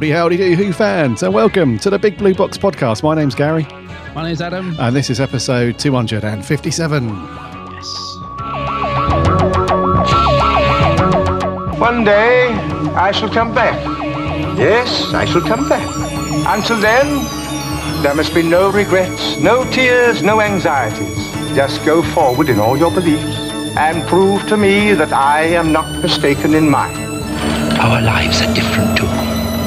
[0.00, 3.02] Howdy, howdy, do Who fans, and welcome to the Big Blue Box podcast.
[3.02, 3.64] My name's Gary,
[4.14, 4.74] My name's Adam.
[4.80, 7.06] and this is episode 257.
[7.06, 8.16] Yes.
[11.78, 12.48] One day
[12.96, 13.78] I shall come back.
[14.56, 15.86] Yes, I shall come back.
[16.48, 21.14] Until then, there must be no regrets, no tears, no anxieties.
[21.54, 23.36] Just go forward in all your beliefs
[23.76, 26.96] and prove to me that I am not mistaken in mine.
[27.78, 29.29] Our lives are different to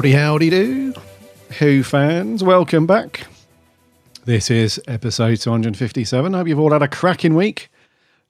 [0.00, 0.94] Howdy, howdy, do
[1.58, 3.26] Who fans, welcome back.
[4.24, 6.34] This is episode 257.
[6.34, 7.70] I hope you've all had a cracking week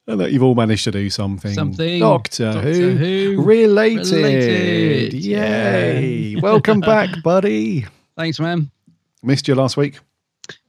[0.09, 1.53] and that you've all managed to do something.
[1.53, 2.01] Something.
[2.01, 4.11] Doctor, Doctor Who, Who related.
[4.11, 5.15] related.
[5.15, 6.37] Yay.
[6.43, 7.87] welcome back, buddy.
[8.17, 8.71] Thanks, man.
[9.23, 10.01] Missed you last week.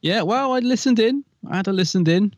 [0.01, 1.23] Yeah, well, I listened in.
[1.49, 2.33] I had a listened in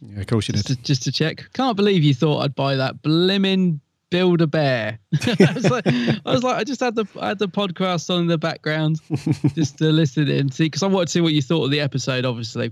[0.00, 0.78] Yeah, of course you just did.
[0.78, 1.48] to, just to check.
[1.52, 4.98] Can't believe you thought I'd buy that blimmin' Build a Bear.
[5.26, 8.22] I, was like, I was like, I just had the I had the podcast on
[8.22, 9.00] in the background
[9.54, 11.80] just to listen in, see, because I wanted to see what you thought of the
[11.80, 12.70] episode, obviously.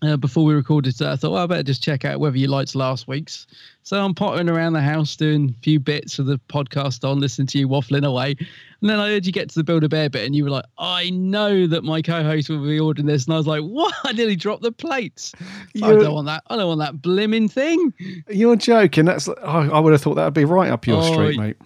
[0.00, 2.46] Uh, before we recorded today, I thought, well, I better just check out whether you
[2.46, 3.48] liked last week's.
[3.82, 7.48] So I'm pottering around the house doing a few bits of the podcast on, listening
[7.48, 8.36] to you waffling away.
[8.80, 10.50] And then I heard you get to the Build a Bear bit, and you were
[10.50, 13.24] like, I know that my co host will be ordering this.
[13.24, 13.92] And I was like, what?
[14.04, 15.32] I nearly dropped the plates.
[15.40, 15.44] I
[15.74, 16.44] You're- don't want that.
[16.48, 17.92] I don't want that blimmin' thing.
[18.28, 19.04] You're joking.
[19.04, 21.56] That's I, I would have thought that'd be right up your Oh, street, mate.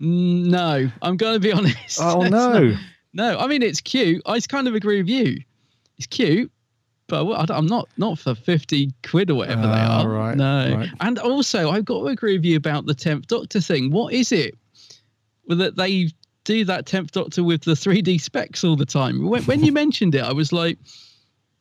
[0.00, 2.00] No, I'm going to be honest.
[2.00, 2.68] Oh no.
[2.68, 2.80] not-
[3.12, 4.22] no, I mean it's cute.
[4.26, 5.38] I kind of agree with you.
[5.98, 6.50] It's cute,
[7.10, 10.08] but I'm not not for fifty quid or whatever they Ah, are.
[10.08, 10.88] right, no, right.
[11.00, 13.90] and also I've got to agree with you about the tenth Doctor thing.
[13.90, 14.54] What is it?
[15.46, 16.10] Well, that they
[16.44, 19.28] do that tenth Doctor with the 3D specs all the time.
[19.28, 20.78] When, when you mentioned it, I was like,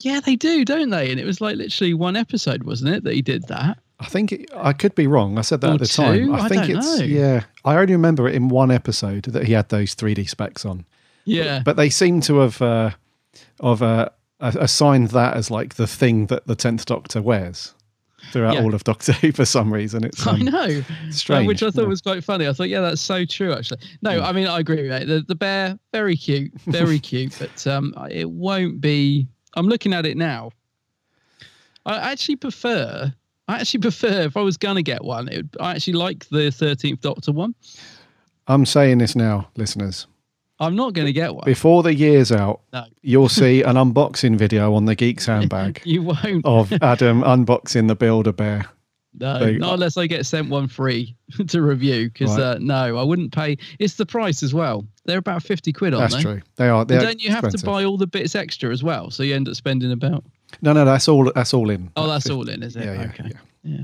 [0.01, 1.11] yeah, they do, don't they?
[1.11, 3.77] And it was like literally one episode, wasn't it, that he did that?
[3.99, 5.37] I think it, I could be wrong.
[5.37, 6.33] I said that Or at the time.
[6.33, 7.05] I I think don't it's know.
[7.05, 7.43] yeah.
[7.65, 10.85] I only remember it in one episode that he had those 3D specs on.
[11.25, 12.91] Yeah, But they seem to have uh,
[13.59, 17.73] of uh, a- assigned that as like the thing that the tenth Doctor wears
[18.31, 18.63] throughout Yeah.
[18.63, 20.03] all of Doctor Who for some reason.
[20.03, 20.81] It's I um, know.
[21.09, 21.87] strange, Uh, which I thought yeah.
[21.87, 22.47] Was quite funny.
[22.47, 23.79] I thought, yeah, that's so true, actually.
[24.01, 25.07] No, I mean, I agree with it.
[25.07, 29.27] The, the bear, very cute, very cute, but um, it won't be.
[29.55, 30.51] I'm looking at it now.
[31.85, 33.11] I actually prefer.
[33.47, 35.27] I actually prefer if I was gonna get one.
[35.29, 37.55] It, I actually like the Thirteenth Doctor one.
[38.47, 40.07] I'm saying this now, listeners.
[40.59, 41.45] I'm not gonna get one.
[41.45, 42.85] Before the year's out, No.
[43.01, 46.45] you'll see an unboxing video on the Geek Sandbag You won't.
[46.45, 48.65] of Adam unboxing the Build a Bear.
[49.19, 51.15] no, not unless I get sent one free
[51.47, 52.09] to review.
[52.09, 52.43] Because Right.
[52.43, 53.57] uh, no, I wouldn't pay.
[53.79, 54.85] It's the price as well.
[55.05, 56.29] They're about fifty quid, aren't That's they?
[56.33, 56.41] true.
[56.57, 56.81] They are.
[56.81, 57.61] And They're don't you have expensive.
[57.61, 59.09] to buy all the bits extra as well?
[59.11, 60.23] So you end up spending about.
[60.61, 61.31] No, no, that's all.
[61.33, 61.89] That's all in.
[61.95, 62.83] Oh, that's fif- all in, is it?
[62.85, 63.23] Yeah, yeah, okay.
[63.31, 63.39] yeah.
[63.63, 63.83] Yeah.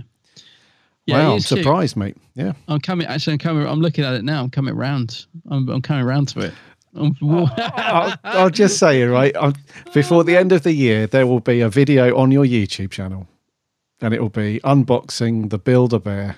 [1.08, 2.18] Wow, I'm surprised, mate.
[2.34, 2.54] Yeah.
[2.68, 3.08] I'm coming.
[3.08, 3.68] Actually, I'm coming.
[3.68, 4.44] I'm looking at it now.
[4.44, 5.26] I'm coming round.
[5.50, 6.54] I'm, I'm coming round to it.
[6.96, 9.36] I'm, I'll, I'll just say it right.
[9.36, 9.52] i
[9.94, 13.28] before the end of the year, there will be a video on your YouTube channel,
[14.00, 16.38] and it will be unboxing the Build a Bear.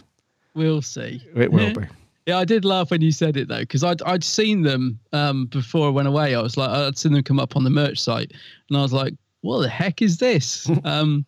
[0.56, 1.22] we'll see.
[1.36, 1.86] It will be.
[2.26, 5.46] Yeah, I did laugh when you said it though, because I'd I'd seen them um,
[5.46, 6.36] before I went away.
[6.36, 8.34] I was like, I'd seen them come up on the merch site,
[8.68, 10.70] and I was like, what the heck is this?
[10.84, 11.26] um,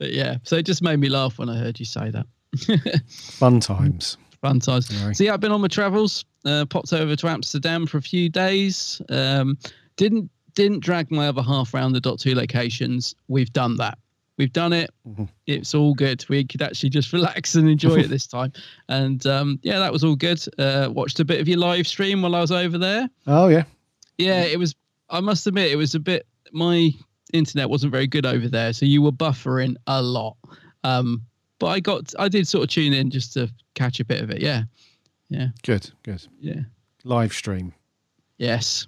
[0.00, 2.26] but yeah, so it just made me laugh when I heard you say that.
[3.08, 4.16] Fun times.
[4.40, 4.88] Fun times.
[5.12, 6.24] So yeah, I've been on my travels.
[6.44, 9.02] Uh, popped over to Amsterdam for a few days.
[9.10, 9.58] Um,
[9.96, 13.14] didn't didn't drag my other half around the dot two locations.
[13.28, 13.98] We've done that.
[14.38, 14.90] We've done it.
[15.06, 15.24] Mm-hmm.
[15.46, 16.24] It's all good.
[16.30, 18.52] We could actually just relax and enjoy it this time.
[18.88, 20.42] And um, yeah, that was all good.
[20.58, 23.10] Uh, watched a bit of your live stream while I was over there.
[23.26, 23.64] Oh yeah.
[24.16, 24.74] Yeah, it was.
[25.10, 26.26] I must admit, it was a bit.
[26.52, 26.90] My
[27.32, 30.36] internet wasn't very good over there, so you were buffering a lot.
[30.84, 31.22] Um,
[31.60, 32.12] but I got.
[32.18, 34.42] I did sort of tune in just to catch a bit of it.
[34.42, 34.64] Yeah,
[35.28, 36.26] yeah, Good, good.
[36.40, 36.62] yeah.
[37.04, 37.72] Live stream.
[38.38, 38.86] Yes.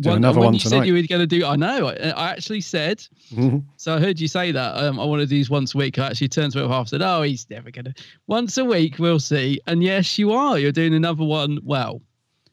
[0.00, 0.86] Do When- another one you said tonight.
[0.88, 1.88] you were going to do, I know.
[1.88, 2.98] I, I actually said.
[3.32, 3.64] Mhm.
[3.78, 4.76] So I heard you say that.
[4.76, 5.98] Um, I want to do these once a week.
[5.98, 7.94] I actually turned to it half and said, "Oh, he's never going to."
[8.26, 9.58] Once a week, we'll see.
[9.66, 10.58] And yes, you are.
[10.58, 11.60] You're doing another one.
[11.62, 12.02] Well,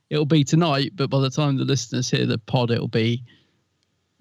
[0.09, 3.23] it'll be tonight, but by the time the listeners hear the pod, it'll be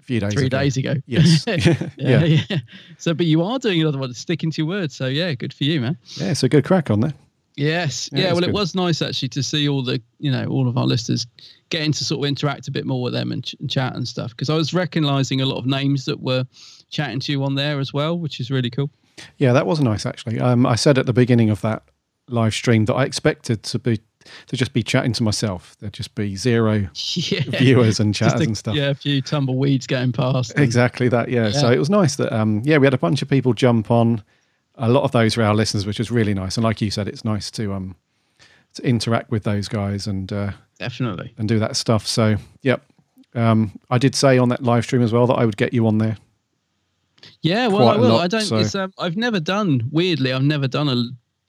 [0.03, 0.59] A few days three ago.
[0.59, 0.95] days ago.
[1.07, 1.45] Yes.
[1.47, 2.43] yeah, yeah.
[2.51, 2.59] yeah.
[2.99, 4.91] So, but you are doing another one, sticking to your word.
[4.93, 5.97] So, yeah, good for you, man.
[6.17, 7.15] Yeah, a good crack on there.
[7.57, 8.09] Yes.
[8.13, 8.33] Yeah, Yeah.
[8.33, 11.27] well, it was nice actually to see all the, you know, all of our listeners
[11.69, 14.09] getting to sort of interact a bit more with them and, ch- and chat and
[14.09, 14.31] stuff.
[14.31, 16.45] Because I was recognizing a lot of names that were
[16.91, 18.91] chatting to you on there as well, which is really cool.
[19.39, 20.41] Yeah, that was nice actually.
[20.41, 21.85] Um, I said at the beginning of that
[22.29, 24.01] live stream that I expected to be
[24.47, 25.77] to just be chatting to myself.
[25.81, 27.41] There'd just be zero Yeah.
[27.49, 28.75] viewers and chatters a- and stuff.
[28.75, 30.53] Yeah, a few tumbleweeds going past.
[30.55, 31.29] and- Exactly that.
[31.29, 31.51] Yeah.
[31.51, 34.23] So it was nice that um, yeah we had a bunch of people jump on.
[34.77, 36.57] A lot of those were our listeners, which was really nice.
[36.57, 37.95] And like you said, it's nice to um
[38.75, 41.35] to interact with those guys and uh, Definitely.
[41.37, 42.07] and do that stuff.
[42.07, 42.83] So yep.
[43.35, 45.87] Um, I did say on that live stream as well that I would get you
[45.87, 46.17] on there.
[47.41, 48.09] Yeah, well, I will.
[48.11, 48.41] lot, I don't.
[48.43, 49.89] so- It's, um, I've never done.
[49.91, 51.05] Weirdly, I've never done a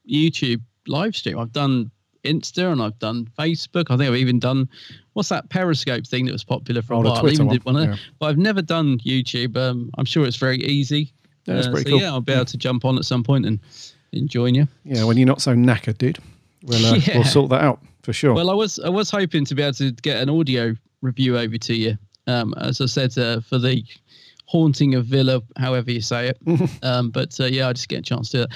[0.09, 1.39] YouTube live stream.
[1.39, 1.91] I've done
[2.23, 3.85] Insta and I've done Facebook.
[3.89, 4.69] I think I've even done
[5.13, 7.25] what's that Periscope thing that was popular for Oh, a the while.
[7.27, 7.95] I even one, did one, of yeah.
[8.19, 9.57] but I've never done YouTube.
[9.57, 11.11] Um, I'm sure it's very easy.
[11.45, 12.01] Yeah, it's Uh, pretty so cool.
[12.01, 13.59] Yeah, I'll be able to jump on at some point and,
[14.13, 14.67] and join you.
[14.85, 16.19] Yeah, when you're not so knackered, dude.
[16.63, 17.15] We'll uh, Yeah.
[17.15, 18.33] we'll sort that out for sure.
[18.33, 21.57] Well, I was I was hoping to be able to get an audio review over
[21.57, 21.97] to you.
[22.27, 23.83] Um, as I said uh, for the
[24.45, 26.37] haunting of Villa, however you say it.
[26.83, 28.47] um, but uh, yeah, I just get a chance to.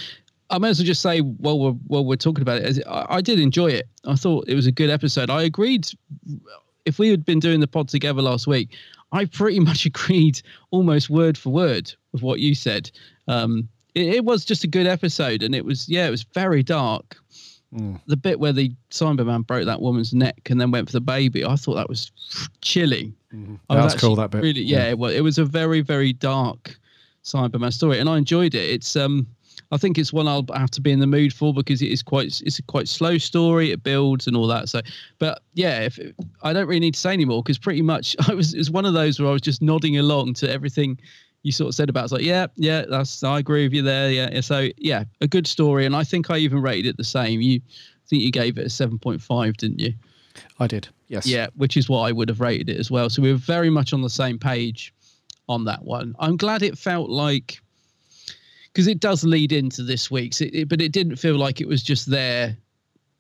[0.50, 3.22] I may as well just say while we're while we're talking about it, I, I
[3.22, 3.88] did enjoy it.
[4.06, 5.30] I thought it was a good episode.
[5.30, 5.88] I agreed.
[6.86, 8.76] If we had been doing the pod together last week,
[9.12, 10.42] I pretty much agreed
[10.72, 12.90] almost word for word with what you said.
[13.28, 16.64] Um, it, it was just a good episode, and it was yeah, it was very
[16.64, 17.18] dark
[17.72, 21.44] the bit where the Cyberman broke that woman's neck and then went for the baby,
[21.46, 22.12] I thought that was
[22.62, 23.14] chilling.
[23.32, 23.56] I Mm-hmm.
[23.70, 24.42] That was cool, that bit.
[24.42, 24.90] Really, yeah, Yeah.
[24.92, 26.80] It, was, it was a very, very dark
[27.24, 28.70] Cyberman story, and I enjoyed it.
[28.70, 29.28] It's um,
[29.72, 32.02] I think it's one I'll have to be in the mood for because it is
[32.02, 33.72] quite, it's a quite slow story.
[33.72, 34.69] It builds and all that.
[34.69, 34.81] So,
[35.19, 36.00] but yeah, if
[36.44, 38.94] I don't really need to say anymore because pretty much I was, it's one of
[38.94, 40.98] those where I was just nodding along to everything
[41.44, 42.06] you sort of said about.
[42.06, 44.12] It's like, yeah, yeah, that's I agree with you there.
[44.12, 47.42] Yeah, so yeah, a good story, and I think I even rated it the same.
[47.42, 49.94] You I think you gave it a seven point five, didn't you?
[50.60, 50.88] I did.
[51.08, 51.25] Yes.
[51.25, 53.10] Yeah, which is what I would have rated it as well.
[53.10, 54.94] So we were very much on the same page
[55.48, 56.14] on that one.
[56.19, 57.62] I'm glad it felt like
[58.68, 61.68] because it does lead into this week's, it, it, but it didn't feel like it
[61.68, 62.56] was just there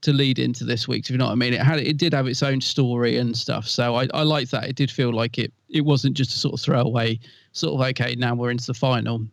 [0.01, 1.09] to lead into this week's.
[1.09, 3.35] If you know what I mean, it had it did have its own story and
[3.35, 3.67] stuff.
[3.67, 4.65] So I I like that.
[4.65, 7.19] It did feel like it it wasn't just a sort of throwaway
[7.57, 9.25] sort of okay now we're into the final.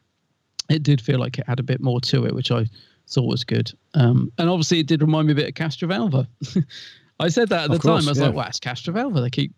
[0.70, 2.66] It did feel like it had a bit more to it, which I
[3.08, 3.70] thought was good.
[3.92, 6.26] Um, and obviously it did remind me a bit of Castrovalva.
[7.20, 8.08] I said that at the course, time.
[8.08, 8.26] I was yeah.
[8.26, 9.22] like, wow, it's Castrovalva.
[9.22, 9.52] They keep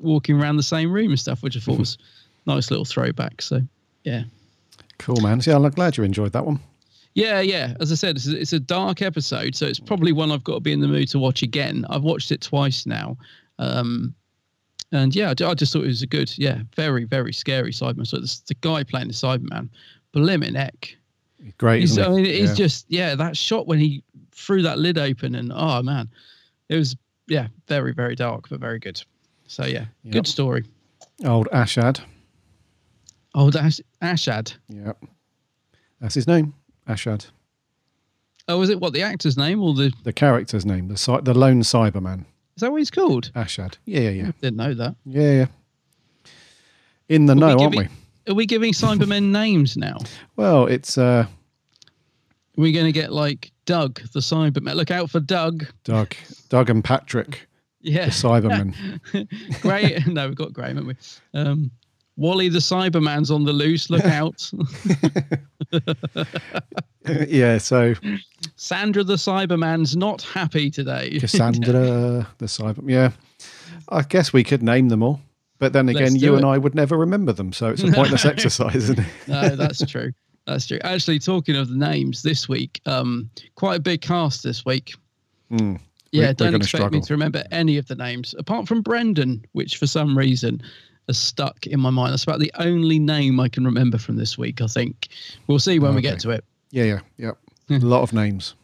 [0.00, 1.96] walking around the same room and stuff, which I thought was
[2.46, 3.40] nice little throwback.
[3.40, 3.62] So,
[4.04, 4.24] yeah.
[5.00, 5.40] Cool, man.
[5.44, 6.60] Yeah, I'm glad you enjoyed that one.
[7.14, 7.74] Yeah, yeah.
[7.80, 10.54] As I said, it's a, it's a dark episode, so it's probably one I've got
[10.54, 11.84] to be in the mood to watch again.
[11.90, 13.16] I've watched it twice now.
[13.58, 14.14] Um,
[14.92, 18.06] and yeah, I just thought it was a good, yeah, very, very scary Cyberman.
[18.06, 19.68] So this, the guy playing the Cyberman,
[20.14, 20.96] blimmin' heck.
[21.58, 21.80] Great.
[21.80, 22.54] He's, I mean, he's Yeah.
[22.54, 26.08] just, yeah, that shot when he threw that lid open and, oh, man,
[26.68, 26.94] it was,
[27.26, 29.02] yeah, very, very dark, but very good.
[29.46, 30.12] So, yeah, Yep.
[30.12, 30.64] good story.
[31.24, 32.00] old Ashad.
[33.34, 34.54] Oh, that's Ashad.
[34.68, 34.92] Yeah,
[36.00, 36.54] that's his name,
[36.88, 37.26] Ashad.
[38.48, 41.34] Oh, was it what the actor's name or the, The character's name, the cy- the
[41.34, 42.20] lone Cyberman,
[42.56, 43.30] is that what he's called?
[43.34, 43.76] Ashad.
[43.84, 44.96] Yeah, yeah, yeah, Didn't know that.
[45.04, 45.46] yeah, yeah.
[47.08, 47.88] In the Are we know, aren't we?
[48.28, 49.98] Are we giving Cybermen names now?
[50.36, 51.26] Well, it's uh,
[52.56, 54.74] We're going to get like Doug, the Cyberman.
[54.74, 55.66] Look out for Doug.
[55.84, 56.14] Doug,
[56.48, 57.48] Doug and Patrick,
[57.80, 58.06] Yeah.
[58.06, 59.60] the Cybermen.
[59.62, 60.06] Great.
[60.06, 60.98] no, we've got Graham, haven't
[61.34, 61.40] we?
[61.40, 61.70] Um,
[62.20, 63.88] Wally the Cyberman's on the loose.
[63.88, 64.50] Look out.
[67.26, 67.94] yeah, so
[68.56, 71.18] Sandra the Cyberman's not happy today.
[71.18, 72.82] Cassandra, the Cyber.
[72.86, 73.12] Yeah,
[73.88, 75.18] I guess we could name them all.
[75.58, 76.44] But then again, you and.
[76.44, 79.06] I would never remember them, so it's a pointless exercise, isn't it?
[79.26, 80.12] no, that's true.
[80.46, 80.78] That's true.
[80.84, 84.92] Actually, talking of the names this week, um, quite a big cast this week.
[85.48, 85.76] Hmm.
[86.12, 89.42] Yeah, We- we're don't expect me to remember any of the names apart from Brendan,
[89.52, 90.60] which for some reason
[91.10, 92.12] has stuck in my mind.
[92.12, 94.62] That's about the only name I can remember from this week.
[94.62, 95.08] I think
[95.46, 96.44] we'll see when we get to it.
[96.70, 97.32] Yeah, yeah, yeah.
[97.70, 98.54] A lot of names.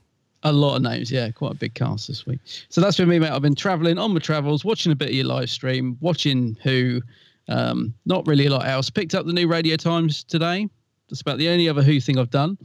[0.43, 2.38] A lot of names, yeah, quite a big cast this week.
[2.69, 3.31] So that's been me, mate.
[3.31, 7.03] I've been traveling on my travels, watching a bit of your live stream, watching Who.
[7.49, 8.91] Um, not really a lot else.
[8.91, 10.69] Picked up the new Radio Times today.
[11.09, 12.59] That's about the only other Who thing I've done.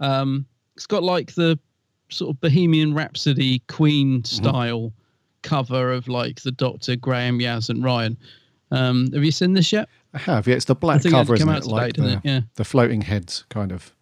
[0.00, 1.58] Um, it's got like the
[2.10, 4.92] sort of Bohemian Rhapsody Queen style
[5.42, 8.16] cover of like the Doctor, Graham, Yaz, and Ryan.
[8.70, 9.88] Um, have you seen this yet?
[10.14, 10.46] I have.
[10.46, 11.62] Yeah, it's the black cover, isn't it?
[11.62, 12.20] today, Like the, it?
[12.24, 12.40] Yeah.
[12.54, 13.92] the floating heads, kind of.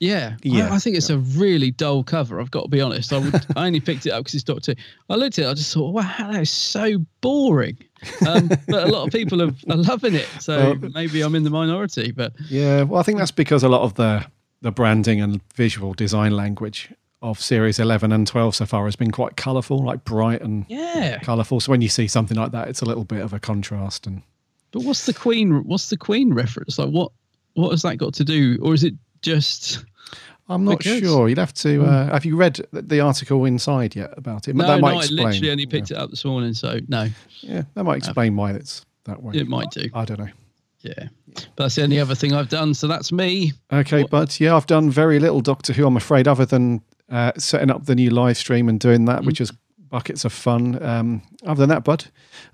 [0.00, 2.40] Yeah, Yeah, I, I think it's a really dull cover.
[2.40, 3.12] I've got to be honest.
[3.12, 4.74] I would, I only picked it up because it's Doctor.
[5.08, 7.78] I looked at it, I just thought, wow, that is so boring.
[8.26, 11.44] Um, but a lot of people are, are loving it, so Well- maybe I'm in
[11.44, 12.10] the minority.
[12.10, 14.26] But Yeah, well, I think that's because a lot of the
[14.60, 16.92] the branding and visual design language
[17.22, 21.18] of series 11 and 12 so far has been quite colourful, like bright and yeah,
[21.20, 21.60] colourful.
[21.60, 24.06] So when you see something like that, it's a little bit of a contrast.
[24.06, 24.22] And
[24.72, 25.64] but what's the Queen?
[25.64, 26.78] What's the Queen reference?
[26.78, 27.12] Like, what
[27.54, 29.84] what has that got to do, or is it just?
[30.48, 31.28] I'm not Because- sure.
[31.28, 31.84] You'd have to.
[31.84, 34.56] Uh, have you read the- the article inside yet about it?
[34.56, 37.08] No, that might no, I literally only picked it up this morning, so no,
[37.40, 39.34] Yeah, that might explain why it's that way.
[39.36, 39.88] it might do.
[39.94, 40.28] I don't know.
[40.80, 42.74] Yeah, but that's the only other thing I've done.
[42.74, 43.52] So that's me.
[43.72, 47.70] Okay, but yeah, I've done very little Doctor Who, I'm afraid, other than uh, setting
[47.70, 49.52] up the new live stream and doing that, which is
[49.90, 50.82] buckets of fun.
[50.82, 52.06] Um, other than that, bud,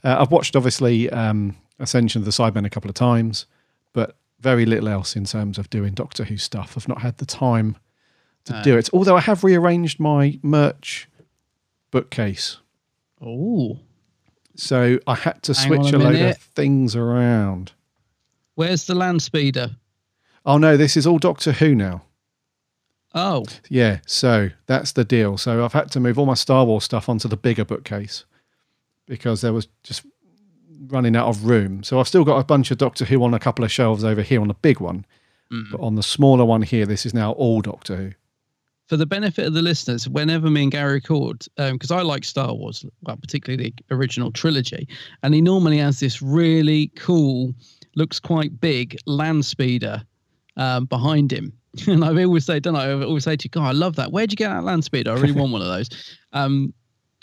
[0.05, 3.47] uh, I've watched obviously um, Ascension of the Cybermen a couple of times,
[3.95, 6.75] but very little else in terms of doing Doctor Who stuff.
[6.77, 7.77] I've not had the time
[8.45, 8.63] to No.
[8.63, 8.91] do it.
[8.93, 11.09] Although I have rearranged my merch
[11.91, 12.59] bookcase,
[13.21, 13.79] Oh,
[14.55, 17.73] so I had to Hang switch a a, load of things around.
[18.55, 19.71] where's the land speeder?
[20.47, 22.03] Oh no, this is all Doctor Who now.
[23.15, 25.39] Oh, Yeah, so that's the deal.
[25.39, 28.25] So I've had to move all my Star Wars stuff onto the bigger bookcase
[29.07, 30.05] because there was just
[30.89, 31.83] running out of room.
[31.83, 34.23] So I've still got a bunch of Doctor Who on a couple of shelves over
[34.23, 35.07] here on the big one,
[35.53, 35.71] mm.
[35.73, 38.13] but on the smaller one here, this is now all Doctor Who.
[38.87, 42.25] for the benefit of the listeners, whenever me and Gary record, um, because I like
[42.25, 44.87] Star Wars, well, particularly the original trilogy,
[45.23, 47.55] and he normally has this really cool,
[47.97, 50.05] looks quite big land speeder
[50.59, 51.53] um, behind him.
[51.87, 52.87] And I always say, don't I?
[52.91, 54.11] I always say to you, God, I love that.
[54.13, 55.07] Where'd you get that land speed?
[55.09, 55.89] I really want one of those.
[56.33, 56.75] Um,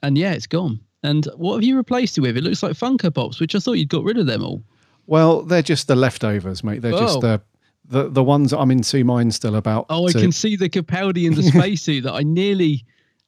[0.01, 0.79] and yeah, it's gone.
[1.03, 2.37] And what have you replaced it with?
[2.37, 4.63] It looks like Funko Pops, which I thought you'd got rid of them all.
[5.05, 6.81] Well, they're just the leftovers, mate.
[6.81, 7.21] They're just Oh.
[7.21, 7.41] the,
[7.87, 9.85] the the ones I'm in two minds still about.
[9.89, 12.83] Oh, I to- can see the Capaldi in the spacesuit that I nearly,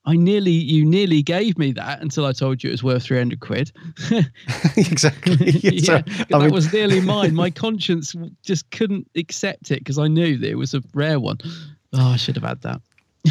[0.08, 3.42] I nearly, you nearly gave me that until I told you it was worth 300
[3.42, 3.72] quid.
[4.78, 5.36] exactly.
[5.62, 5.98] yeah, So,
[6.30, 7.36] that mean- was nearly mine.
[7.36, 11.38] My conscience just couldn't accept it because I knew that it was a rare one.
[11.94, 12.82] Oh, I should have had that.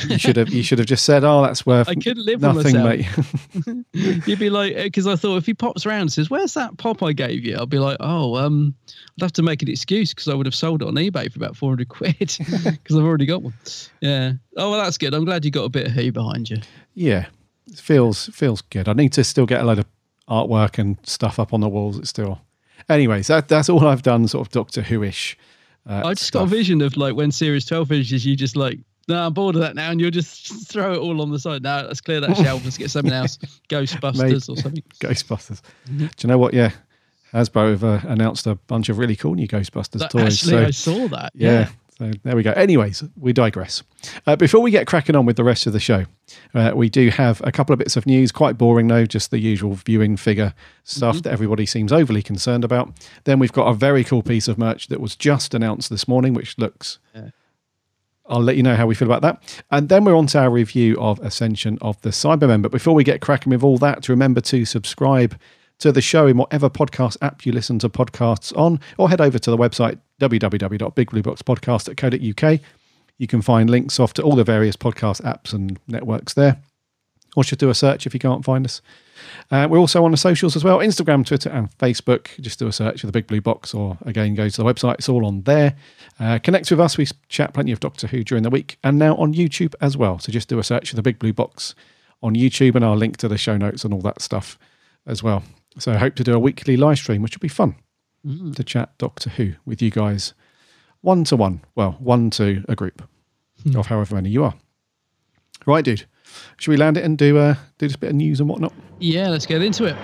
[0.08, 2.80] You should have you should have just said, "Oh, that's worth I couldn't live nothing,
[2.80, 3.56] myself.
[3.66, 3.84] mate."
[4.26, 7.02] You'd be like, because I thought if he pops around and says, "Where's that pop
[7.02, 10.28] I gave you?" I'll be like, "Oh, um, I'd have to make an excuse because
[10.28, 13.42] I would have sold it on eBay for about 400 quid because I've already got
[13.42, 13.54] one."
[14.00, 14.32] Yeah.
[14.56, 15.14] Oh, well, that's good.
[15.14, 16.58] I'm glad you got a bit of who behind you.
[16.94, 17.26] Yeah,
[17.66, 18.88] it feels feels good.
[18.88, 19.86] I need to still get a load of
[20.28, 21.98] artwork and stuff up on the walls.
[21.98, 22.40] It's still,
[22.88, 23.28] anyways.
[23.28, 25.36] That that's all I've done, sort of Doctor Who ish.
[25.88, 28.78] Uh, I just got a vision of like when Series 12 finishes, you just like,
[29.08, 31.62] no, I'm bored of that now, and you'll just throw it all on the side.
[31.62, 32.64] Now let's clear that shelf.
[32.64, 33.36] Let's get something else,
[33.68, 34.82] Ghostbusters or something.
[35.00, 35.60] Ghostbusters.
[35.96, 36.54] Do you know what?
[36.54, 36.72] Yeah,
[37.32, 40.42] Hasbro have uh, announced a bunch of really cool new Ghostbusters That- toys.
[40.48, 41.32] actually, so- I saw that.
[41.34, 41.50] Yeah.
[41.50, 41.68] Yeah.
[41.98, 42.50] So there we go.
[42.50, 43.82] Anyways, we digress.
[44.26, 46.04] Uh, before we get cracking on with the rest of the show,
[46.54, 48.30] uh, we do have a couple of bits of news.
[48.32, 50.52] Quite boring though, just the usual viewing figure
[50.84, 52.92] stuff that everybody seems overly concerned about.
[53.25, 56.34] Then we've got a very cool piece of merch that was just announced this morning,
[56.34, 56.98] which looks.
[58.28, 59.62] I'll let you know how we feel about that.
[59.71, 62.62] And then we're on to our review of Ascension of the Cybermen.
[62.62, 65.38] But before we get cracking with all that, remember to subscribe
[65.78, 69.38] to the show in whatever podcast app you listen to podcasts on, or head over
[69.38, 72.61] to the website www.bigblueboxpodcast.co.uk.
[73.18, 76.62] You can find links off to all the various podcast apps and networks there.
[77.37, 78.83] Or should do a search if you can't find us.
[79.50, 82.28] Uh, we're also on the socials as well Instagram, Twitter, and Facebook.
[82.40, 84.95] Just do a search for the Big Blue Box, or again, go to the website.
[84.95, 85.76] It's all on there.
[86.19, 86.99] Uh, connect with us.
[86.99, 90.19] We chat plenty of Doctor Who during the week and now on YouTube as well.
[90.19, 91.75] So just do a search for the Big Blue Box
[92.23, 94.59] on YouTube, and I'll link to the show notes and all that stuff
[95.07, 95.45] as well.
[95.78, 97.76] So I hope to do a weekly live stream, which will be fun
[98.55, 100.35] to chat Doctor Who with you guys
[101.02, 101.61] one to one.
[101.76, 103.02] Well, one to a group
[103.76, 104.55] of however many you are.
[105.64, 106.05] Right, dude
[106.57, 108.73] should we land it and do uh, do a bit of news and whatnot?
[108.99, 109.97] Yeah, let's get into it.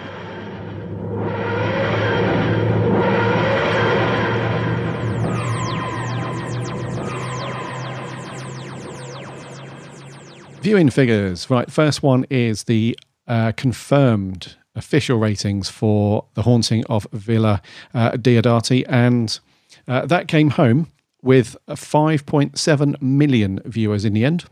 [10.62, 11.50] Viewing figures.
[11.50, 12.96] Right, first one is the
[13.26, 17.60] uh, confirmed official ratings for The Haunting of Villa
[17.92, 19.40] uh, Diodati, and
[19.88, 20.86] uh, that came home
[21.20, 24.44] with 5.7 million viewers in the end.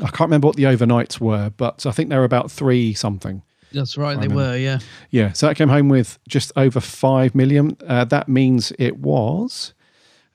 [0.00, 3.42] I can't remember what the overnights were, but I think they were about three something.
[3.72, 4.80] That's right, they were, yeah.
[5.10, 7.76] Yeah, so that came home with just over five million.
[7.86, 9.74] Uh, that means it was.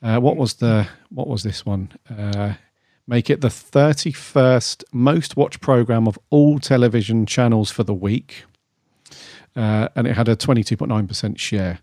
[0.01, 0.87] Uh, what was the?
[1.09, 1.91] What was this one?
[2.09, 2.53] Uh,
[3.07, 8.43] make it the thirty-first most watched program of all television channels for the week,
[9.55, 11.79] uh, and it had a twenty-two point nine percent share.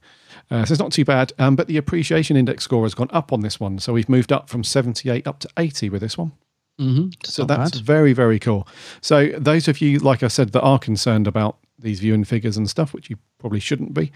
[0.50, 1.32] Uh, so it's not too bad.
[1.38, 4.32] Um, but the appreciation index score has gone up on this one, so we've moved
[4.32, 6.32] up from seventy-eight up to eighty with this one.
[6.80, 7.10] Mm-hmm.
[7.24, 8.66] So that's very, very cool.
[9.00, 12.68] So, those of you, like I said, that are concerned about these viewing figures and
[12.68, 14.10] stuff, which you probably shouldn't be,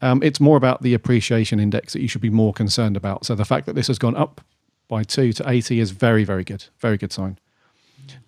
[0.00, 3.26] um, it's more about the appreciation index that you should be more concerned about.
[3.26, 4.40] So, the fact that this has gone up
[4.88, 6.64] by two to 80 is very, very good.
[6.78, 7.38] Very good sign.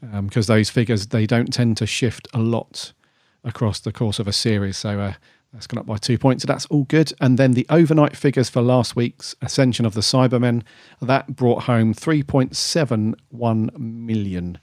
[0.00, 2.92] Because those figures, they don't tend to shift a lot
[3.42, 4.76] across the course of a series.
[4.76, 5.14] So, uh,
[5.52, 6.42] that's gone up by two points.
[6.42, 7.12] So that's all good.
[7.20, 10.62] And then the overnight figures for last week's Ascension of the Cybermen,
[11.00, 14.58] that brought home 3.71 million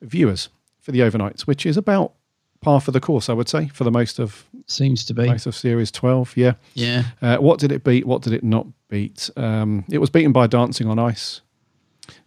[0.00, 0.48] viewers
[0.80, 2.14] for the overnights, which is about
[2.62, 5.46] par for the course, I would say, for the most of seems to be most
[5.46, 6.36] of series 12.
[6.36, 6.54] Yeah.
[6.74, 7.04] Yeah.
[7.20, 8.06] Uh, what did it beat?
[8.06, 9.28] What did it not beat?
[9.36, 11.42] Um, it was beaten by Dancing on Ice,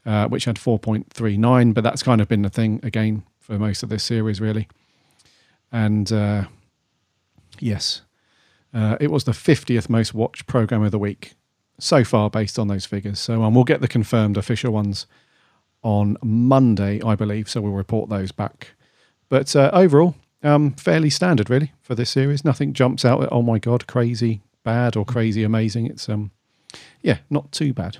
[0.05, 3.89] uh, which had 4.39, but that's kind of been the thing again for most of
[3.89, 4.67] this series, really.
[5.72, 6.46] And uh,
[7.63, 8.01] yes,
[8.74, 11.34] uh, it was the 50th most watched program of the week
[11.79, 13.20] so far, based on those figures.
[13.20, 15.08] So um, we'll get the confirmed official ones
[15.82, 17.49] on Monday, I believe.
[17.49, 18.69] So we'll report those back.
[19.30, 22.45] But uh, overall, um, fairly standard, really, for this series.
[22.45, 23.23] Nothing jumps out.
[23.23, 25.88] at, Oh my god, crazy bad or crazy amazing.
[25.88, 26.32] It's um,
[27.02, 27.97] yeah, not too bad.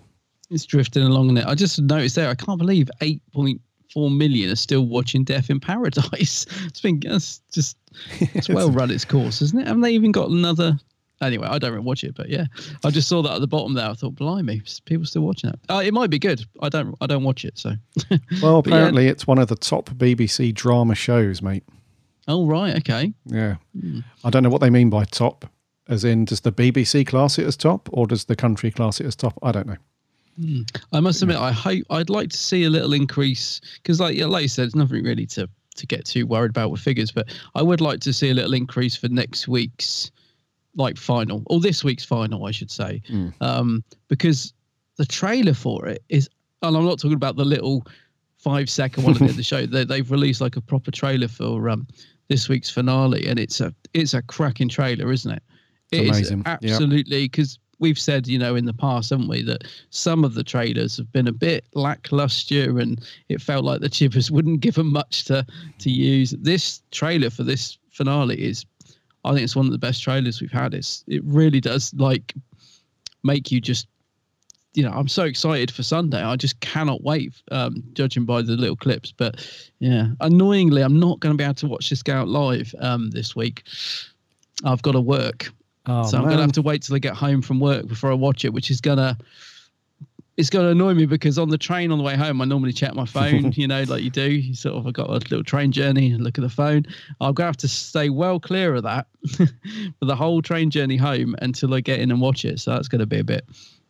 [0.50, 1.46] It's drifting along in it.
[1.46, 2.30] I just noticed there.
[2.30, 6.46] I can't believe eight point four million are still watching Death in Paradise.
[6.66, 7.78] It's been that's just
[8.20, 9.68] it's well run its course, isn't it?
[9.68, 10.80] Haven't they even got another?
[11.22, 12.46] Anyway, I don't really watch it, but yeah,
[12.84, 13.90] I just saw that at the bottom there.
[13.90, 15.60] I thought, blimey, people still watching it.
[15.70, 16.44] Uh, it might be good.
[16.62, 16.96] I don't.
[17.00, 17.74] I don't watch it, so.
[18.42, 18.78] Well, But yeah.
[18.78, 21.64] apparently it's one of the top BBC drama shows, mate.
[22.28, 23.14] Oh right, okay.
[23.26, 23.56] Yeah.
[24.24, 25.46] I don't know what they mean by top.
[25.88, 29.06] As in, does the BBC class it as top, or does the country class it
[29.06, 29.38] as top?
[29.44, 29.78] I don't know.
[30.92, 34.26] I must admit, I hope I'd like to see a little increase because, like, yeah,
[34.26, 37.28] like you said, it's nothing really to to get too worried about with figures, but
[37.56, 40.12] I would like to see a little increase for next week's
[40.76, 43.02] like final or this week's final, I should say,
[43.42, 44.54] um, because
[44.98, 46.30] the trailer for it is,
[46.62, 47.86] and I'm not talking about the little
[48.38, 49.66] five second one at the show.
[49.66, 51.88] They, they've released like a proper trailer for um,
[52.28, 55.44] this week's finale, and it's a it's a cracking trailer, isn't it?
[55.92, 56.44] It's It is amazing.
[56.46, 60.44] Absolutely because we've said you know in the past haven't we that some of the
[60.44, 64.92] trailers have been a bit lackluster and it felt like the chippers wouldn't give them
[64.92, 65.46] much to
[65.80, 66.32] to use.
[66.40, 68.66] This trailer for this finale is
[69.26, 70.74] i think it's one of the best trailers we've had.
[70.74, 72.34] It's it really does like
[73.24, 73.88] make you just
[74.74, 76.24] you know i'm so excited for sunday.
[76.24, 79.12] I just cannot wait um judging by the little clips.
[79.12, 79.46] But
[79.80, 83.10] yeah annoyingly i'm not going to be able to watch this go out live um
[83.10, 83.64] this week.
[84.64, 85.52] I've got to work
[85.86, 88.14] Oh, so I'm gonna have to wait till I get home from work before I
[88.14, 89.18] watch it, which is gonna
[90.38, 92.96] it's gonna annoy me because on the train on the way home I normally check
[92.96, 94.32] my phone, you know, like you do.
[94.32, 96.86] You sort of I've got a little train journey and look at the phone.
[97.22, 101.36] I'm gonna have to stay well clear of that for the whole train journey home
[101.42, 102.60] until I get in and watch it.
[102.60, 103.46] So that's gonna be a bit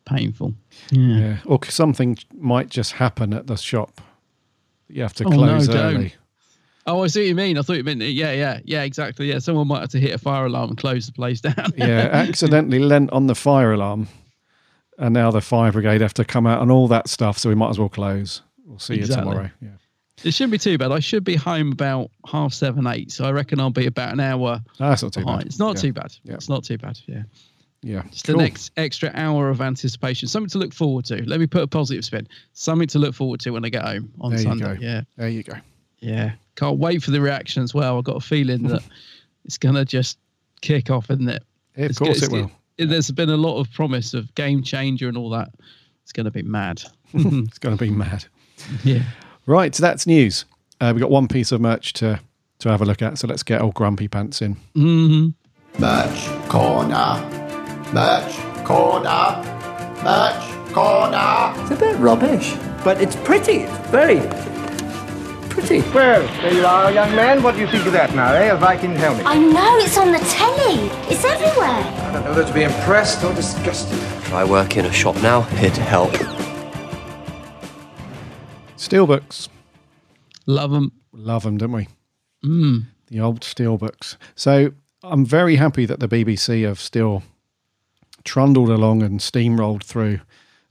[0.05, 0.53] painful.
[0.91, 1.17] Yeah.
[1.17, 1.37] Yeah.
[1.45, 4.01] Or something might just happen at the shop.
[4.89, 6.15] You have to Oh, no, close don't.
[6.85, 7.57] Oh, I see what you mean.
[7.57, 9.29] I thought you meant yeah, yeah, yeah, exactly.
[9.29, 11.71] Yeah, someone might have to hit a fire alarm and close the place down.
[11.77, 14.07] yeah, accidentally lent on the fire alarm,
[14.97, 17.37] and now the fire brigade have to come out and all that stuff.
[17.37, 18.41] So we might as well close.
[18.65, 19.25] We'll see Exactly.
[19.25, 19.49] you tomorrow.
[19.61, 19.69] Yeah.
[20.23, 20.91] It shouldn't be too bad.
[20.91, 23.11] I should be home about half seven, eight.
[23.11, 24.61] So I reckon I'll be about an hour.
[24.77, 25.39] That's not too behind.
[25.39, 25.47] bad.
[25.47, 25.81] It's not Yeah.
[25.81, 26.15] too bad.
[26.23, 26.33] Yeah.
[26.35, 26.99] It's not too bad.
[27.07, 27.23] Yeah.
[27.81, 28.03] Yeah.
[28.11, 28.37] Just Cool.
[28.37, 30.27] the next extra hour of anticipation.
[30.29, 31.23] Something to look forward to.
[31.27, 32.27] Let me put a positive spin.
[32.53, 34.75] Something to look forward to when I get home on There you Sunday.
[34.75, 34.81] go.
[34.81, 35.01] Yeah.
[35.17, 35.53] There you go.
[36.03, 36.33] Yeah.
[36.55, 37.97] Can't wait for the reaction as well.
[37.97, 38.83] I've got a feeling that
[39.45, 40.17] it's going to just
[40.61, 41.43] kick off, isn't it?
[41.75, 42.51] Yeah, of It's course go- it will.
[42.77, 45.49] it- there's been a lot of promise of game changer and all that.
[46.03, 46.83] It's going to be mad.
[47.13, 48.25] it's going to be mad.
[48.83, 49.03] Yeah.
[49.45, 50.45] Right, so that's news.
[50.81, 52.19] Uh, we've got one piece of merch to
[52.59, 53.17] to have a look at.
[53.17, 54.55] So let's get old Grumpy Pants in.
[54.75, 55.81] Mm-hmm.
[55.81, 57.29] Merch corner.
[57.93, 58.35] Merch
[58.65, 59.43] corner.
[60.03, 61.53] Merch corner.
[61.61, 63.61] It's a bit rubbish, but it's pretty.
[63.63, 64.19] It's very
[65.53, 65.81] pretty.
[65.91, 67.43] Well, there you are, young man.
[67.43, 68.51] What do you think of that now, eh?
[68.51, 69.25] A Viking helmet.
[69.25, 70.89] I know, it's on the telly.
[71.13, 71.69] It's everywhere.
[71.69, 73.99] I don't know whether to be impressed or disgusted.
[74.33, 76.11] I work in a shop now, here to help.
[78.77, 79.47] Steelbooks.
[80.47, 80.91] Love them.
[81.13, 81.87] Love them, don't we?
[82.43, 82.85] Mm.
[83.07, 84.17] The old steelbooks.
[84.35, 87.21] So I'm very happy that the BBC have still
[88.23, 90.19] trundled along and steamrolled through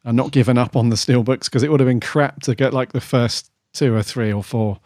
[0.04, 2.74] and not given up on the steelbooks because it would have been crap to get
[2.74, 4.80] like the first two or three or four.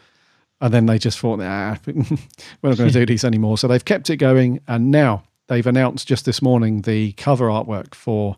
[0.60, 3.58] And then they just thought, ah, we're not going to do these anymore.
[3.58, 4.60] So they've kept it going.
[4.66, 8.36] And now they've announced just this morning the cover artwork for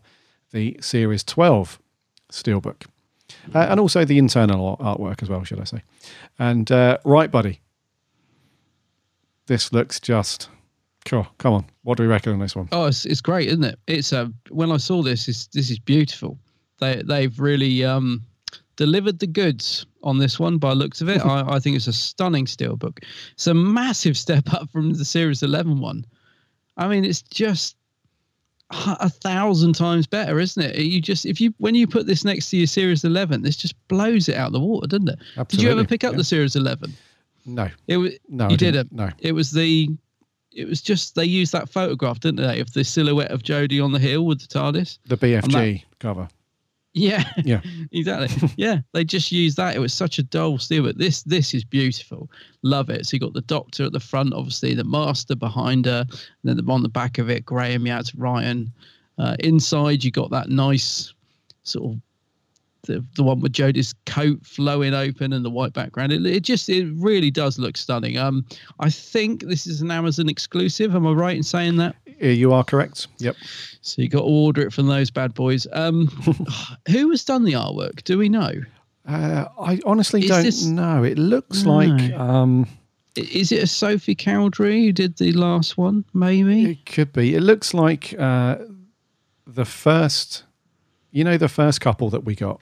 [0.51, 1.79] the Series 12
[2.31, 2.85] Steelbook.
[3.53, 5.81] Uh, and also the internal artwork as well, should I say.
[6.37, 7.61] And uh, right, buddy,
[9.47, 10.49] this looks just
[11.05, 11.27] cool.
[11.37, 12.69] Come on, what do we reckon on this one?
[12.71, 13.79] Oh, it's, it's great, isn't it?
[13.87, 16.37] It's uh, when I saw this, it's, this is beautiful.
[16.79, 18.23] They they've really um,
[18.79, 21.21] delivered the goods on this one by looks of it.
[21.25, 23.03] I, I think it's a stunning steelbook.
[23.33, 26.05] It's a massive step up from the Series 11 one.
[26.77, 27.75] I mean, it's just
[28.71, 30.77] a thousand times better, isn't it?
[30.77, 33.75] You just if you when you put this next to your Series 11, this just
[33.89, 35.19] blows it out of the water, doesn't it?
[35.35, 36.17] Absolutely, Did you ever pick up yeah.
[36.19, 36.93] the Series 11?
[37.45, 38.89] No, It was No, I you didn't.
[38.89, 38.93] didn't.
[38.93, 39.09] No.
[39.19, 39.89] it was the.
[40.51, 43.91] It was just they used that photograph, didn't they, of the silhouette of Jodie on
[43.91, 44.97] the hill with the TARDIS.
[45.05, 46.27] the BFG cover.
[46.99, 47.61] Yeah, Yeah.
[47.91, 48.49] exactly.
[48.57, 49.75] yeah, they just used that.
[49.75, 52.29] It was such a dull steel, but this this is beautiful.
[52.61, 53.05] Love it.
[53.05, 56.57] So you got the Doctor at the front, obviously the Master behind her, and then
[56.57, 58.71] the, on the back of it, Graham Yaz, Ryan.
[59.17, 61.13] Uh, inside, you got that nice
[61.63, 62.01] sort of
[62.83, 66.11] the, the one with Jodie's coat flowing open and the white background.
[66.11, 68.17] It, it just it really does look stunning.
[68.17, 68.45] Um,
[68.79, 70.95] I think this is an Amazon exclusive.
[70.95, 71.95] Am I right in saying that?
[72.21, 73.07] Uh, You are correct.
[73.19, 73.35] Yep.
[73.81, 75.65] So you got to order it from those bad boys.
[75.73, 76.07] Um,
[76.89, 78.03] who has done the artwork?
[78.03, 78.51] Do we know?
[79.07, 81.03] Uh, I honestly Is don't this- know.
[81.03, 81.75] It looks No.
[81.77, 82.67] like um,
[83.15, 86.05] Is it a Sophie Cowdery who did the last one?
[86.13, 86.71] Maybe.
[86.71, 87.33] it could be.
[87.35, 88.57] It looks like uh,
[89.47, 90.43] the first,
[91.11, 92.59] you know, the first couple that we got.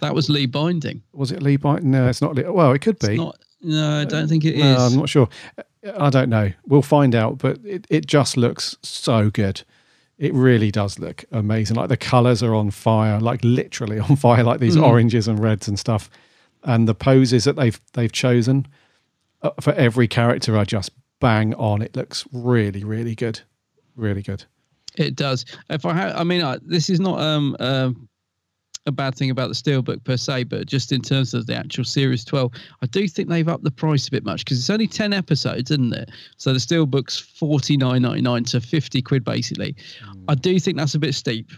[0.00, 1.02] That was Lee Binding.
[1.14, 1.90] Was it Lee Binding?
[1.90, 2.34] No, it's not.
[2.34, 2.44] Lee.
[2.44, 3.16] Well, it could be.
[3.16, 3.38] Not.
[3.62, 4.62] No, I don't think it is.
[4.62, 5.28] No, I'm not sure.
[5.98, 6.52] I don't know.
[6.66, 9.62] We'll find out, but it, it just looks so good.
[10.18, 11.76] It really does look amazing.
[11.76, 14.82] Like the colors are on fire, like literally on fire, like these Mm.
[14.86, 16.10] oranges and reds and stuff.
[16.64, 18.66] And the poses that they've they've chosen
[19.42, 20.90] uh, for every character are just
[21.20, 21.80] bang on.
[21.80, 23.40] It looks really, really good,
[23.96, 24.44] really good.
[24.96, 25.46] It does.
[25.70, 28.08] If I have, I mean, I, this is not um, um
[28.86, 31.84] a bad thing about the steelbook per se, but just in terms of the actual
[31.84, 34.86] series 12, I do think they've upped the price a bit much because it's only
[34.86, 36.10] 10 episodes, isn't it?
[36.38, 39.76] So the steelbook's 49.99 to 50 quid basically.
[40.28, 41.50] I do think that's a bit steep.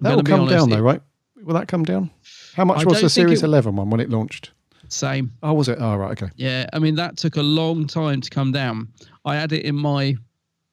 [0.00, 0.56] That will come honest.
[0.56, 1.00] down though, right?
[1.42, 2.10] Will that come down?
[2.54, 4.52] How much I was the Series it- 11 one when it launched?
[4.90, 5.32] Same.
[5.42, 5.76] Oh, was it?
[5.80, 6.12] Oh, right.
[6.12, 6.32] Okay.
[6.36, 8.88] Yeah, I mean that took a long time to come down.
[9.26, 10.16] I had it in my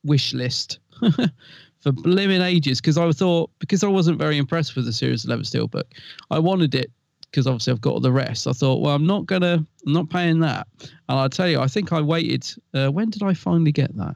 [0.05, 0.79] wish list
[1.85, 5.45] for blimmin' ages because I thought because I wasn't very impressed with the Series 11
[5.45, 5.83] Steelbook,
[6.31, 6.91] I wanted it
[7.29, 8.47] because obviously I've got all the rest.
[8.47, 10.65] I thought, well, I'm not gonna, I'm not paying that.
[10.81, 12.43] And I'll tell you, I think I waited.
[12.73, 14.15] Uh, when did I finally get that?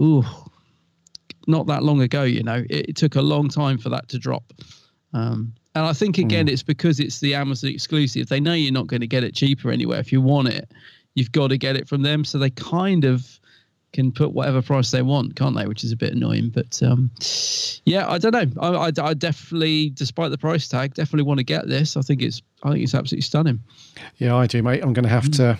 [0.00, 0.24] Ooh,
[1.46, 2.24] not that long ago.
[2.24, 4.52] You know, it, it took a long time for that to drop.
[5.12, 8.26] Um, and I think again, it's because it's the Amazon exclusive.
[8.26, 10.00] They know you're not going to get it cheaper anywhere.
[10.00, 10.72] If you want it,
[11.14, 12.24] you've got to get it from them.
[12.24, 13.38] So they kind of
[13.92, 15.66] can put whatever price they want, can't they?
[15.66, 16.50] Which is a bit annoying.
[16.50, 17.10] But um,
[17.84, 18.60] yeah, I don't know.
[18.60, 21.96] I, I, I definitely, despite the price tag, definitely want to get this.
[21.96, 23.60] I think it's, I think it's absolutely stunning.
[24.18, 24.82] Yeah, I do, mate.
[24.82, 25.58] I'm going to have to.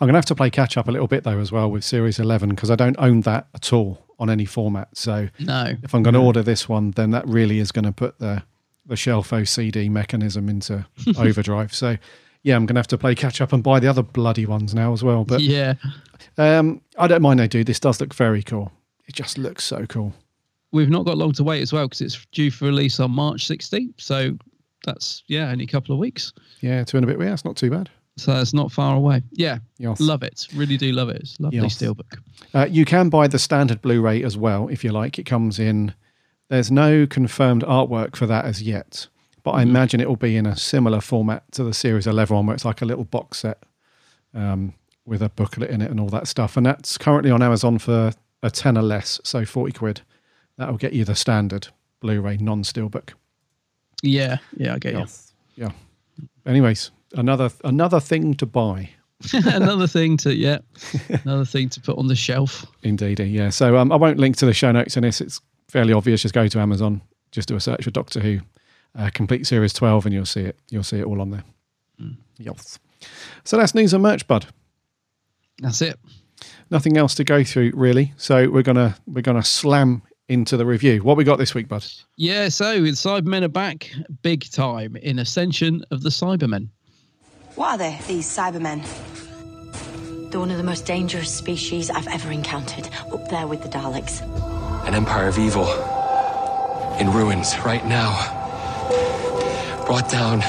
[0.00, 1.84] I'm going to have to play catch up a little bit though as well with
[1.84, 4.88] Series 11 because I don't own that at all on any format.
[4.96, 5.74] So No.
[5.82, 8.42] if I'm going to order this one, then that really is going to put the
[8.86, 10.86] the shelf OCD mechanism into
[11.18, 11.74] overdrive.
[11.74, 11.96] So
[12.46, 14.72] yeah, I'm going to have to play catch up and buy the other bloody ones
[14.74, 15.24] now as well.
[15.24, 15.74] But yeah,
[16.38, 17.64] um, I don't mind they do.
[17.64, 18.70] This does look very cool.
[19.08, 20.12] It just looks so cool.
[20.72, 23.46] we've not got long to wait as well because it's due for release on March
[23.48, 23.94] 16th.
[23.98, 24.36] So
[24.84, 26.32] that's yeah, only a couple of weeks.
[26.60, 27.18] Yeah, two and a bit.
[27.24, 27.88] Yeah, it's not too bad.
[28.18, 29.22] So it's not far away.
[29.32, 30.00] Yeah, Yes.
[30.00, 30.46] love it.
[30.54, 31.16] Really do love it.
[31.22, 31.76] It's a lovely Yes.
[31.76, 32.18] steelbook.
[32.54, 35.18] Uh, you can buy the standard Blu-ray as well if you like.
[35.18, 35.92] It comes in.
[36.48, 39.08] There's no confirmed artwork for that as yet,
[39.46, 42.46] but I imagine it will be in a similar format to the Series 11 one,
[42.46, 43.62] where it's like a little box set
[44.34, 46.56] um, with a booklet in it and all that stuff.
[46.56, 48.10] And that's currently on Amazon for
[48.42, 50.00] a tenner less, so 40 quid.
[50.58, 51.68] That will get you the standard
[52.00, 53.10] Blu-ray non-steelbook.
[54.02, 55.06] Yeah, yeah, I get you.
[55.54, 55.70] Yeah.
[56.44, 58.90] Anyways, another another thing to buy.
[59.32, 60.58] another thing to yeah,
[61.24, 62.66] another thing to put on the shelf.
[62.82, 63.50] Indeed, yeah.
[63.50, 65.20] So um, I won't link to the show notes in this.
[65.20, 66.22] It's fairly obvious.
[66.22, 68.40] Just go to Amazon, just do a search for Doctor Who,
[68.96, 70.58] uh, complete series twelve, and you'll see it.
[70.70, 71.44] You'll see it all on there.
[72.38, 72.78] Yes.
[73.44, 74.46] So that's news and merch, bud.
[75.60, 75.98] That's it.
[76.70, 78.12] Nothing else to go through really.
[78.16, 81.02] So we're gonna we're gonna slam into the review.
[81.02, 81.86] What we got this week, bud?
[82.16, 83.90] Yeah, so the Cybermen are back
[84.22, 86.68] big time in Ascension of the Cybermen.
[87.54, 88.84] What are they, these Cybermen?
[90.30, 94.20] They're one of the most dangerous species I've ever encountered, up there with the Daleks.
[94.86, 95.66] An empire of evil.
[96.98, 98.45] In ruins right now.
[99.86, 100.40] Brought down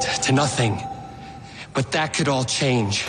[0.00, 0.80] t- to nothing.
[1.72, 3.06] But that could all change.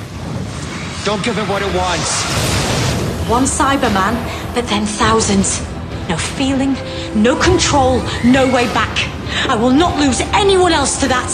[1.06, 2.24] Don't give it what it wants.
[3.30, 4.16] One Cyberman,
[4.56, 5.62] but then thousands.
[6.10, 6.74] No feeling,
[7.16, 8.96] no control, no way back.
[9.50, 11.32] I will not lose anyone else to that.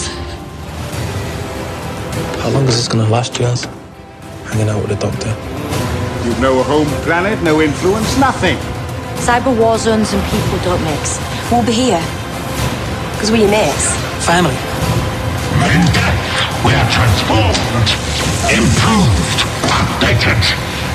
[2.42, 3.66] How long is this gonna last, Yaz?
[4.46, 5.28] Hanging out with the doctor.
[6.24, 8.56] You've no home planet, no influence, nothing.
[9.16, 11.18] Cyber war zones and people don't mix.
[11.50, 12.21] We'll be here.
[13.22, 13.94] Because we're your mates.
[14.26, 14.56] Family.
[16.66, 17.54] We're transformed,
[18.50, 20.42] improved, updated,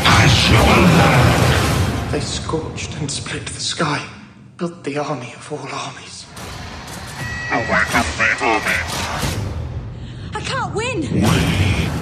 [0.03, 2.11] as you will learn.
[2.11, 4.05] They scorched and split the sky,
[4.57, 6.25] built the army of all armies.
[7.49, 8.77] Awaken the army.
[10.35, 10.99] I can't win.
[11.03, 11.21] We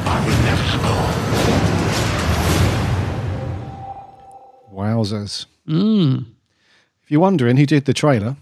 [0.10, 1.06] are inevitable.
[4.74, 5.46] Wowzers.
[5.68, 6.26] Mm.
[7.04, 8.38] If you're wondering who did the trailer,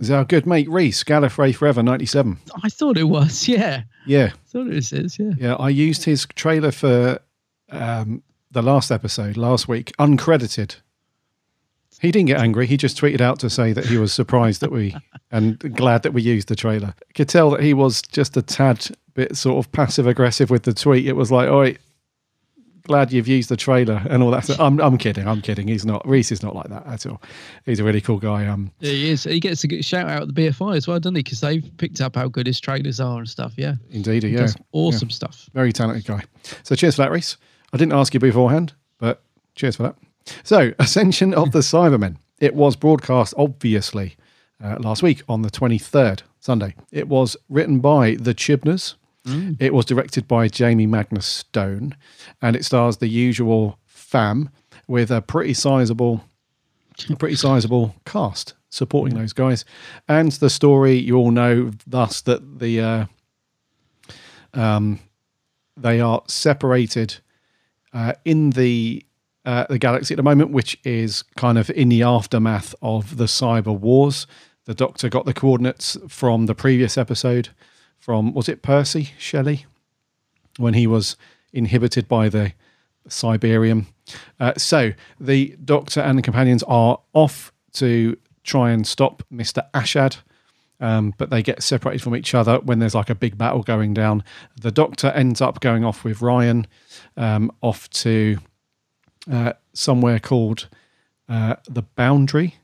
[0.00, 2.38] is our good mate Reese, Gallifrey Forever 97.
[2.62, 3.82] I thought it was, yeah.
[4.06, 4.30] Yeah.
[4.32, 5.32] I thought it was, yeah.
[5.38, 7.20] Yeah, I used his trailer for
[7.70, 10.76] um, the last episode last week, uncredited.
[12.00, 12.66] He didn't get angry.
[12.66, 14.94] He just tweeted out to say that he was surprised that we
[15.30, 16.94] and glad that we used the trailer.
[17.14, 20.74] Could tell that he was just a tad bit sort of passive aggressive with the
[20.74, 21.06] tweet.
[21.06, 21.76] It was like, "Oi,
[22.84, 25.26] glad you've used the trailer and all that." I'm, I'm kidding.
[25.26, 25.68] I'm kidding.
[25.68, 26.06] He's not.
[26.08, 27.20] Reese is not like that at all.
[27.66, 28.46] He's a really cool guy.
[28.46, 29.24] Um, Yeah, he is.
[29.24, 31.22] He gets a good shout out at the BFI as well, doesn't he?
[31.22, 33.54] Because they've picked up how good his trailers are and stuff.
[33.56, 33.74] Yeah.
[33.90, 34.48] Indeed, He yeah.
[34.72, 35.14] awesome Yeah.
[35.14, 35.48] stuff.
[35.54, 36.22] Very talented guy.
[36.62, 37.36] So cheers for that, Reese.
[37.72, 39.22] I didn't ask you beforehand, but
[39.54, 39.96] cheers for that.
[40.42, 42.16] So, Ascension of the Cybermen.
[42.40, 44.16] It was broadcast, obviously,
[44.62, 46.74] uh, last week on the 23rd, Sunday.
[46.92, 48.94] It was written by the Chibners.
[49.26, 49.56] Mm.
[49.58, 51.96] It was directed by Jamie Magnus Stone,
[52.42, 54.50] and it stars the usual fam
[54.86, 56.24] with a pretty sizable,
[57.18, 59.64] pretty sizable cast supporting those guys.
[60.08, 63.06] And the story you all know, thus that the uh,
[64.52, 65.00] um,
[65.76, 67.16] they are separated
[67.92, 69.04] uh, in the
[69.44, 73.24] uh, the galaxy at the moment, which is kind of in the aftermath of the
[73.24, 74.26] cyber wars.
[74.64, 77.50] The Doctor got the coordinates from the previous episode
[78.04, 79.64] from was it Percy Shelley
[80.58, 81.16] when he was
[81.54, 82.52] inhibited by the
[83.08, 83.86] Cyberium.
[84.38, 90.18] Uh, so the Doctor and the companions are off to try and stop Mister Ashad.
[90.80, 93.94] Um, but they get separated from each other when there's like a big battle going
[93.94, 94.22] down.
[94.60, 96.66] The Doctor ends up going off with Ryan
[97.16, 98.36] um, off to
[99.32, 100.68] uh, somewhere called
[101.26, 102.56] uh, the Boundary.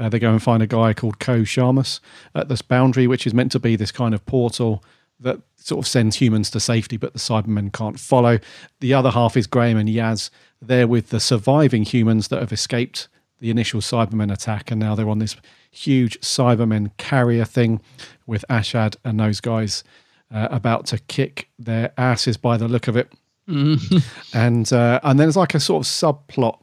[0.00, 2.00] Uh, they go and find a guy called Ko Sharmus
[2.34, 4.82] at this boundary, which is meant to be this kind of portal
[5.20, 8.38] that sort of sends humans to safety, but the Cybermen can't follow.
[8.80, 10.30] The other half is Graham and Yaz.
[10.62, 13.08] They're with the surviving humans that have escaped
[13.40, 15.36] the initial Cybermen attack, and now they're on this
[15.70, 17.82] huge Cybermen carrier thing
[18.26, 19.84] with Ashad and those guys
[20.32, 23.12] uh, about to kick their asses by the look of it.
[23.46, 24.02] Mm.
[24.34, 26.58] and uh, and then there's like a sort of subplot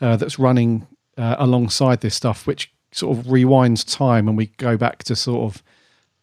[0.00, 4.76] uh, that's running uh, alongside this stuff, which sort of rewinds time, and we go
[4.76, 5.62] back to sort of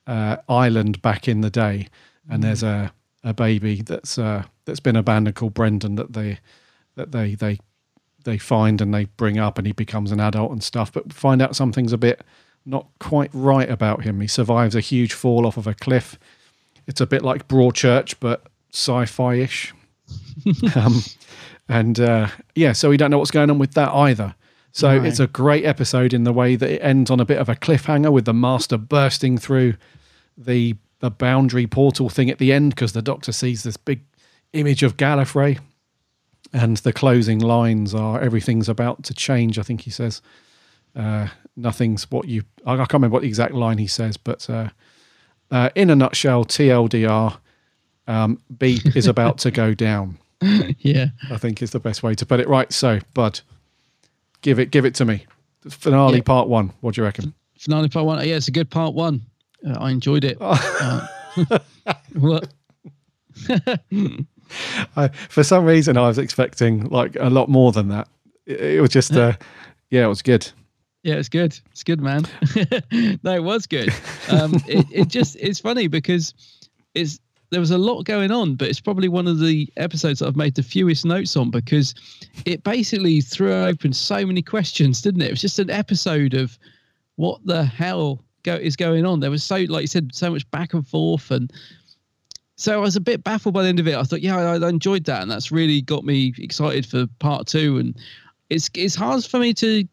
[0.08, 1.88] uh, Ireland back in the day,
[2.30, 6.40] and there's a a baby that's uh, that's been abandoned called Brendan that they
[6.96, 7.60] that they they
[8.24, 11.42] they find and they bring up, and he becomes an adult and stuff, but find
[11.42, 12.22] out something's a bit
[12.66, 14.22] not quite right about him.
[14.22, 16.20] He survives a huge fall off of a cliff.
[16.88, 19.74] It's a bit like Broadchurch, but sci-fi ish.
[20.76, 21.02] um,
[21.68, 24.36] and uh, yeah, so we don't know what's going on with that either.
[24.72, 25.06] So Right.
[25.06, 27.56] it's a great episode in the way that it ends on a bit of a
[27.56, 29.76] cliffhanger with the master bursting through
[30.38, 34.02] the the boundary portal thing at the end because the doctor sees this big
[34.54, 35.58] image of Gallifrey,
[36.54, 39.58] and the closing lines are everything's about to change.
[39.58, 40.22] I think he says
[40.96, 42.44] uh, nothing's what you.
[42.66, 44.70] I can't remember what the exact line he says, but uh,
[45.50, 47.38] uh, in a nutshell, TLDR,
[48.08, 50.18] um, beep is about to go down.
[50.80, 51.08] yeah.
[51.32, 52.48] I think is the best way to put it.
[52.48, 53.42] Right, so Bud,
[54.42, 55.26] give it, give it to me.
[55.70, 56.24] Finale Yeah.
[56.24, 56.72] part one.
[56.82, 57.34] What do you reckon?
[57.60, 58.28] Finale part one.
[58.28, 59.22] Yeah, it's a good part one.
[59.66, 60.38] Uh, I enjoyed it.
[61.38, 61.60] Uh,
[62.16, 62.50] what?
[64.98, 68.08] I, for some reason, I was expecting like a lot more than that.
[68.46, 69.34] It, it was just, uh,
[69.90, 70.50] yeah, it was good.
[71.04, 71.58] Yeah, it's good.
[71.72, 72.26] It's good, man.
[73.24, 73.94] no, it was good.
[74.30, 76.34] Um, it, it just it's funny because
[76.94, 77.20] it's
[77.52, 80.38] there was a lot going on, but it's probably one of the episodes that I've
[80.38, 81.94] made the fewest notes on because
[82.46, 85.28] it basically threw open so many questions, didn't it?
[85.28, 86.58] It was just an episode of
[87.18, 89.20] what the hell go, is going on.
[89.20, 91.52] There was so, like you said, so much back and forth, and
[92.56, 93.98] so I was a bit baffled by the end of it.
[93.98, 97.48] I thought, yeah, I, I enjoyed that, and that's really got me excited for part
[97.48, 97.80] two.
[97.80, 97.98] And
[98.50, 99.86] it's it's hard for me to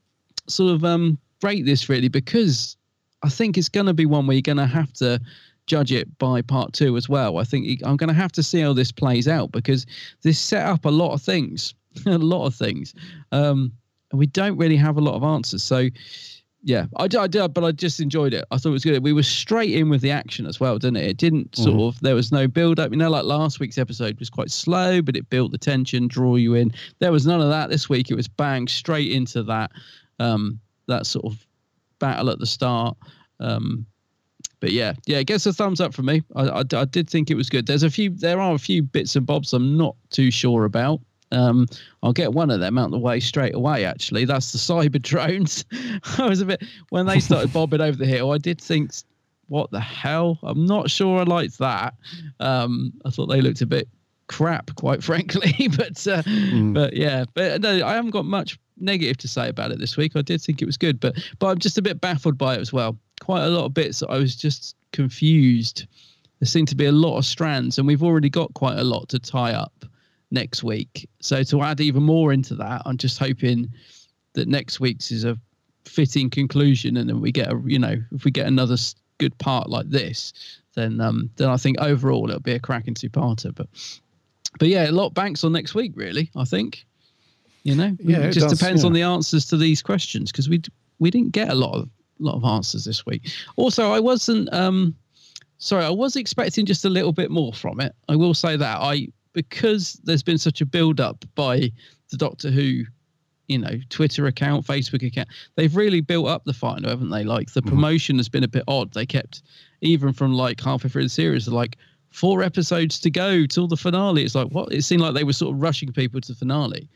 [0.47, 2.77] sort of um, rate this really because
[3.23, 5.21] I think it's going to be one where you're going to have to
[5.69, 7.39] judge it by part two as well.
[7.39, 9.87] I think I'm going to have to see how this plays out because
[10.23, 11.75] this set up a lot of things,
[12.07, 12.95] a lot of things,
[13.31, 13.71] um,
[14.11, 15.63] and we don't really have a lot of answers.
[15.63, 15.89] So
[16.65, 18.45] yeah, I, I did, but I just enjoyed it.
[18.51, 19.03] I thought it was good.
[19.05, 21.07] We were straight in with the action as well, didn't it?
[21.11, 21.89] It didn't sort Mhm.
[21.89, 22.91] of, there was no build up.
[22.91, 26.35] You know, like last week's episode was quite slow, but it built the tension, draw
[26.35, 26.73] you in.
[26.99, 28.11] There was none of that this week.
[28.11, 29.71] It was bang straight into that,
[30.19, 31.47] um, that sort of
[32.01, 32.97] battle at the start.
[33.39, 33.87] Um,
[34.61, 36.23] but yeah, yeah, it gets a thumbs up from me.
[36.35, 37.67] I, I, I did think it was good.
[37.67, 41.01] There's a few, there are a few bits and bobs I'm not too sure about.
[41.31, 41.67] Um,
[42.03, 43.85] I'll get one of them out of the way straight away.
[43.85, 45.65] Actually, that's the cyber drones.
[46.19, 48.33] I was a bit when they started bobbing over the hill.
[48.33, 48.93] I did think,
[49.49, 50.39] what the hell?
[50.43, 51.95] I'm not sure I liked that.
[52.41, 53.89] Um, I thought they looked a bit
[54.29, 55.69] crap, quite frankly.
[55.77, 56.23] but uh,
[56.73, 60.13] but yeah, but no, I haven't got much negative to say about it this week.
[60.17, 62.61] I did think it was good, but but I'm just a bit baffled by it
[62.61, 62.97] as well.
[63.21, 65.87] Quite a lot of bits that I was just confused.
[66.41, 69.09] There seemed to be a lot of strands, and we've already got quite a lot
[69.11, 69.85] to tie up
[70.31, 71.09] next week.
[71.21, 73.69] So to add even more into that, I'm just hoping
[74.35, 75.37] that next week's is a
[75.85, 78.77] fitting conclusion, and then we get a you know if we get another
[79.19, 80.33] good part like this,
[80.75, 83.55] then um then I think overall it'll be a cracking two-parter.
[83.55, 83.69] But
[84.59, 86.31] but yeah, a lot banks on next week, really.
[86.37, 86.85] I think.
[87.65, 88.87] You know, Yeah, it it just does, depends yeah.
[88.87, 90.63] on the answers to these questions because we
[91.01, 91.89] we didn't get a lot of
[92.21, 93.29] lot of answers this week.
[93.57, 94.95] Also, I wasn't um
[95.59, 97.95] sorry, I was expecting just a little bit more from it.
[98.09, 101.71] I will say that I because there's been such a build up by
[102.11, 102.85] the Doctor Who,
[103.47, 105.29] you know, Twitter account, Facebook account.
[105.57, 107.25] They've really built up the final, haven't they?
[107.25, 108.93] Like the promotion has been a bit odd.
[108.93, 109.43] They kept
[109.81, 111.77] even from like halfway through the series, like
[112.11, 114.25] four episodes to go till the finale.
[114.25, 114.73] It's like what?
[114.73, 116.89] It seemed like they were sort of rushing people to the finale.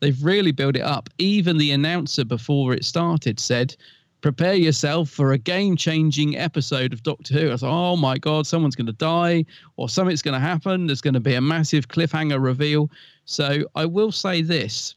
[0.00, 1.08] They've really built it up.
[1.18, 3.74] Even the announcer before it started said,
[4.20, 8.76] "Prepare yourself for a game-changing episode of Doctor Who." I thought, "Oh my God, someone's
[8.76, 9.44] going to die,
[9.76, 10.86] or something's going to happen.
[10.86, 12.90] There's going to be a massive cliffhanger reveal."
[13.24, 14.94] So I will say this: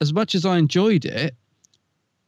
[0.00, 1.34] as much as I enjoyed it,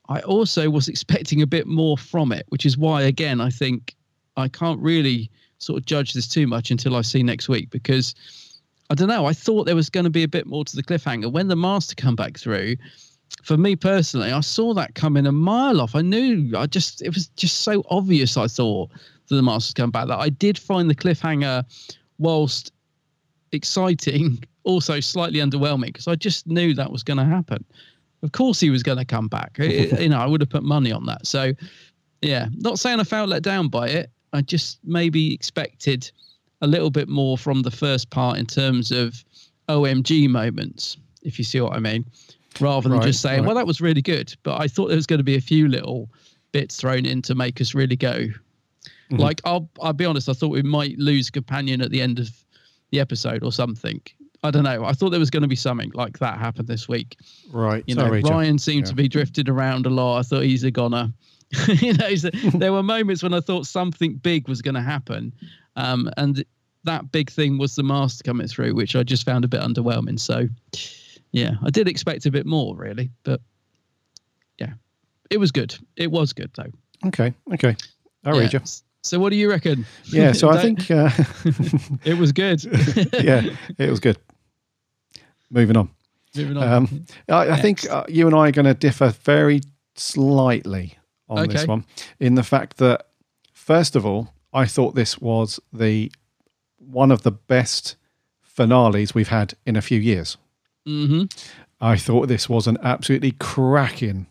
[0.08, 3.94] I also was expecting a bit more from it, which is why, again, I think
[4.36, 8.14] I can't really sort of judge this too much until I see next week because
[8.90, 9.26] I don't know.
[9.26, 11.56] I thought there was going to be a bit more to the cliffhanger when the
[11.56, 12.76] master come back through.
[13.42, 15.94] For me personally, I saw that coming a mile off.
[15.94, 16.52] I knew.
[16.56, 18.36] I just it was just so obvious.
[18.36, 18.90] I thought
[19.28, 21.64] that the master's come back that I did find the cliffhanger,
[22.18, 22.72] whilst
[23.52, 27.64] exciting, also slightly underwhelming because I just knew that was going to happen.
[28.22, 29.56] Of course, he was going to come back.
[29.58, 31.26] It- you know, I would have put money on that.
[31.26, 31.52] So,
[32.22, 34.10] yeah, not saying I felt let down by it.
[34.32, 36.10] I just maybe expected
[36.62, 39.22] a little bit more from the first part in terms of
[39.68, 42.04] OMG moments, if you see what I mean,
[42.60, 43.46] rather than Right, just saying, right.
[43.46, 44.34] well, that was really good.
[44.42, 46.08] But I thought there was going to be a few little
[46.52, 48.26] bits thrown in to make us really go.
[49.10, 49.18] Mhm.
[49.18, 52.30] Like, I'll, I'll be honest, I thought we might lose companion at the end of
[52.90, 54.00] the episode or something.
[54.42, 54.84] I don't know.
[54.84, 57.16] I thought there was going to be something like that happen this week.
[57.50, 57.82] Right.
[57.86, 58.22] You know, Sorry.
[58.22, 58.90] Ryan seemed Yeah.
[58.90, 60.18] to be drifted around a lot.
[60.18, 61.12] I thought he's a goner.
[61.80, 62.14] you know,
[62.54, 65.32] there were moments when I thought something big was going to happen,
[65.76, 66.44] um, and
[66.84, 70.18] that big thing was the master coming through, which I just found a bit underwhelming.
[70.20, 70.48] So,
[71.36, 73.42] yeah, I did expect a bit more, really, but
[74.58, 74.72] yeah,
[75.28, 75.76] it was good.
[75.94, 76.72] It was good though.
[77.08, 77.34] Okay.
[77.52, 77.76] Okay.
[78.24, 78.60] I read you.
[79.02, 79.84] So, what do you reckon?
[80.06, 80.32] Yeah.
[80.32, 80.90] So I think.
[80.90, 81.10] Uh,
[82.04, 82.64] it was good.
[83.22, 83.42] yeah,
[83.76, 84.16] it was good.
[85.50, 85.90] Moving on.
[86.34, 86.72] Moving on.
[86.72, 89.60] Um, I, I think uh, you and I are going to differ very
[89.94, 90.96] slightly
[91.28, 91.84] on this one,
[92.18, 93.08] in the fact that
[93.52, 96.10] first of all, I thought this was the
[96.78, 97.96] one of the best
[98.40, 100.38] finales we've had in a few years.
[100.86, 101.24] Hmm
[101.80, 104.26] I thought this was an absolutely cracking,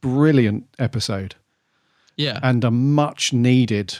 [0.00, 1.34] brilliant episode
[2.16, 2.40] Yeah.
[2.42, 3.98] and a much needed,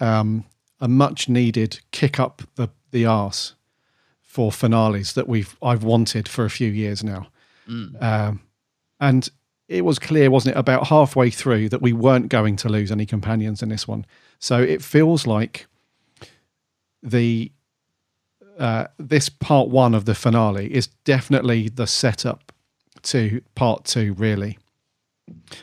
[0.00, 0.44] um,
[0.80, 3.54] a much needed kick up the the arse
[4.22, 7.28] for finales that we've I've wanted for a few years now,
[7.68, 8.02] Mm.
[8.02, 8.40] um,
[8.98, 9.28] and
[9.68, 13.06] it was clear, wasn't it, about halfway through that we weren't going to lose any
[13.06, 14.04] companions in this one.
[14.40, 15.66] So it feels like
[17.02, 17.52] the
[18.60, 22.52] uh, this part one of the finale is definitely the setup
[23.02, 24.58] to part two, really.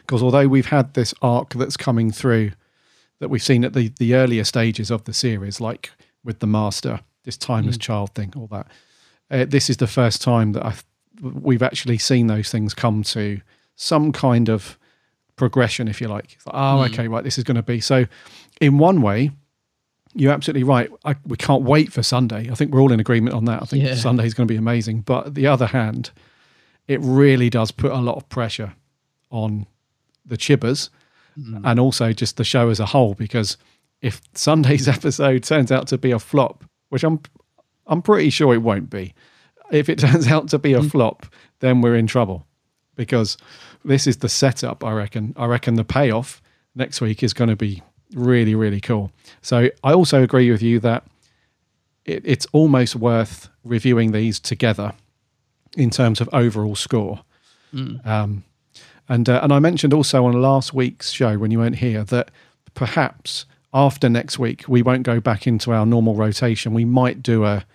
[0.01, 2.51] Because although we've had this arc that's coming through
[3.19, 5.91] that we've seen at the, the earlier stages of the series, like
[6.23, 7.81] with the Master, this timeless Mm.
[7.81, 8.67] child thing, all that,
[9.31, 10.83] uh, this is the first time that I've,
[11.21, 13.41] we've actually seen those things come to
[13.75, 14.77] some kind of
[15.35, 16.33] progression, if you like.
[16.33, 16.93] It's like, oh, Mm.
[16.93, 17.79] okay, right, this is going to be.
[17.79, 18.05] So,
[18.61, 19.31] in one way,
[20.17, 20.89] you're absolutely right.
[21.05, 22.49] I, we can't wait for Sunday.
[22.51, 23.61] I think we're all in agreement on that.
[23.61, 23.91] I think Yeah.
[23.91, 25.01] is going to be amazing.
[25.01, 26.11] But the other hand,
[26.87, 28.73] it really does put a lot of pressure
[29.29, 29.67] on
[30.25, 30.89] the chibbers
[31.39, 31.61] mm.
[31.63, 33.13] and also just the show as a whole.
[33.13, 33.57] Because
[34.01, 37.21] if Sunday's episode turns out to be a flop, which I'm
[37.85, 39.13] I'm pretty sure it won't be,
[39.71, 40.91] if it turns out to be a mm.
[40.91, 41.27] flop,
[41.59, 42.45] then we're in trouble
[42.95, 43.37] because
[43.85, 44.83] this is the setup.
[44.83, 45.33] I reckon.
[45.37, 46.41] I reckon the payoff
[46.75, 47.83] next week is going to be
[48.13, 49.11] really, really cool.
[49.41, 51.03] So I also agree with you that
[52.05, 54.93] it, it's almost worth reviewing these together
[55.75, 57.21] in terms of overall score.
[57.73, 58.05] Mm.
[58.05, 58.43] Um,
[59.09, 62.31] and uh, and I mentioned also on last week's show when you weren't here that
[62.73, 66.73] perhaps after next week we won't go back into our normal rotation.
[66.73, 67.65] We might do a,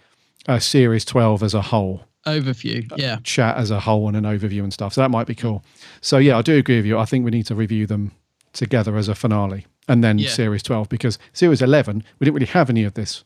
[0.47, 2.91] a series twelve as a whole Overview.
[2.97, 3.19] Yeah.
[3.25, 4.95] chat as a whole and an overview and stuff.
[4.95, 5.65] So that might be cool.
[6.01, 6.99] So yeah, I do agree with you.
[6.99, 8.13] I think we need to review them
[8.53, 10.29] together as a finale and then Yeah.
[10.31, 13.25] series 12 because series 11 we didn't really have any of this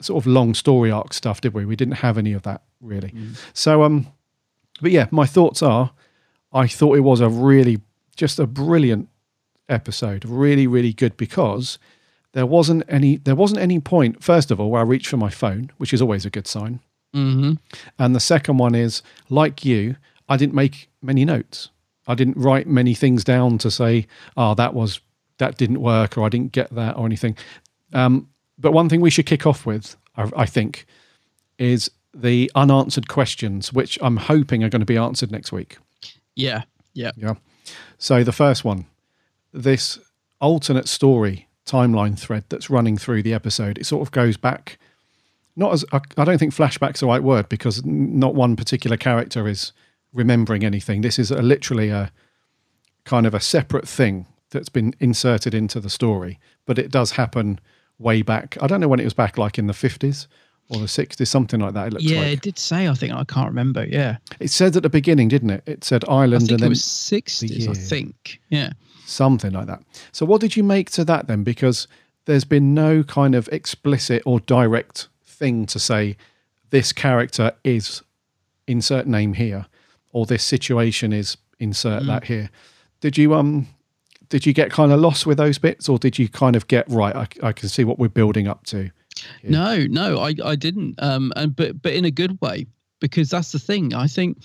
[0.00, 3.12] sort of long story arc stuff did we we didn't have any of that really
[3.52, 4.06] so um
[4.80, 5.90] but yeah my thoughts are
[6.52, 7.80] i thought it was a really
[8.16, 9.08] just a brilliant
[9.68, 11.78] episode really really good because
[12.32, 15.30] there wasn't any there wasn't any point first of all where i reached for my
[15.30, 16.80] phone which is always a good sign
[17.12, 17.54] Mm-hmm.
[17.98, 19.96] and the second one is, like you,
[20.28, 21.70] I didn't make many notes.
[22.06, 25.00] I didn't write many things down to say, oh, that was
[25.40, 27.36] that didn't work or I didn't get that or anything.
[27.92, 28.28] Um,
[28.58, 30.86] but one thing we should kick off with, I, I think,
[31.58, 35.78] is the unanswered questions, which I'm hoping are going to be answered next week.
[36.36, 36.62] Yeah.
[36.94, 37.10] Yeah.
[37.16, 37.34] Yeah.
[37.98, 38.86] So the first one,
[39.52, 39.98] this
[40.40, 44.78] alternate story timeline thread that's running through the episode, it sort of goes back.
[45.56, 49.72] Not as I, don't think flashback's the right word because not one particular character is
[50.12, 51.00] remembering anything.
[51.00, 52.10] This is a, literally a
[53.04, 57.60] kind of a separate thing that's been inserted into the story, but it does happen
[57.98, 58.56] way back.
[58.60, 60.26] I don't know when it was back, like in the fifties
[60.68, 61.88] or the sixties, something like that.
[61.88, 62.32] It looks Yeah, like.
[62.34, 62.88] it did say.
[62.88, 63.84] I think I can't remember.
[63.86, 64.16] Yeah.
[64.38, 65.62] It said at the beginning, didn't it?
[65.66, 67.68] It said I Ireland think and it then was sixties.
[67.68, 68.40] I think.
[68.48, 68.72] Yeah.
[69.06, 69.82] something like that.
[70.12, 71.42] So, what did you make to that then?
[71.44, 71.88] Because
[72.26, 76.16] there's been no kind of explicit or direct thing to say
[76.70, 78.02] this character is
[78.68, 79.66] insert name here,
[80.12, 82.06] or this situation is insert Mm.
[82.06, 82.50] that here.
[83.00, 83.66] Did you um?
[84.30, 86.88] Did you get kind of lost with those bits, or did you kind of get
[86.88, 87.14] right?
[87.14, 88.90] I, I can see what we're building up to.
[89.42, 90.94] No, no, I, I didn't.
[91.02, 92.66] Um, and but but in a good way
[93.00, 93.92] because that's the thing.
[93.94, 94.38] I think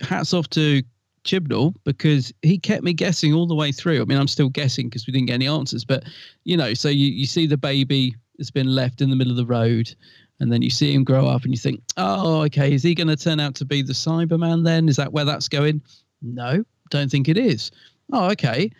[0.00, 0.82] hats off to
[1.24, 4.00] Chibnall because he kept me guessing all the way through.
[4.00, 5.84] I mean, I'm still guessing because we didn't get any answers.
[5.84, 6.04] But
[6.44, 9.36] you know, so you you see the baby that's been left in the middle of
[9.36, 9.94] the road.
[10.40, 13.06] And then you see him grow up, and you think, "Oh, okay, is he going
[13.06, 14.64] to turn out to be the Cyberman?
[14.64, 15.80] Then is that where that's going?"
[16.22, 17.70] No, don't think it is.
[18.12, 18.70] Oh, okay.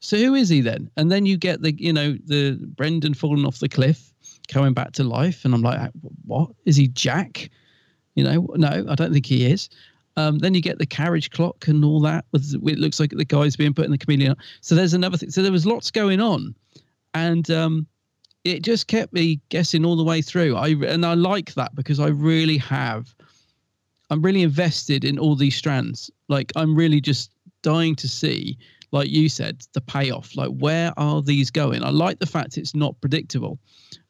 [0.00, 0.90] So who is he then?
[0.96, 4.12] And then you get the, you know, the Brendan falling off the cliff,
[4.48, 5.90] coming back to life, and I'm like,
[6.26, 7.50] what is he, Jack?
[8.14, 9.68] You know, no, I don't think he is.
[10.16, 12.24] Um, then you get the carriage clock and all that.
[12.32, 14.36] With it looks like the guy's being put in the chameleon.
[14.60, 15.30] So there's another thing.
[15.30, 16.54] So there was lots going on,
[17.14, 17.86] and um,
[18.44, 20.56] it just kept me guessing all the way through.
[20.56, 23.14] I and I like that because I really have.
[24.10, 26.10] I'm really invested in all these strands.
[26.28, 27.33] Like I'm really just
[27.64, 28.56] dying to see,
[28.92, 30.36] like you said, the payoff.
[30.36, 31.82] Like where are these going?
[31.82, 33.58] I like the fact it's not predictable.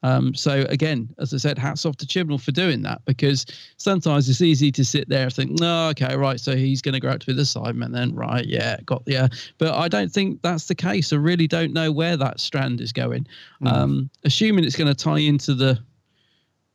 [0.02, 3.46] Um, so again, as I said, hats off to Chibnall for doing that because
[3.78, 7.00] sometimes it's easy to sit there and think, no, okay, right, so he's going to
[7.00, 8.44] go up to be the Cyberman then, right?
[8.44, 9.28] Yeah, got yeah.
[9.56, 11.12] But I don't think that's the case.
[11.12, 13.26] I really don't know where that strand is going.
[13.62, 13.72] Mm.
[13.72, 15.78] Um, assuming it's going to tie into the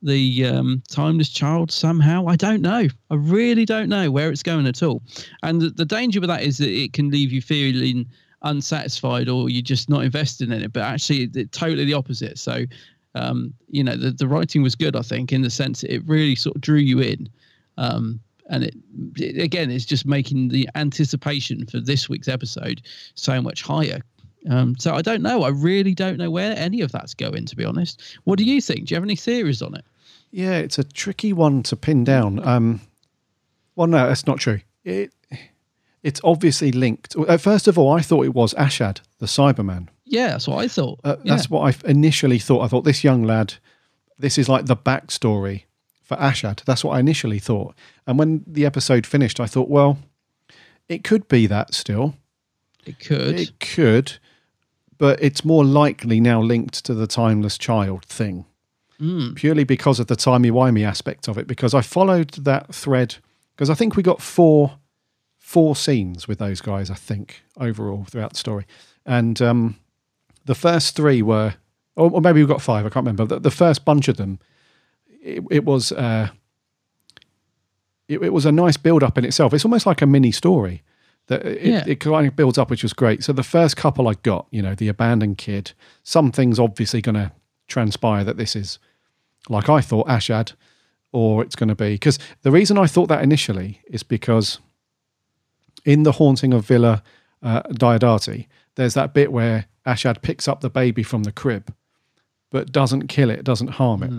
[0.02, 2.28] the um, timeless child somehow.
[2.28, 2.88] I don't know.
[3.10, 5.02] I really don't know where it's going at all.
[5.44, 8.06] And the, the danger with that is that it can leave you feeling
[8.44, 10.74] unsatisfied or you're just not invested in it.
[10.74, 12.38] But actually, totally the opposite.
[12.38, 12.66] So,
[13.16, 16.36] um, you know, the, the writing was good, I think, in the sense it really
[16.36, 17.30] sort of drew you in.
[17.78, 18.20] Um,
[18.50, 18.76] and it,
[19.18, 22.82] it again it's just making the anticipation for this week's episode
[23.14, 24.02] so much higher.
[24.50, 25.44] Um, so I don't know.
[25.44, 27.46] I really don't know where any of that's going.
[27.46, 28.86] To be honest, what do you think?
[28.86, 29.86] Do you have any theories on it?
[30.32, 32.46] Yeah, it's a tricky one to pin down.
[32.48, 32.82] Um,
[33.76, 34.62] well, no, that's not true.
[34.84, 35.14] It
[36.04, 37.16] it's obviously linked.
[37.16, 39.90] Uh, First of all, I thought it was Ashad, the Cyberman.
[40.06, 41.00] Yeah, that's what I thought.
[41.04, 41.36] Uh, yeah.
[41.36, 42.64] That's what I initially thought.
[42.64, 43.56] I thought this young lad,
[44.18, 45.64] this is like the backstory
[46.02, 46.64] for Ashad.
[46.64, 47.76] That's what I initially thought.
[48.08, 50.00] And when the episode finished, I thought, well,
[50.88, 52.16] it could be that still.
[52.86, 53.40] It could.
[53.40, 54.18] It could,
[55.00, 58.46] but it's more likely now linked to the timeless child thing
[59.02, 59.34] Mm.
[59.36, 61.48] purely because of the timey-wimey aspect of it.
[61.48, 63.16] Because I followed that thread
[63.56, 64.74] because I think we got four
[65.38, 66.92] four scenes with those guys.
[66.92, 68.66] I think overall throughout the story,
[69.06, 69.78] and um,
[70.46, 71.54] the first three were
[71.96, 72.86] or, or maybe we've got five.
[72.86, 73.26] I can't remember.
[73.26, 74.38] The, the first bunch of them,
[75.22, 76.28] it, it was uh,
[78.10, 79.54] it, it was a nice build up in itself.
[79.54, 80.84] It's almost like a mini story
[81.30, 81.84] that it, Yeah.
[81.88, 83.24] it kind of builds up, which was great.
[83.24, 85.72] So the first couple I got, you know, the abandoned kid.
[86.04, 87.32] Something's obviously going to
[87.68, 88.78] transpire that this is
[89.48, 90.54] like I thought Ashad,
[91.12, 94.60] or it's going to be because the reason I thought that initially is because
[95.86, 97.02] in the haunting of Villa
[97.42, 101.74] uh, Diodati, there's that bit where Ashad picks up the baby from the crib,
[102.52, 104.12] but doesn't kill it, doesn't harm it.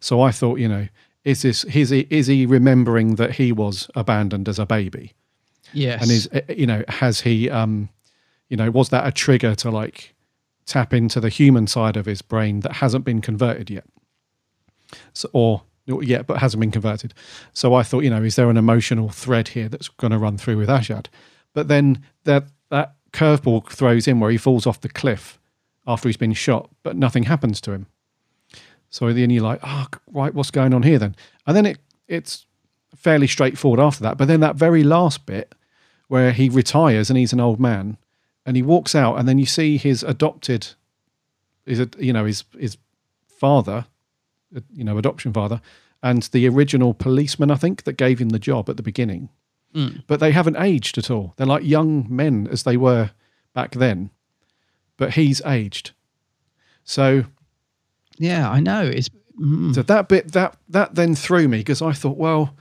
[0.00, 0.88] So I thought, you know,
[1.24, 5.14] is this is he is he remembering that he was abandoned as a baby?
[5.72, 6.02] Yes.
[6.02, 7.88] And is uh, you know has he um
[8.48, 10.14] you know was that a trigger to like
[10.66, 13.84] tap into the human side of his brain that hasn't been converted yet?
[15.12, 15.62] So or
[16.02, 17.14] yet but hasn't been converted.
[17.52, 20.36] So I thought, you know, is there an emotional thread here that's going to run
[20.36, 21.06] through with Ashad?
[21.54, 25.38] But then that that curveball throws in where he falls off the cliff
[25.86, 27.86] after he's been shot, but nothing happens to him.
[28.90, 31.16] So then you're like, oh, right, what's going on here then?
[31.46, 32.46] And then it it's
[32.96, 34.18] fairly straightforward after that.
[34.18, 35.54] But then that very last bit
[36.08, 37.96] where he retires and he's an old man
[38.44, 40.68] and he walks out and then you see his adopted,
[41.66, 42.76] his, you know, his, his
[43.28, 43.86] father,
[44.56, 45.60] uh, you know, adoption father,
[46.02, 49.28] and the original policeman, I think, that gave him the job at the beginning.
[49.74, 50.04] Mm.
[50.06, 51.34] But they haven't aged at all.
[51.36, 53.10] They're like young men as they were
[53.54, 54.10] back then,
[54.96, 55.92] but he's aged.
[56.84, 57.24] So
[58.18, 58.82] Yeah, I know.
[58.82, 59.74] It's mm.
[59.74, 62.54] so that bit that that then threw me because I thought, well,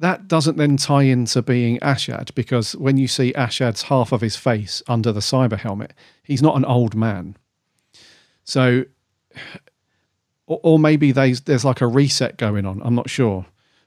[0.00, 4.36] that doesn't then tie into being Ashad because when you see Ashad's half of his
[4.36, 5.92] face under the cyber helmet,
[6.22, 7.36] he's not an old man.
[8.44, 8.84] So,
[10.46, 12.80] or, or maybe there's there's like a reset going on.
[12.84, 13.46] I'm not sure.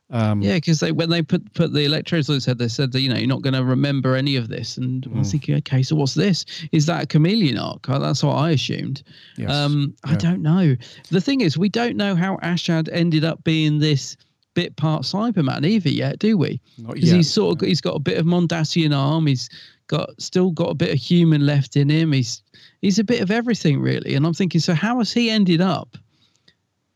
[0.09, 2.93] Um, Yeah, because they when they put put the electrodes on his head, they said
[2.93, 4.77] that you know you're not going to remember any of this.
[4.77, 6.45] And I was thinking, okay, so what's this?
[6.71, 7.81] Is that a chameleon arch?
[7.87, 9.03] Uh, That's what I assumed.
[9.35, 9.51] Yes.
[9.51, 10.77] Um, I don't know.
[11.11, 14.15] The thing is, we don't know how Ashad ended up being this
[14.57, 16.59] bit part Cyberman either yet, do we?
[16.79, 19.27] Not Because yet, he's sort of got, he's got a bit of Mondasian arm.
[19.27, 19.49] He's
[19.85, 22.11] got still got a bit of human left in him.
[22.11, 22.41] He's
[22.81, 24.15] he's a bit of everything really.
[24.15, 25.97] And I'm thinking, so how has he ended up?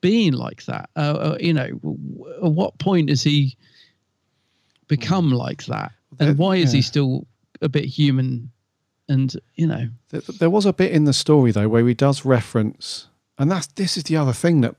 [0.01, 0.89] being like that?
[0.95, 1.70] Uh, uh, you know,
[2.43, 3.55] at what point has he
[4.88, 5.91] become like that?
[6.20, 7.28] And why is he still
[7.62, 8.51] a bit human?
[9.07, 12.26] And you know, There, there was a bit in the story though where he does
[12.26, 13.07] reference,
[13.38, 14.76] and that's this is the other thing that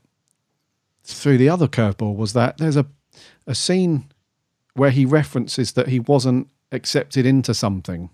[1.03, 2.85] through the other curveball was that there's a
[3.45, 4.05] a scene
[4.73, 8.09] where he references that he wasn't accepted into something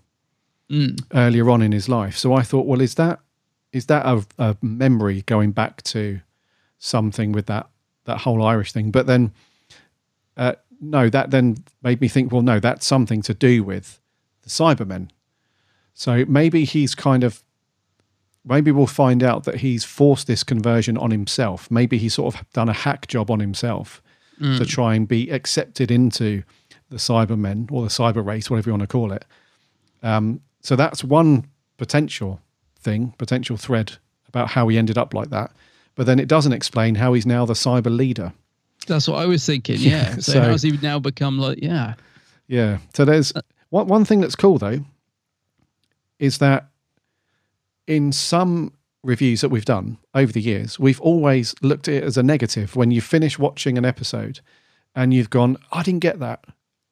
[0.70, 1.02] Mm.
[1.12, 2.16] earlier on in his life.
[2.16, 3.18] So I thought, well, is that
[3.72, 6.20] is that a, a memory going back to
[6.78, 7.68] something with that
[8.04, 8.92] that whole Irish thing?
[8.92, 9.32] But then,
[10.36, 14.00] uh, no, that then made me think, well, no, that's something to do with
[14.42, 15.10] the Cybermen.
[15.92, 17.42] So maybe he's kind of
[18.44, 21.70] maybe we'll find out that he's forced this conversion on himself.
[21.70, 24.02] Maybe he's sort of done a hack job on himself
[24.40, 24.56] Mm.
[24.56, 26.42] to try and be accepted into
[26.88, 29.26] the Cybermen or the cyber race, whatever you want to call it.
[30.02, 31.44] Um, so that's one
[31.76, 32.40] potential
[32.78, 33.92] thing, potential thread
[34.28, 35.52] about how he ended up like that.
[35.94, 38.32] But then it doesn't explain how he's now the cyber leader.
[38.86, 39.76] that's what I was thinking.
[39.80, 40.14] Yeah.
[40.14, 41.58] so, So- how's he now become like?
[41.60, 41.94] Yeah.
[42.48, 42.78] Yeah.
[42.94, 43.34] So there's
[43.68, 44.80] one one thing that's cool though
[46.18, 46.68] is that
[47.86, 48.72] in some
[49.02, 52.76] reviews that we've done over the years, we've always looked at it as a negative
[52.76, 54.40] when you finish watching an episode
[54.94, 56.44] and you've gone, I didn't get that.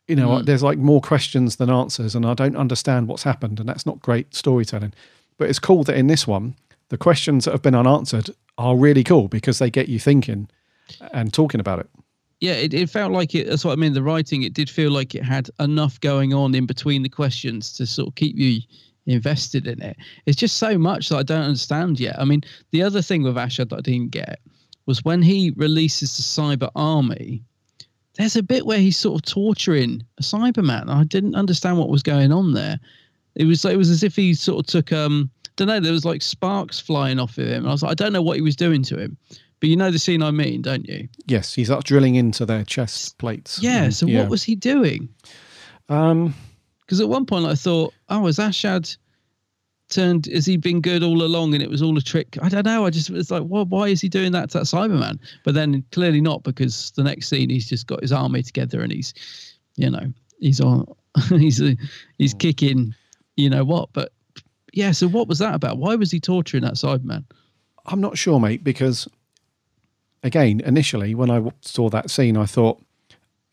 [0.07, 0.47] You know, Mm.
[0.47, 4.01] there's like more questions than answers, and I don't understand what's happened, and that's not
[4.01, 4.95] great storytelling.
[5.37, 6.55] But it's cool that in this one,
[6.89, 10.49] the questions that have been unanswered are really cool because they get you thinking
[11.13, 11.91] and talking about it.
[12.41, 13.49] Yeah, it, it felt like it.
[13.49, 13.93] That's what I mean.
[13.93, 17.73] The writing, it did feel like it had enough going on in between the questions
[17.75, 18.61] to sort of keep you
[19.15, 19.97] invested in it.
[20.27, 22.19] It's just so much that I don't understand yet.
[22.21, 24.41] I mean, the other thing with Ashad that I didn't get
[24.87, 27.43] was when he releases the cyber army.
[28.15, 30.89] There's a bit where he's sort of torturing a Cyberman.
[30.89, 32.81] I didn't understand what was going on there.
[33.37, 36.05] It was it was as if he sort of took um don't know there was
[36.05, 37.67] like sparks flying off of him.
[37.67, 39.17] I was like I don't know what he was doing to him,
[39.61, 41.09] but you know the scene I mean, don't you?
[41.27, 43.61] Yes, he's up drilling into their chest plates.
[43.63, 43.87] Yeah.
[43.87, 45.09] Mm, So what was he doing?
[45.89, 46.35] Um,
[46.89, 48.97] Because at one point I thought, oh, has Ashad
[49.91, 50.25] turned?
[50.25, 52.39] Has he been good all along, and it was all a trick?
[52.41, 52.87] I don't know.
[52.87, 55.19] I just was like, well, why is he doing that to that Cyberman?
[55.45, 58.91] But then clearly not, because the next scene he's just got his army together and
[58.91, 59.13] he's,
[59.77, 60.11] you know,
[60.41, 60.87] he's on,
[61.29, 61.59] he's
[62.17, 62.39] he's mm.
[62.39, 62.95] kicking,
[63.37, 63.91] you know what?
[63.93, 64.11] But
[64.73, 65.77] yeah, so what was that about?
[65.77, 67.25] Why was he torturing that Cyberman?
[67.85, 69.07] I'm not sure, mate, because
[70.23, 72.83] again, initially when I saw that scene, I thought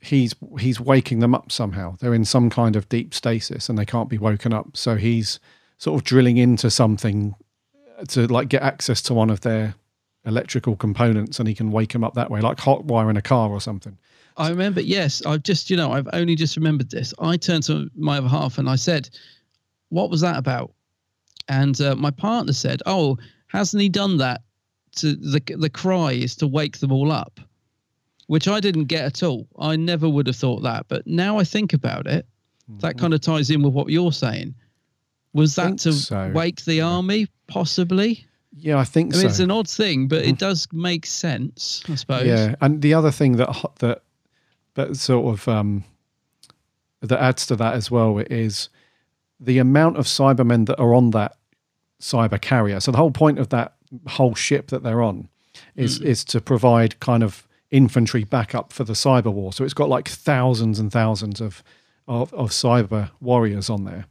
[0.06, 1.96] he's he's waking them up somehow.
[2.00, 4.78] They're in some kind of deep stasis and they can't be woken up.
[4.78, 5.40] So he's
[5.78, 7.36] sort of drilling into something
[8.10, 9.76] to like get access to one of their
[10.26, 13.50] electrical components and he can wake them up that way, like hot wiring a car
[13.50, 13.98] or something.
[14.38, 15.26] I remember, yes.
[15.26, 17.14] I've just, you know, I've only just remembered this.
[17.20, 19.10] I turned to my other half and I said,
[19.90, 20.74] What was that about?
[21.48, 24.42] And uh, my partner said, Oh, hasn't he done that?
[24.98, 27.42] To the the cry is to wake them all up,
[28.28, 29.48] which I didn't get at all.
[29.60, 32.26] I never would have thought that, but now I think about it,
[32.68, 32.80] hmm.
[32.80, 34.56] that kind of ties in with what you're saying.
[35.34, 36.32] Was that to so.
[36.34, 38.26] wake the army, possibly?
[38.58, 39.28] Yeah, I think I mean, so.
[39.28, 40.36] it's an odd thing, but it hmm.
[40.36, 42.26] does make sense, I suppose.
[42.26, 43.50] Yeah, and the other thing that
[43.80, 44.02] that
[44.76, 45.84] that sort of um,
[47.02, 48.70] that adds to that as well is
[49.40, 51.36] the amount of Cybermen that are on that
[52.00, 52.80] cyber carrier.
[52.80, 53.74] So the whole point of that
[54.08, 55.30] whole ship that they're on
[55.76, 56.08] is hmm.
[56.08, 59.52] is to provide kind of infantry backup for the cyber war.
[59.54, 61.64] So it's got like thousands and thousands of
[62.08, 64.06] of, of cyber warriors on there.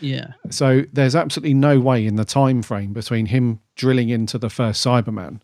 [0.00, 0.32] Yeah.
[0.50, 4.84] So there's absolutely no way in the time frame between him drilling into the first
[4.84, 5.40] Cyberman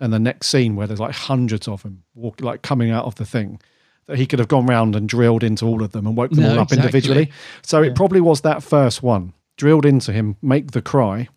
[0.00, 3.14] and the next scene where there's like hundreds of them walk, like coming out of
[3.14, 3.60] the thing
[4.06, 6.42] that he could have gone round and drilled into all of them and woke them
[6.42, 6.78] No, all up exactly.
[6.84, 7.30] individually.
[7.62, 11.28] So it probably was that first one drilled into him, make the cry,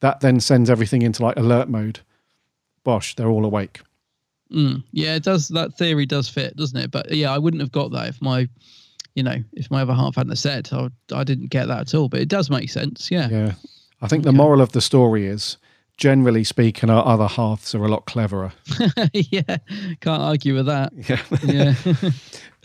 [0.00, 2.00] that then sends everything into like alert mode.
[2.84, 3.80] Bosh, they're all awake.
[4.52, 5.48] Mm, yeah, it does.
[5.48, 6.90] That theory does fit, doesn't it?
[6.90, 8.48] But yeah, I wouldn't have got that if my,
[9.14, 10.68] you know, if my other half hadn't said.
[10.72, 12.08] I, I didn't get that at all.
[12.08, 13.10] But it does make sense.
[13.10, 13.28] Yeah.
[13.28, 13.52] Yeah.
[14.02, 15.56] I think the moral of the story is
[15.96, 18.52] generally speaking, our other halves are a lot cleverer.
[19.12, 19.56] Yeah.
[20.00, 20.92] Can't argue with that.
[21.42, 21.74] Yeah.
[21.92, 22.10] Yeah.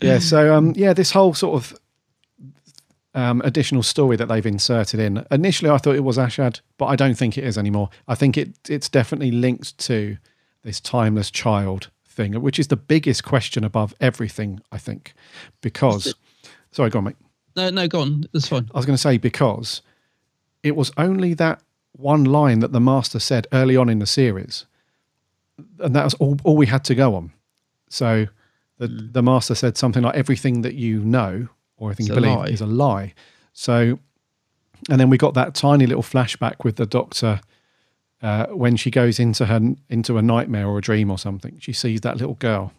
[0.00, 1.78] yeah so um yeah this whole sort of
[3.14, 6.96] um additional story that they've inserted in initially i thought it was ashad but i
[6.96, 10.16] don't think it is anymore i think it it's definitely linked to
[10.62, 15.14] this timeless child thing which is the biggest question above everything i think
[15.62, 16.14] because
[16.70, 17.16] sorry go on mate
[17.54, 18.24] no, no, go on.
[18.32, 18.68] That's fine.
[18.74, 19.82] i was going to say because
[20.62, 21.60] it was only that
[21.92, 24.64] one line that the master said early on in the series
[25.80, 27.32] and that was all, all we had to go on
[27.88, 28.26] so
[28.78, 29.12] the, Hmm.
[29.12, 32.46] the master said something like everything that you know or everything It's you believe lie.
[32.46, 33.14] is a lie
[33.52, 33.98] so
[34.90, 37.40] and then we got that tiny little flashback with the doctor
[38.22, 39.60] uh, when she goes into her
[39.90, 42.72] into a nightmare or a dream or something she sees that little girl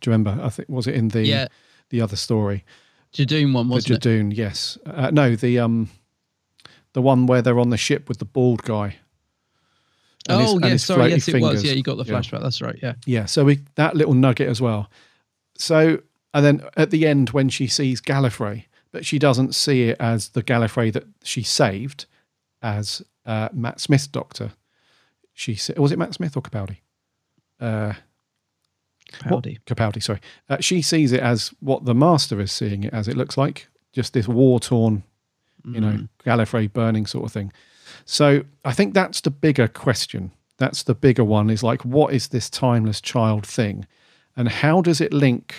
[0.00, 1.48] do you remember i think was it in the Yeah.
[1.90, 2.64] the other story
[3.12, 4.22] Judoon one, wasn't the it?
[4.22, 5.90] Judoon, yes uh, no the um
[6.94, 8.96] the one where they're on the ship with the bald guy
[10.28, 11.10] his- Oh, his Sorry.
[11.10, 11.62] Yes, it was.
[11.62, 12.14] Yeah, you got the Yeah.
[12.18, 12.40] flashback.
[12.42, 12.78] That's right.
[12.82, 12.94] Yeah.
[13.04, 14.90] Yeah, so we that little nugget as well.
[15.58, 16.00] So
[16.32, 20.30] and then at the end when she sees Gallifrey, but she doesn't see it as
[20.30, 22.06] the Gallifrey that she saved,
[22.62, 24.52] as uh, Matt Smith's doctor.
[25.32, 26.78] She sa- was it Matt Smith or Capaldi?
[27.60, 27.94] Uh,
[29.28, 29.58] what- Capaldi.
[29.66, 30.20] Capaldi, sorry.
[30.48, 33.08] Uh, she sees it as what the Master is seeing it as.
[33.08, 35.04] It looks like just this war torn,
[35.64, 37.52] you know, Gallifrey burning sort of thing.
[38.04, 40.32] So I think that's the bigger question.
[40.58, 43.86] That's the bigger one is like, what is this timeless child thing?
[44.36, 45.54] And how does it link?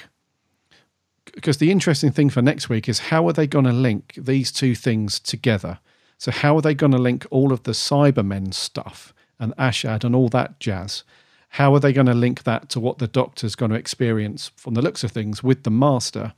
[1.33, 4.51] Because the interesting thing for next week is how are they going to link these
[4.51, 5.79] two things together?
[6.17, 10.15] So, how are they going to link all of the Cybermen stuff and Ashad and
[10.15, 11.03] all that jazz?
[11.49, 14.73] How are they going to link that to what the Doctor's going to experience from
[14.73, 16.33] the looks of things with the Master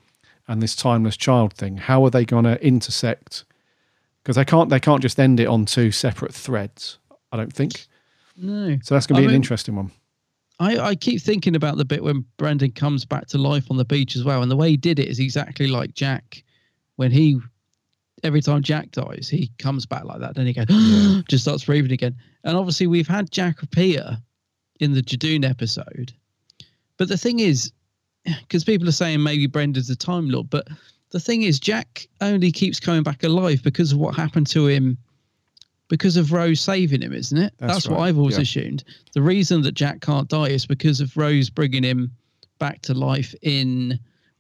[0.48, 1.78] and this timeless child thing?
[1.78, 3.44] How are they going to intersect?
[4.22, 6.98] Because they can't they can't just end it on two separate threads.
[7.32, 7.88] I don't think.
[8.36, 8.78] No.
[8.84, 9.92] So that's going to I be an mean, interesting one.
[10.60, 13.86] I, I keep thinking about the bit when Brendan comes back to life on the
[13.86, 16.44] beach as well, and the way he did it is exactly like Jack
[16.96, 17.40] when he
[18.24, 20.36] every time Jack dies, he comes back like that.
[20.36, 22.16] Then he goes, just starts breathing again.
[22.44, 24.18] And obviously, we've had Jack appear
[24.80, 26.14] in the Judoon episode,
[26.98, 27.72] but the thing is,
[28.26, 30.68] because people are saying maybe Brendan's a Time Lord, but
[31.12, 34.98] the thing is, Jack only keeps coming back alive because of what happened to him.
[35.90, 37.54] Because of Rose saving him, isn't it?
[37.60, 38.42] That's That's, what I've always yeah.
[38.42, 38.84] assumed.
[39.14, 42.12] The reason that Jack can't die is because of Rose bringing him
[42.60, 43.98] back to life in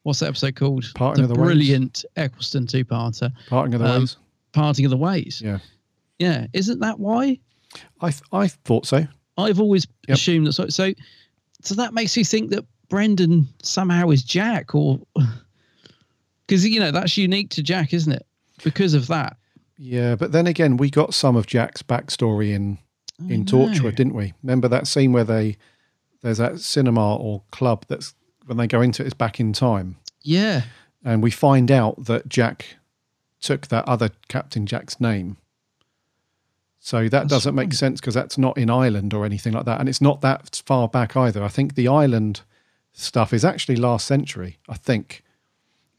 [0.07, 0.85] what's that episode called?
[0.95, 1.47] Parting the of the Ways.
[1.53, 3.29] brilliant Eccleston two-parter.
[3.49, 4.15] Parting of the Um, ways.
[4.53, 5.41] Parting of the Ways.
[5.43, 5.59] Yeah,
[6.17, 7.37] Yeah, isn't that why?
[7.99, 9.05] I th- I thought so.
[9.37, 10.53] I've always assumed that.
[10.53, 10.93] So, so,
[11.61, 14.99] so that makes you think that Brendan somehow is Jack, or
[16.47, 18.25] because you know that's unique to Jack, isn't it?
[18.63, 19.35] Because of that.
[19.77, 22.77] Yeah, but then again, we got some of Jack's backstory in
[23.29, 23.45] in.
[23.45, 24.33] Torchwood, didn't we?
[24.41, 25.57] Remember that scene where they
[26.21, 28.15] there's that cinema or club that's
[28.47, 30.63] when they go into it, it's back in time, Yeah.
[31.05, 32.75] and we find out that Jack
[33.39, 35.37] took that other Captain Jack's name.
[36.79, 37.73] So that That's doesn't make right.
[37.73, 40.87] sense because that's not in Ireland or anything like that, and it's not that far
[40.87, 41.43] back either.
[41.43, 42.41] I think the island
[42.93, 44.57] stuff is actually last century.
[44.69, 45.23] I think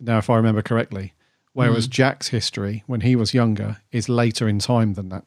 [0.00, 1.12] now, if I remember correctly,
[1.52, 1.90] whereas Mm.
[1.90, 5.24] Jack's history when he was younger is later in time than that.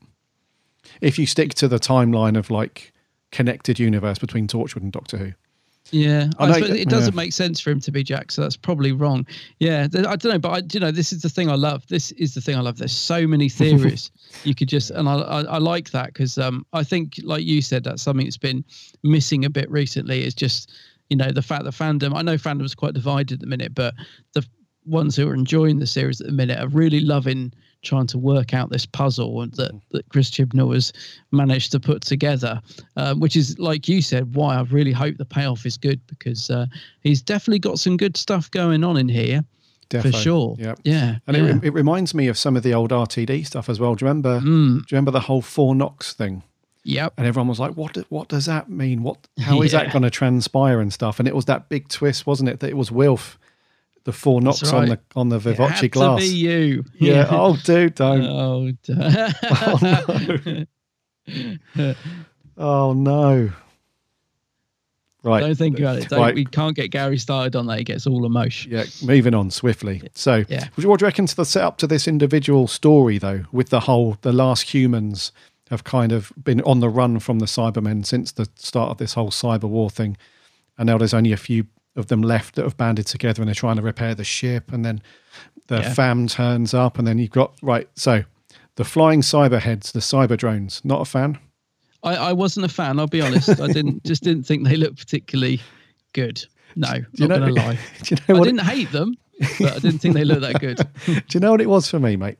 [1.01, 2.91] If you stick to the timeline of like
[3.31, 5.33] connected universe between Torchwood and Doctor Who.
[5.89, 7.17] Yeah, I I know- suppose it doesn't yeah.
[7.17, 9.25] make sense for him to be Jack, so that's probably wrong.
[9.59, 11.85] Yeah, I don't know, but I, you know, this is the thing I love.
[11.87, 12.77] This is the thing I love.
[12.77, 14.11] There's so many theories
[14.43, 17.61] you could just, and I, I, I like that because um, I think, like you
[17.61, 18.63] said, that's something that's been
[19.03, 20.23] missing a bit recently.
[20.23, 20.71] Is just,
[21.09, 22.15] you know, the fact that fandom.
[22.15, 23.93] I know fandom's quite divided at the minute, but
[24.33, 24.45] the
[24.85, 27.51] ones who are enjoying the series at the minute are really loving
[27.81, 30.93] trying to work out this puzzle that, that Chris Chibnall has
[31.31, 32.61] managed to put together,
[32.95, 36.49] um, which is, like you said, why I really hope the payoff is good because
[36.49, 36.67] uh,
[37.01, 39.43] he's definitely got some good stuff going on in here.
[39.99, 40.55] For sure.
[40.57, 40.79] Yep.
[40.83, 41.17] Yeah.
[41.27, 41.55] And yeah.
[41.57, 43.93] It, it reminds me of some of the old RTD stuff as well.
[43.93, 44.39] Do you remember?
[44.39, 46.43] Do you remember the whole four knocks thing?
[46.83, 47.13] Yep.
[47.17, 47.97] And everyone was like, "What?
[48.09, 49.03] What does that mean?
[49.03, 49.27] What?
[49.39, 52.49] How is that going to transpire and stuff?" And it was that big twist, wasn't
[52.49, 52.61] it?
[52.61, 53.37] That it was Wilf,
[54.03, 56.21] the four knocks That's on the on the Vinvocci glass.
[56.21, 56.83] To be you.
[56.99, 57.27] Yeah.
[57.31, 58.23] Oh, dude, don't.
[58.23, 58.71] Oh,
[61.27, 61.95] oh, no.
[62.57, 63.51] Oh no.
[65.23, 65.41] Right.
[65.41, 66.09] Don't think about it.
[66.09, 66.33] Don't, Right.
[66.33, 67.77] We can't get Gary started on that.
[67.77, 68.71] He gets all emotion.
[68.71, 70.01] Yeah, moving on swiftly.
[70.15, 70.67] So, Yeah.
[70.75, 74.17] what do you reckon to the setup to this individual story, though, with the whole,
[74.21, 75.31] the last humans
[75.69, 79.13] have kind of been on the run from the Cybermen since the start of this
[79.13, 80.17] whole cyber war thing.
[80.77, 83.55] And now there's only a few of them left that have banded together and they're
[83.55, 84.71] trying to repair the ship.
[84.71, 85.01] And then
[85.67, 85.93] the Yeah.
[85.93, 86.97] fam turns up.
[86.97, 88.23] And then you've got, right, so
[88.75, 91.37] the flying cyber heads, the cyber drones, not a fan?
[92.03, 92.99] I, I wasn't a fan.
[92.99, 93.59] I'll be honest.
[93.59, 95.61] I didn't just didn't think they looked particularly
[96.13, 96.43] good.
[96.75, 97.79] No, you not know- gonna lie.
[98.03, 99.15] do you know I didn't hate them,
[99.59, 100.77] but I didn't think they looked that good.
[101.05, 102.37] Do you know what it was for me, mate?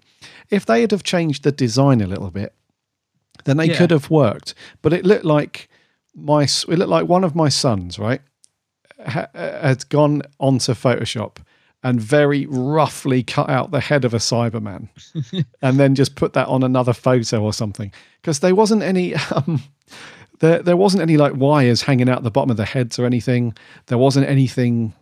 [0.49, 2.53] If they had have changed the design a little bit,
[3.43, 3.77] then they Yeah.
[3.77, 4.53] could have worked.
[4.81, 5.67] But it looked like
[6.15, 8.21] my it looked like one of my sons, right,
[9.05, 11.37] ha- had gone onto Photoshop
[11.83, 14.87] and very roughly cut out the head of a Cyberman,
[15.61, 17.91] and then just put that on another photo or something.
[18.21, 19.15] Because there wasn't any.
[19.15, 19.61] Um,
[20.39, 23.55] there, there wasn't any like wires hanging out the bottom of the heads or anything.
[23.87, 24.93] There wasn't anything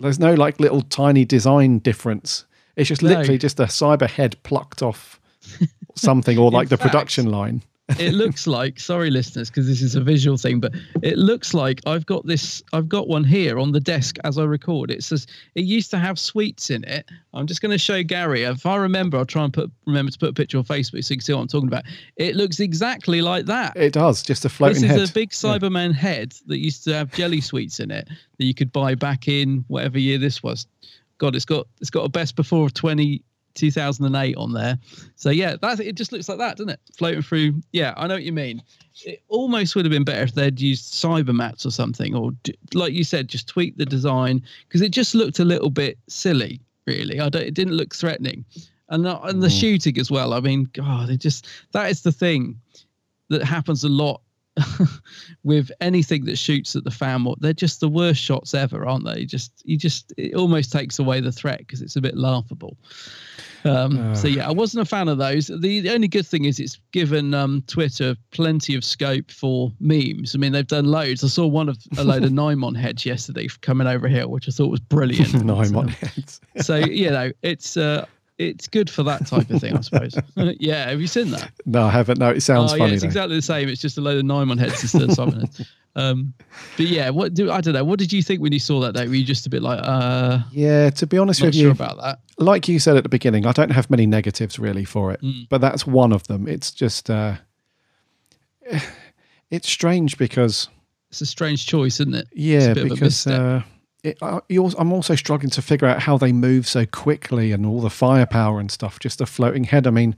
[0.00, 2.44] there's no like little tiny design difference.
[2.76, 3.08] It's just No.
[3.08, 5.20] literally just a cyber head plucked off
[5.96, 7.62] something or like the production line.
[7.98, 11.80] It looks like sorry listeners because this is a visual thing but it looks like
[11.86, 14.90] i've got this i've got one here on the desk as i record.
[14.90, 17.08] It says it used to have sweets in it.
[17.32, 18.42] I'm just going to show gary.
[18.42, 21.12] If i remember i'll try and put remember to put a picture on facebook so
[21.12, 21.84] you can see what i'm talking about.
[22.16, 23.76] It looks exactly like that.
[23.76, 25.00] It does, just a floating this head.
[25.00, 28.08] is a big Cyberman head that used to have jelly sweets in it
[28.38, 30.66] that you could buy back in whatever year this was.
[31.18, 33.22] God, it's got it's got a best before of 20,
[33.58, 34.78] 2008 on there.
[35.16, 36.80] So yeah, that it just looks like that, doesn't it?
[36.96, 37.60] Floating through.
[37.72, 38.62] Yeah, I know what you mean.
[39.04, 42.32] It almost would have been better if they'd used cyber mats or something, or
[42.74, 46.60] like you said, just tweak the design because it just looked a little bit silly.
[46.86, 47.42] Really, I don't.
[47.42, 48.44] It didn't look threatening,
[48.88, 49.60] and the, and the mm.
[49.60, 50.32] shooting as well.
[50.32, 52.58] I mean, God, it just that is the thing
[53.28, 54.22] that happens a lot
[55.44, 57.26] with anything that shoots at the fan.
[57.40, 59.24] They're just the worst shots ever, aren't they?
[59.24, 62.76] Just you just it almost takes away the threat because it's a bit laughable.
[63.64, 65.48] Um, so yeah, I wasn't a fan of those.
[65.48, 70.34] The, the only good thing is it's given um, Twitter plenty of scope for memes.
[70.34, 71.24] I mean, they've done loads.
[71.24, 74.52] I saw one of a load of Nymon heads yesterday coming over here, which I
[74.52, 75.28] thought was brilliant.
[75.32, 76.40] Nymon heads.
[76.60, 78.06] so you know, it's uh,
[78.38, 80.14] it's good for that type of thing, I suppose.
[80.36, 81.50] yeah, have you seen that?
[81.66, 82.18] No, I haven't.
[82.18, 82.90] No, it sounds oh, funny.
[82.90, 83.08] yeah, it's though.
[83.08, 83.68] exactly the same.
[83.68, 85.66] It's just a load of Nymon heads instead of Simon heads.
[85.96, 86.32] Um,
[86.76, 87.82] but yeah, what do I don't know.
[87.82, 88.92] What did you think when you saw that?
[88.94, 89.08] Day?
[89.08, 91.70] Were you just a bit like, uh, Yeah, to be honest not with sure you,
[91.72, 92.20] about that?
[92.38, 95.48] like you said at the beginning, I don't have many negatives really for it, Mm.
[95.48, 96.46] but that's one of them.
[96.46, 97.36] It's just, uh,
[99.50, 100.68] it's strange because
[101.10, 102.28] It's a strange choice, isn't it?
[102.32, 103.62] Yeah, bit of a because uh,
[104.04, 107.80] it, I, I'm also struggling to figure out how they move so quickly and all
[107.80, 108.98] the firepower and stuff.
[109.00, 109.86] Just a floating head.
[109.86, 110.14] I mean,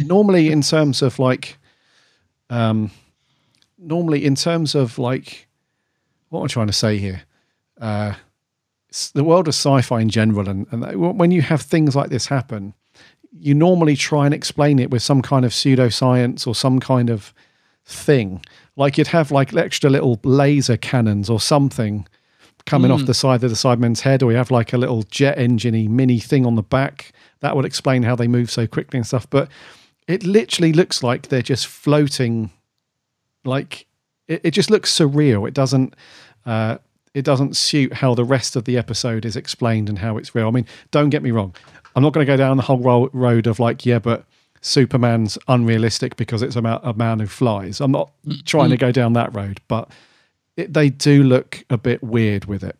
[0.00, 1.58] normally in terms of like,
[2.50, 2.90] um,
[3.78, 5.46] normally in terms of like,
[6.28, 7.22] what am I trying to say here?
[7.80, 8.14] Uh,
[9.12, 12.74] the world of sci-fi in general, and, and when you have things like this happen,
[13.36, 17.34] you normally try and explain it with some kind of pseudoscience or some kind of
[17.84, 18.44] thing.
[18.76, 22.06] Like you'd have like extra little laser cannons or something
[22.66, 23.06] coming off Mm.
[23.06, 26.18] the side of the Cyberman's head, or you have like a little jet engine mini
[26.18, 27.12] thing on the back.
[27.40, 29.28] That would explain how they move so quickly and stuff.
[29.28, 29.48] But
[30.08, 32.50] it literally looks like they're just floating.
[33.44, 33.86] Like
[34.28, 35.46] it, it just looks surreal.
[35.46, 35.94] It doesn't.
[36.46, 36.78] Uh,
[37.12, 40.48] it doesn't suit how the rest of the episode is explained and how it's real.
[40.48, 41.54] I mean, don't get me wrong.
[41.94, 44.24] I'm not going to go down the whole ro- road of like, yeah, but
[44.62, 47.80] Superman's unrealistic because it's about a man who flies.
[47.80, 48.10] I'm not
[48.46, 49.88] trying to go down that road, but
[50.56, 52.76] it, they do look a bit weird with it.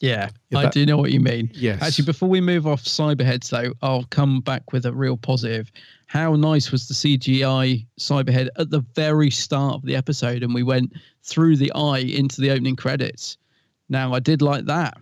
[0.00, 1.50] Yeah, Yeah, I that- do know what you mean.
[1.54, 1.80] Yes.
[1.80, 5.70] Actually, before we move off cyberheads, though, I'll come back with a real positive.
[6.06, 10.62] how nice was the CGI Cyberhead at the very start of the episode, and we
[10.62, 10.92] went
[11.22, 13.36] through the eye into the opening credits.
[13.88, 14.96] Now I did like that.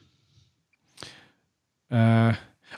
[1.90, 2.34] Uh,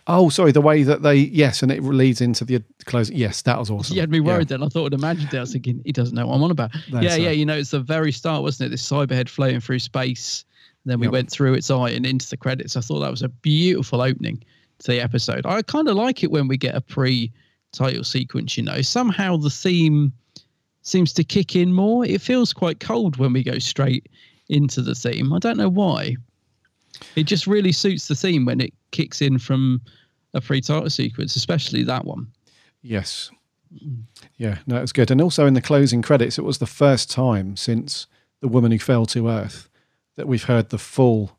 [0.06, 3.10] oh, sorry, the way that they yes, and it leads into the close.
[3.10, 3.94] Yes, that was awesome.
[3.94, 4.58] You had me worried Yeah.
[4.58, 4.62] then.
[4.64, 5.36] I thought I'd imagined it.
[5.36, 6.72] I was thinking, he doesn't know what I'm on about.
[6.90, 7.36] That's yeah, yeah, right.
[7.38, 8.70] you know, it's the very start, wasn't it?
[8.70, 10.44] This Cyberhead floating through space.
[10.86, 11.12] Then we Yep.
[11.12, 12.76] went through its eye and into the credits.
[12.76, 14.42] I thought that was a beautiful opening
[14.80, 15.46] to the episode.
[15.46, 17.32] I kind of like it when we get a pre
[17.72, 18.82] title sequence, you know.
[18.82, 20.12] Somehow the theme
[20.82, 22.04] seems to kick in more.
[22.04, 24.08] It feels quite cold when we go straight
[24.50, 25.32] into the theme.
[25.32, 26.16] I don't know why.
[27.16, 29.80] It just really suits the theme when it kicks in from
[30.34, 32.26] a pre title sequence, especially that one.
[32.82, 33.30] Yes.
[34.36, 35.10] Yeah, no, it's good.
[35.10, 38.06] And also in the closing credits, it was the first time since
[38.40, 39.68] The Woman Who Fell to Earth
[40.16, 41.36] that we've heard the full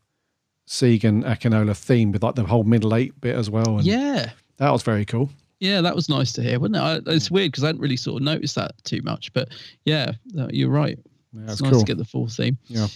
[0.67, 3.77] Segun Akinola theme with like the whole middle eight bit as well.
[3.77, 4.31] And Yeah.
[4.57, 5.29] That was very cool.
[5.59, 6.79] Yeah, that was nice to hear, wasn't it?
[6.79, 9.49] I, it's weird because I hadn't really sort of noticed that too much, but
[9.85, 10.11] yeah,
[10.49, 10.99] you're right.
[11.35, 11.79] That's it's nice cool.
[11.81, 12.57] to get the full theme.
[12.67, 12.87] Yeah.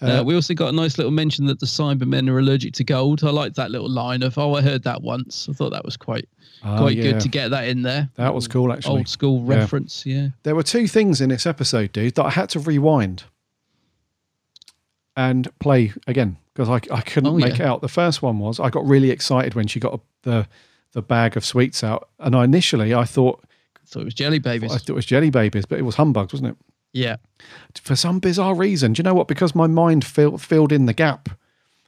[0.00, 2.84] Uh, Uh, we also got a nice little mention that the Cybermen are allergic to
[2.84, 3.22] gold.
[3.24, 5.96] I like that little line of, "Oh, I heard that once." I thought that was
[5.96, 6.28] quite,
[6.62, 7.02] Ah, quite yeah.
[7.12, 8.10] good to get that in there.
[8.16, 8.98] That was cool, actually.
[8.98, 10.28] Old school reference, yeah.
[10.42, 13.24] There were two things in this episode, dude, that I had to rewind
[15.16, 17.64] and play again because I, I couldn't Oh, make yeah.
[17.64, 17.80] it out.
[17.82, 20.46] The first one was I got really excited when she got the
[20.92, 23.42] the bag of sweets out, and I initially I thought
[23.86, 24.72] thought it was jelly babies.
[24.72, 26.56] I thought it was jelly babies, but it was humbugs, wasn't it?
[26.92, 27.16] Yeah.
[27.82, 29.28] For some bizarre reason, do you know what?
[29.28, 31.28] Because my mind fill, filled in the gap.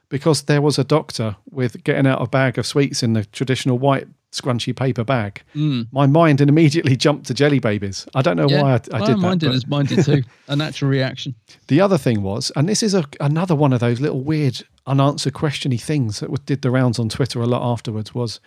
[0.09, 3.79] Because there was a doctor with getting out a bag of sweets in the traditional
[3.79, 5.41] white scrunchy paper bag.
[5.55, 5.87] Mm.
[5.91, 8.05] My mind immediately jumped to jelly babies.
[8.13, 8.61] I don't know yeah.
[8.61, 9.39] why I, I Oh, did mine that.
[9.39, 10.23] did, but- as mine did too.
[10.47, 11.33] a natural reaction.
[11.69, 15.33] the other thing was, and this is a, another one of those little weird unanswered
[15.33, 18.39] questiony things that did the rounds on Twitter a lot afterwards, was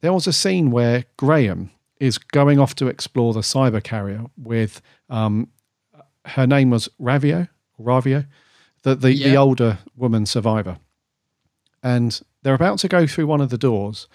[0.00, 1.70] there was a scene where Graham
[2.00, 5.48] is going off to explore the cyber carrier with, um,
[6.26, 7.48] her name was Ravio,
[7.80, 8.26] Ravio,
[8.82, 10.78] the, the, the older woman survivor.
[11.82, 14.08] And they're about to go through one of the doors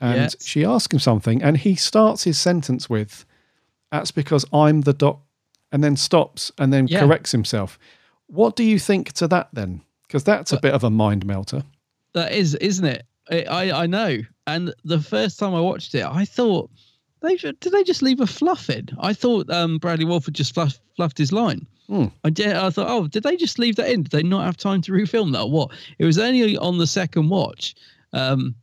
[0.00, 0.36] and Yes.
[0.44, 3.24] she asks him something and he starts his sentence with,
[3.90, 5.20] that's because I'm the doc,
[5.72, 7.00] and then stops and then Yeah.
[7.00, 7.78] corrects himself.
[8.26, 9.82] What do you think to that then?
[10.06, 11.64] Because that's a bit of a mind melter.
[12.12, 13.06] That is, isn't it?
[13.30, 14.18] I, I I know.
[14.46, 16.70] And the first time I watched it, I thought
[17.26, 18.88] they did they just leave a fluff in?
[19.00, 21.66] I thought um, Bradley Wolford just fluff, fluffed his line.
[21.88, 22.06] Hmm.
[22.24, 22.56] I did.
[22.56, 24.02] I thought, oh, did they just leave that in?
[24.02, 25.42] Did they not have time to refilm that?
[25.42, 25.70] Or what?
[25.98, 27.74] It was only on the second watch
[28.12, 28.54] um,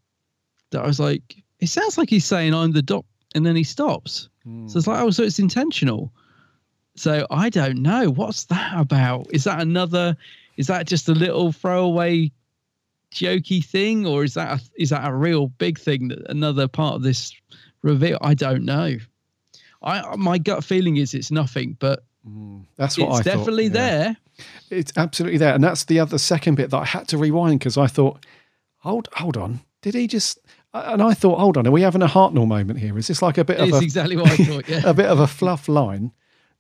[0.72, 3.06] that I was like, it sounds like he's saying I'm the doc,
[3.36, 4.30] and then he stops.
[4.68, 6.12] So it's like, oh, so it's intentional.
[6.96, 8.10] So I don't know.
[8.10, 9.28] What's that about?
[9.32, 10.18] Is that another?
[10.58, 12.32] Is that just a little throwaway
[13.14, 16.10] jokey thing, or is that a, is that a real big thing?
[16.10, 17.34] That another part of this
[17.84, 18.18] reveal?
[18.22, 18.98] I don't know.
[19.84, 22.66] I my gut feeling is it's nothing, but mm.
[22.78, 23.70] That's what it's I thought, definitely yeah.
[23.70, 24.18] there.
[24.72, 25.54] It's absolutely there.
[25.54, 28.26] And that's the other second bit that I had to rewind because I thought,
[28.78, 29.60] hold hold on.
[29.82, 30.40] Did he just
[30.74, 32.98] and I thought, hold on, are we having a Hartnell moment here?
[32.98, 34.82] Is this like a bit of a, exactly what I thought, yeah.
[34.86, 36.12] a bit of a fluff line,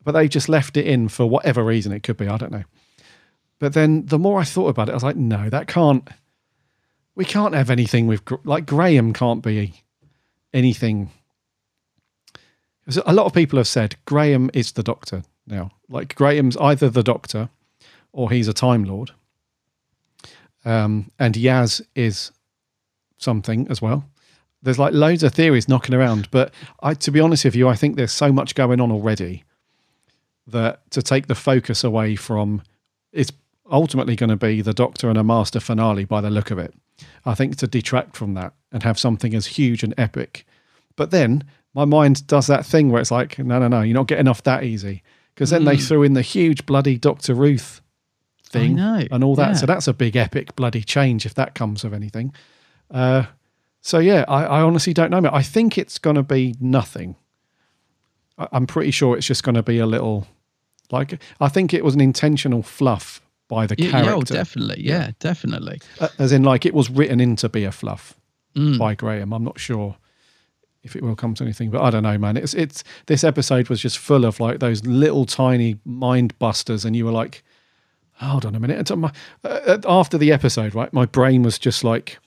[0.03, 2.27] but they just left it in for whatever reason it could be.
[2.27, 2.63] I don't know.
[3.59, 6.07] But then the more I thought about it, I was like, no, that can't.
[7.15, 9.82] We can't have anything with like Graham can't be
[10.53, 11.11] anything.
[13.05, 15.71] A lot of people have said Graham is the Doctor now.
[15.89, 17.49] Like Graham's either the Doctor
[18.11, 19.11] or he's a Time Lord.
[20.65, 22.31] Um, and Yaz is
[23.17, 24.05] something as well.
[24.61, 27.75] There's like loads of theories knocking around, but I, to be honest with you, I
[27.75, 29.43] think there's so much going on already
[30.47, 32.61] that to take the focus away from
[33.11, 33.31] it's
[33.69, 36.73] ultimately going to be the Doctor and a Master finale by the look of it.
[37.25, 40.45] I think to detract from that and have something as huge and epic.
[40.95, 44.07] But then my mind does that thing where it's like, no, no, no, you're not
[44.07, 45.03] getting off that easy.
[45.33, 45.87] Because then they Mm.
[45.87, 47.81] threw in the huge bloody Doctor Ruth
[48.45, 48.77] thing
[49.11, 49.47] and all that.
[49.49, 49.53] yeah.
[49.55, 52.33] So that's a big epic bloody change if that comes of anything.
[52.91, 53.23] Uh,
[53.81, 55.27] so yeah, I, I honestly don't know.
[55.33, 57.15] I think it's going to be nothing.
[58.37, 60.27] I, I'm pretty sure it's just going to be a little,
[60.91, 64.13] like I think it was an intentional fluff by the Yeah, yeah, character.
[64.15, 64.83] oh, definitely.
[64.85, 65.81] Yeah, definitely.
[65.99, 68.15] Uh, as in like it was written in to be a fluff
[68.55, 68.77] Mm.
[68.77, 69.33] by Graham.
[69.33, 69.95] I'm not sure
[70.83, 72.37] if it will come to anything, but I don't know, man.
[72.37, 76.95] It's it's this episode was just full of like those little tiny mind busters, and
[76.95, 77.43] you were like,
[78.13, 78.95] hold on a minute.
[78.95, 79.11] My,
[79.43, 82.19] uh, after the episode, right, my brain was just like,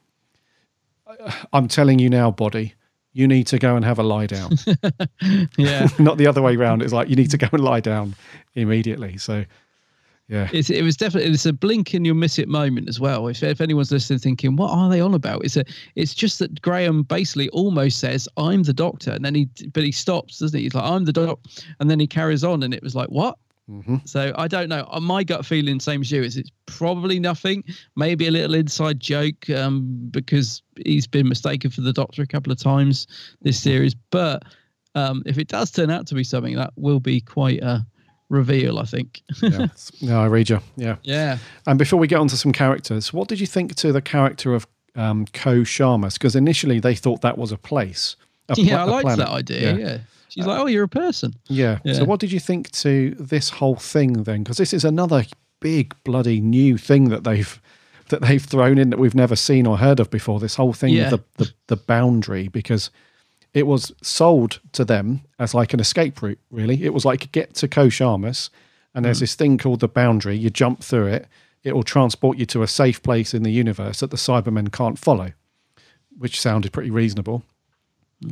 [1.53, 2.75] I'm telling you now, body.
[3.13, 4.57] You need to go and have a lie down.
[5.57, 5.89] Yeah.
[5.99, 6.83] Not the other way round.
[6.83, 8.15] It's like you need to go and lie down
[8.55, 9.17] immediately.
[9.17, 9.45] So,
[10.29, 10.49] Yeah.
[10.53, 13.29] It's, it was definitely it's a blink and you'll miss it moment as well.
[13.29, 15.45] If, if anyone's listening, thinking what are they on about?
[15.45, 15.65] It's a
[15.95, 19.93] it's just that Graham basically almost says I'm the Doctor, and then he but he
[19.93, 20.65] stops, doesn't he?
[20.65, 23.39] He's like I'm the Doctor, and then he carries on, and it was like what?
[23.71, 23.97] Mm-hmm.
[24.05, 24.87] So I don't know.
[24.91, 27.65] Uh, My gut feeling, same as you, is it's probably nothing.
[27.97, 32.53] Maybe a little inside joke um, because he's been mistaken for the Doctor a couple
[32.53, 33.07] of times
[33.43, 33.95] this series.
[34.11, 34.43] But
[34.95, 37.85] um, if it does turn out to be something, that will be quite a
[38.29, 39.23] reveal, I think.
[39.43, 39.67] yeah.
[40.03, 40.61] No, I read you.
[40.77, 40.97] Yeah.
[41.03, 41.39] Yeah.
[41.67, 44.55] And before we get on to some characters, what did you think to the character
[44.55, 46.15] of um, Ko Sharmas?
[46.15, 48.17] Because initially they thought that was a place.
[48.49, 49.77] a pla- yeah, I liked that idea.
[49.77, 49.99] Yeah.
[50.29, 51.35] She's like, oh, you're a person.
[51.49, 51.79] Yeah.
[51.85, 51.95] Yeah.
[51.95, 54.43] So, what did you think to this whole thing then?
[54.43, 55.25] Because this is another
[55.61, 57.61] big bloody new thing that they've
[58.09, 60.39] that they've thrown in that we've never seen or heard of before.
[60.39, 61.11] This whole thing Yeah.
[61.11, 62.91] with the, the the boundary because
[63.57, 66.39] it was sold to them as like an escape route.
[66.51, 68.51] Really, it was like get to Ko Sharmas,
[68.95, 69.21] and there's Mm.
[69.21, 70.37] this thing called the boundary.
[70.37, 71.27] You jump through it.
[71.65, 74.99] It will transport you to a safe place in the universe that the Cybermen can't
[74.99, 75.33] follow,
[76.19, 77.43] which sounded pretty reasonable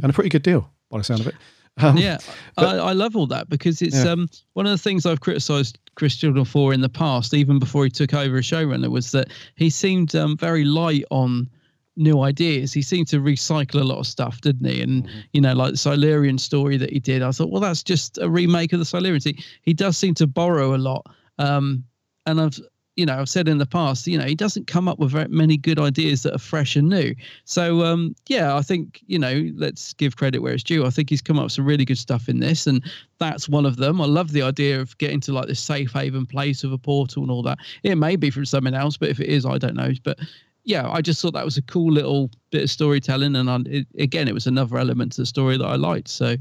[0.03, 1.35] and a pretty good deal by the sound of it.
[1.79, 2.18] Um, yeah,
[2.57, 4.12] but- I, I love all that because it's Yeah.
[4.12, 7.85] um one of the things I've criticised Chris Chibnall for in the past, even before
[7.85, 11.49] he took over as showrunner, was that he seemed um, very light on
[11.97, 12.73] new ideas.
[12.73, 14.83] He seemed to recycle a lot of stuff, didn't he?
[14.83, 15.21] And Mm-hmm.
[15.33, 18.29] you know, like the Silurian story that he did, I thought, well, that's just a
[18.29, 19.21] remake of the Silurian.
[19.23, 21.07] He, he does seem to borrow a lot.
[21.39, 21.85] Um,
[22.27, 22.59] and I've
[22.97, 25.27] you know I've said in the past, you know, he doesn't come up with very
[25.29, 27.15] many good ideas that are fresh and new.
[27.45, 30.87] So um, yeah, I think you know, let's give credit where it's due.
[30.87, 32.83] I think he's come up with some really good stuff in this, and
[33.19, 34.01] that's one of them.
[34.01, 37.23] I love the idea of getting to like this safe haven place of a portal
[37.23, 37.59] and all that.
[37.83, 39.93] It may be from something else, but if it is, I don't know.
[40.05, 40.21] But
[40.65, 43.87] yeah, I just thought that was a cool little bit of storytelling, and I, it,
[43.99, 46.09] again, it was another element to the story that I liked.
[46.09, 46.37] So,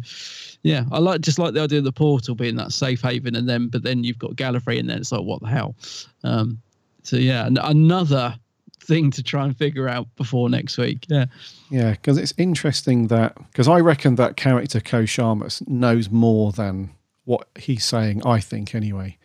[0.63, 3.47] yeah, I like just like the idea of the portal being that safe haven, and
[3.49, 5.75] then but then you've got Gallifrey, and then it's like what the hell.
[6.23, 6.61] Um,
[7.03, 8.37] so yeah, an- another
[8.85, 11.05] thing to try and figure out before next week.
[11.09, 11.25] Yeah,
[11.69, 16.91] Yeah, because it's interesting that because I reckon that character Ko Sharmas knows more than
[17.25, 18.25] what he's saying.
[18.25, 19.17] I think anyway.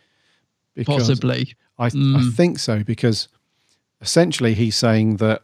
[0.75, 1.55] Because Possibly.
[1.77, 2.33] I I Mm.
[2.33, 3.27] think so because
[4.01, 5.43] essentially he's saying that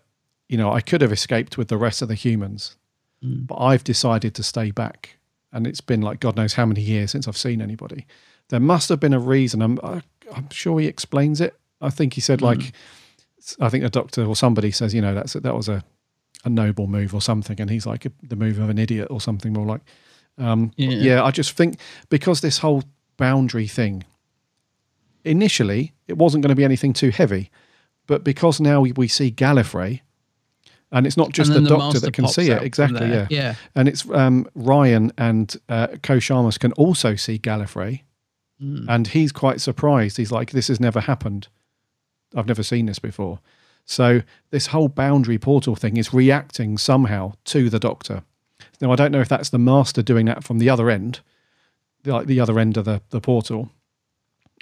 [0.49, 2.75] you know I could have escaped with the rest of the humans,
[3.23, 3.47] Mm.
[3.47, 5.17] but I've decided to stay back,
[5.51, 8.05] and it's been like God knows how many years since I've seen anybody.
[8.49, 9.61] There must have been a reason.
[9.61, 10.03] I'm I-
[10.35, 11.55] I'm sure he explains it.
[11.81, 12.43] I think he said Mm.
[12.43, 12.73] like
[13.59, 15.83] I think a doctor or somebody says, you know, that's that was a
[16.43, 19.53] a noble move or something, and he's like the move of an idiot or something
[19.53, 19.81] more like.
[20.37, 20.89] Um, Yeah.
[20.89, 21.79] yeah, I just think
[22.09, 22.83] because this whole
[23.17, 24.03] boundary thing,
[25.23, 27.49] initially it wasn't going to be anything too heavy,
[28.07, 30.01] but because now we, we see Gallifrey,
[30.91, 33.55] and it's not just the, the doctor that can see it exactly, yeah, Yeah.
[33.75, 38.01] and it's um, Ryan and uh, Ko can also see Gallifrey,
[38.63, 38.85] Mm.
[38.87, 40.15] and he's quite surprised.
[40.15, 41.49] He's like, "This has never happened.
[42.33, 43.39] I've never seen this before."
[43.83, 48.23] So this whole boundary portal thing is reacting somehow to the Doctor.
[48.79, 51.19] Now I don't know if that's the Master doing that from the other end,
[52.05, 53.71] like the other end of the, the portal,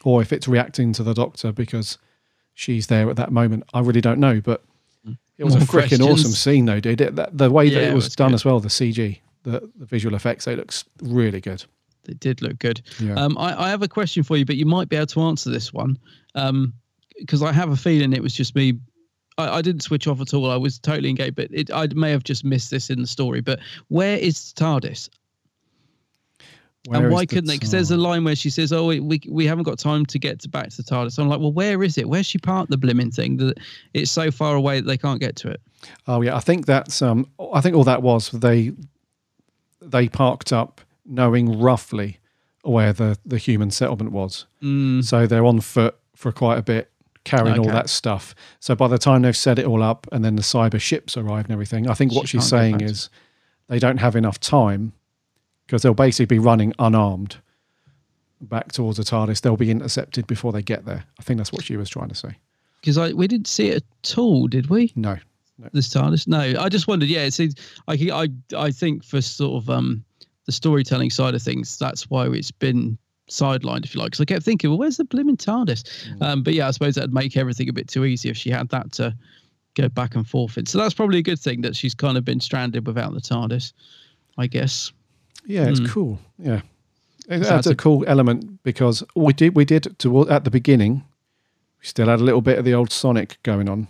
[0.04, 2.00] or if it's reacting to the Doctor because
[2.54, 3.64] she's there at that moment.
[3.74, 4.64] I really don't know, but
[5.38, 7.02] it was a freaking awesome scene, though, dude.
[7.02, 8.36] It, that, the way that Yeah, it it was, was done good.
[8.36, 11.64] as well, the CG, the, the visual effects, it looks really good.
[12.06, 12.82] They did look good.
[13.00, 13.14] Yeah.
[13.16, 15.50] Um, I, I have a question for you, but you might be able to answer
[15.50, 15.98] this one
[17.20, 18.74] because I have a feeling it was just me.
[19.38, 20.50] I, I didn't switch off at all.
[20.52, 23.42] I was totally engaged, but it, I may have just missed this in the story.
[23.42, 25.10] But where is TARDIS?
[26.88, 27.56] Where and why couldn't they?
[27.56, 30.20] Because there's a line where she says, "Oh, we, we we haven't got time to
[30.20, 32.10] get to back to TARDIS." I'm like, "Well, where is it?
[32.10, 33.38] Where's she parked the blimmin' thing?
[33.38, 33.58] That
[33.94, 35.62] it's so far away that they can't get to it."
[36.08, 38.74] Oh yeah, I think that's um I think all that was they
[39.82, 42.20] they parked up knowing roughly
[42.64, 44.46] where the the human settlement was.
[44.62, 45.06] Mm.
[45.06, 46.92] So they're on foot for quite a bit
[47.24, 48.36] carrying all that stuff.
[48.60, 51.46] So by the time they've set it all up and then the cyber ships arrive
[51.46, 53.10] and everything, I think what She she's saying is
[53.70, 54.92] they don't have enough time
[55.66, 57.38] because they'll basically be running unarmed
[58.42, 59.42] back towards the TARDIS.
[59.42, 61.04] They'll be intercepted before they get there.
[61.20, 62.36] I think that's what she was trying to say.
[62.82, 64.92] Because we didn't see it at all, did we?
[64.96, 65.18] No.
[65.72, 66.28] This TARDIS?
[66.28, 67.10] No, I just wondered.
[67.10, 67.56] Yeah, it seems
[67.88, 70.04] I I I think for sort of um
[70.46, 72.98] the storytelling side of things, that's why it's been
[73.30, 74.12] sidelined, if you like.
[74.12, 76.22] Because I kept thinking, well, where's the blimmin' TARDIS?
[76.22, 78.68] Um, but yeah, I suppose that'd make everything a bit too easy if she had
[78.70, 79.16] that to
[79.76, 80.66] go back and forth in.
[80.66, 83.74] So that's probably a good thing that she's kind of been stranded without the TARDIS,
[84.38, 84.92] I guess.
[85.46, 85.86] Yeah, it's Hmm.
[85.88, 86.20] cool.
[86.40, 86.66] Yeah, So
[87.28, 91.04] that's that's a, a- cool element because we did we did at the beginning.
[91.82, 93.88] We still had a little bit of the old Sonic going on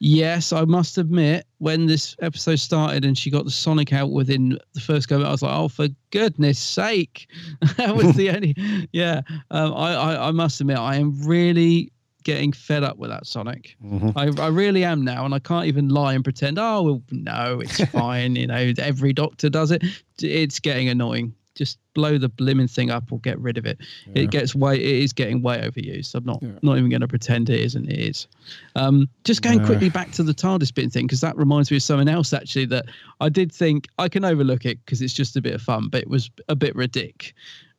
[0.00, 4.58] Yes, I must admit, when this episode started and she got the Sonic out within
[4.74, 7.28] the first go, I was like, "Oh, for goodness sake!"
[7.78, 8.54] that was the only.
[8.92, 11.90] Yeah, um, I, I I must admit, I am really
[12.26, 13.76] getting fed up with that Sonic.
[13.82, 14.12] Mhm.
[14.16, 16.58] I, I really am now, and I can't even lie and pretend.
[16.58, 18.34] Oh, well, no, it's fine.
[18.34, 19.82] you know, every doctor does it.
[20.20, 21.32] It's getting annoying.
[21.54, 23.78] Just blow the blimmin' thing up or get rid of it.
[24.08, 24.24] Yeah.
[24.24, 24.74] It gets way.
[24.76, 26.14] It is getting way overused.
[26.16, 27.88] I'm not not even going to pretend it isn't.
[27.88, 28.26] It is.
[28.74, 29.66] Um, just going Yeah.
[29.66, 32.66] quickly back to the TARDIS bit thing because that reminds me of something else actually
[32.66, 32.86] that
[33.20, 36.02] I did think I can overlook it because it's just a bit of fun, but
[36.02, 37.32] it was a bit ridic.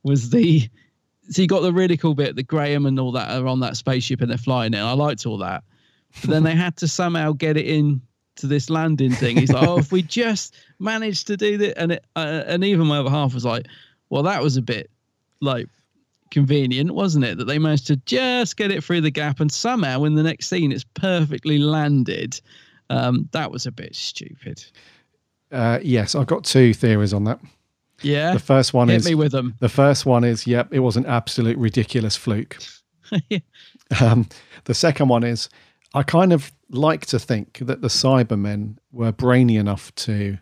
[0.04, 0.68] Was the
[1.30, 3.78] so you got the really cool bit that Graham and all that are on that
[3.78, 4.80] spaceship and they're flying it.
[4.80, 5.63] I liked all that,
[6.21, 8.01] but then they had to somehow get it in
[8.38, 9.38] to this landing thing.
[9.38, 12.88] He's like, oh, if we just managed to do that, and it, uh, and even
[12.88, 13.65] my other half was like,
[14.09, 14.89] well, that was a bit
[15.41, 15.67] like
[16.32, 17.38] convenient, wasn't it?
[17.38, 20.47] That they managed to just get it through the gap, and somehow in the next
[20.47, 22.39] scene it's perfectly landed.
[22.89, 24.63] Um, that was a bit stupid.
[25.51, 27.39] Uh, yes, I've got two theories on that.
[28.02, 29.56] Yeah, The first one Hit is me with them.
[29.60, 32.58] The first one is, yep, it was an absolute ridiculous fluke.
[34.02, 34.28] Um,
[34.66, 35.48] the second one is,
[35.93, 40.38] I kind of like to think that the Cybermen were brainy enough to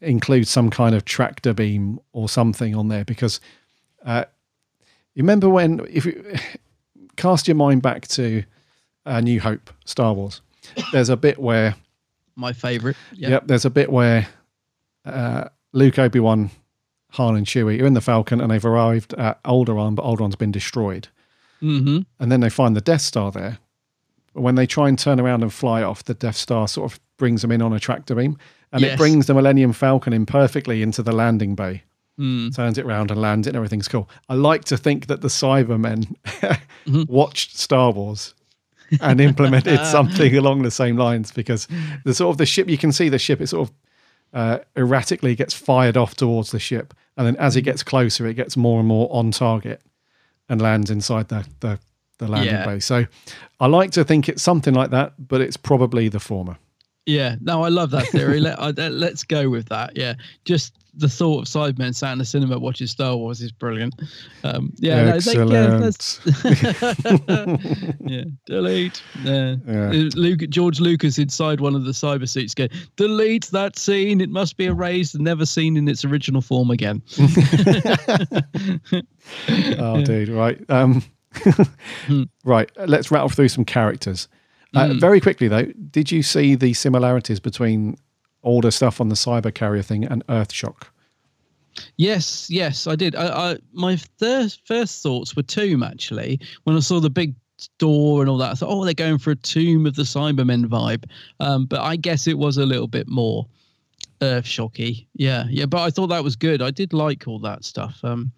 [0.00, 3.40] include some kind of tractor beam or something on there because
[4.04, 4.24] uh,
[5.14, 6.34] you remember when if you
[7.16, 8.44] cast your mind back to
[9.06, 10.42] uh, New Hope, Star Wars,
[10.92, 11.74] there's a bit where
[12.36, 12.96] My favourite.
[13.14, 13.46] Yep.
[13.46, 14.28] There's a bit where
[15.04, 16.50] uh, Luke, Obi Wan,
[17.12, 20.52] Han, and Chewie are in the Falcon and they've arrived at Alderaan, but Alderaan's been
[20.52, 21.08] destroyed.
[21.62, 22.00] Mm-hmm.
[22.18, 23.58] And then they find the Death Star there.
[24.34, 27.00] But when they try and turn around and fly off, the Death Star sort of
[27.16, 28.38] brings them in on a tractor beam
[28.72, 28.94] and Yes.
[28.94, 31.82] it brings the Millennium Falcon in perfectly into the landing bay.
[32.18, 32.54] Mm.
[32.54, 34.08] Turns it around and lands it, and everything's cool.
[34.28, 36.14] I like to think that the Cybermen
[36.86, 37.02] Mm-hmm.
[37.08, 38.34] watched Star Wars
[39.00, 41.66] and implemented something along the same lines because
[42.04, 43.74] the sort of the ship you can see the ship it sort of
[44.32, 48.34] uh, erratically gets fired off towards the ship and then as it gets closer it
[48.34, 49.80] gets more and more on target
[50.48, 51.78] and lands inside the the,
[52.18, 52.64] the landing Yeah.
[52.66, 53.06] bay so
[53.58, 56.56] i like to think it's something like that but it's probably the former
[57.06, 58.38] Yeah, no, I love that theory.
[58.46, 59.96] Let, I, let's go with that.
[59.96, 60.14] Yeah,
[60.44, 63.94] just the thought of Cybermen sat in the cinema watching Star Wars is brilliant.
[64.44, 65.90] Um, yeah, no, they- yeah,
[68.06, 69.02] yeah, delete.
[69.22, 69.56] Yeah.
[69.66, 69.88] Yeah.
[69.88, 74.20] Uh, Luke, George Lucas inside one of the cyber suits going, delete that scene.
[74.20, 77.02] It must be erased and never seen in its original form again.
[79.78, 81.02] oh dude right um
[82.44, 84.28] right let's rattle through some characters
[84.74, 85.00] uh, Mm.
[85.00, 87.96] very quickly though did you see the similarities between
[88.42, 90.88] the stuff on the cyber carrier thing and earthshock
[91.96, 93.14] Yes, yes, I did.
[93.14, 96.40] I, I my first first thoughts were tomb actually.
[96.64, 97.34] When I saw the big
[97.78, 100.66] door and all that, I thought, oh, they're going for a tomb of the Cybermen
[100.66, 101.04] vibe.
[101.40, 103.46] Um, but I guess it was a little bit more
[104.22, 105.08] earth shocky.
[105.14, 105.66] Yeah, yeah.
[105.66, 106.62] But I thought that was good.
[106.62, 108.00] I did like all that stuff.
[108.02, 108.32] Um,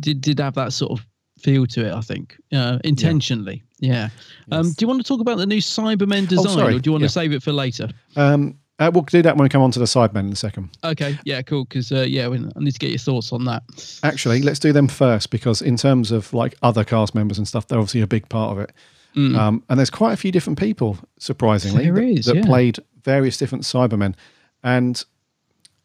[0.00, 1.06] did did have that sort of
[1.38, 1.92] feel to it.
[1.92, 3.62] I think uh, intentionally.
[3.78, 4.08] Yeah.
[4.52, 6.92] Um, do you want to talk about the new Cybermen design, sorry, or do you
[6.92, 7.08] want yeah.
[7.08, 7.88] to save it for later?
[8.16, 10.68] um uh, we'll do that when we come on to the Cybermen in a second
[10.84, 11.18] Okay.
[11.24, 11.42] Yeah.
[11.42, 11.64] Cool.
[11.64, 13.62] Because uh, yeah, we, I need to get your thoughts on that.
[14.02, 17.66] actually let's do them first because in terms of like other cast members and stuff
[17.66, 18.72] they're obviously a big part of it
[19.16, 19.34] Mm.
[19.38, 22.42] um, and there's quite a few different people surprisingly that, is, that yeah.
[22.44, 24.14] played various different cybermen
[24.62, 25.06] and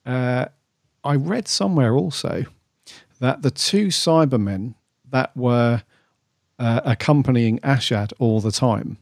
[0.05, 0.47] uh,
[1.05, 2.43] i read somewhere also
[3.21, 4.73] that the two cybermen
[5.09, 5.81] that were
[6.59, 8.97] uh, accompanying ashad all the time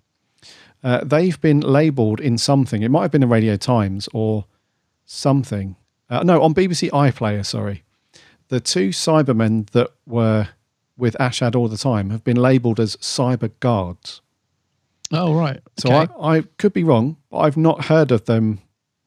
[0.84, 4.46] uh, they've been labeled in something it might have been the radio times or
[5.06, 5.76] something
[6.10, 7.84] uh, no on bbc iplayer sorry
[8.50, 10.48] the two cybermen that were
[10.98, 14.22] with ashad all the time have been labeled as cyber guards
[15.12, 15.60] Oh right.
[15.80, 16.14] so Okay.
[16.22, 18.60] I, I could be wrong, but I've not heard of them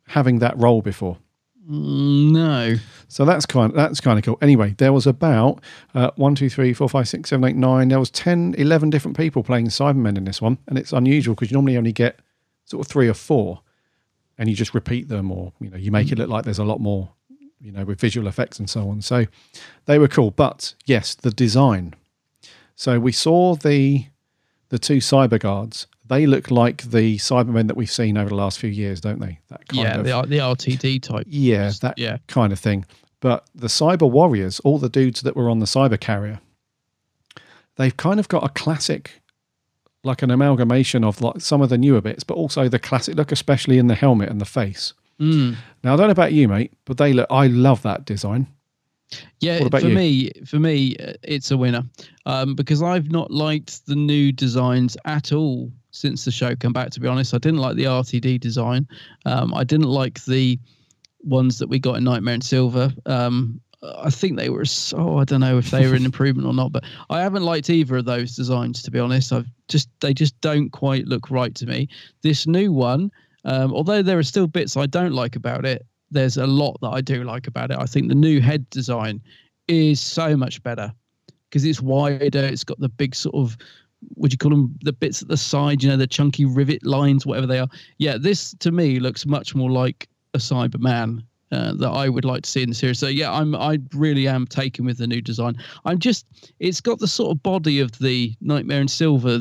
[0.09, 1.19] having that role before.
[1.69, 2.77] Mm, no.
[3.09, 4.39] So that's kind that's kind of cool.
[4.41, 5.63] Anyway, there was about
[5.95, 7.89] uh, one, two, three, four, five, six, seven, eight, nine.
[7.89, 11.51] There was 10, 11 different people playing Cybermen in this one, and it's unusual because
[11.51, 12.21] you normally only get
[12.65, 13.61] sort of three or four,
[14.39, 16.65] and you just repeat them, or you know, you make it look like there's a
[16.65, 17.11] lot more,
[17.61, 19.03] you know, with visual effects and so on.
[19.03, 19.27] So
[19.85, 21.95] they were cool, but yes, the design.
[22.75, 24.07] So we saw the
[24.71, 25.87] the two cyber guards.
[26.13, 29.39] They look like the Cybermen that we've seen over the last few years, don't they?
[29.49, 31.27] That kind yeah, of the, the RTD type.
[31.27, 32.19] yeah, that yeah.
[32.27, 32.85] kind of thing.
[33.21, 36.41] But the cyber warriors, all the dudes that were on the cyber carrier,
[37.77, 39.23] they've kind of got a classic,
[40.05, 43.33] like an amalgamation of like some of the newer bits, but also the classic look,
[43.33, 44.93] especially in the helmet and the face.
[45.19, 45.57] Mm.
[45.83, 47.29] Now I don't know about you, mate, but they look.
[47.31, 48.49] I love that design.
[49.41, 49.95] Yeah, for you?
[49.95, 51.85] me, for me, uh, it's a winner
[52.27, 56.91] um, because I've not liked the new designs at all since the show come back.
[56.91, 58.89] To be honest, I didn't like the RTD design.
[59.25, 60.59] Um, I didn't like the
[61.23, 62.93] ones that we got in Nightmare in Silver.
[63.07, 66.55] Um, I think they were so I don't know if they were an improvement or
[66.55, 69.33] not, but I haven't liked either of those designs to be honest.
[69.33, 71.89] I've just they just don't quite look right to me.
[72.23, 73.11] This new one,
[73.45, 76.91] um, although there are still bits I don't like about it, there's a lot that
[76.91, 77.79] I do like about it.
[77.79, 79.21] I think the new head design
[79.67, 80.93] is so much better
[81.49, 82.45] because it's wider.
[82.45, 83.57] It's got the big sort of
[84.17, 85.83] would you call them the bits at the side?
[85.83, 87.69] You know, the chunky rivet lines, whatever they are.
[87.99, 92.43] Yeah, this to me looks much more like a Cyberman uh, that I would like
[92.43, 92.99] to see in the series.
[92.99, 95.57] So yeah, I'm I really am taken with the new design.
[95.85, 96.27] I'm just
[96.61, 99.41] it's got the sort of body of the Nightmare in Silver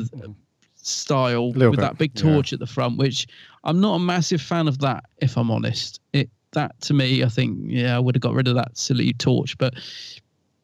[0.76, 2.22] style with bit, that big yeah.
[2.22, 3.26] torch at the front, which
[3.64, 5.04] I'm not a massive fan of that.
[5.18, 8.48] If I'm honest, it that to me, I think yeah, I would have got rid
[8.48, 9.74] of that silly torch, but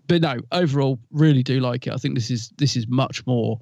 [0.06, 1.92] but no, overall, really do like it.
[1.92, 3.58] I think this is this is much more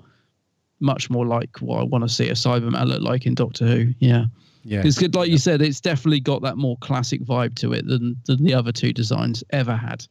[0.81, 3.95] much more like what I want to see a Cyberman look like in Doctor Who.
[3.99, 4.27] Yeah.
[4.65, 4.83] Yeah.
[4.85, 8.17] It's good, like you said, it's definitely got that more classic vibe to it than
[8.27, 10.05] than the other two designs ever had.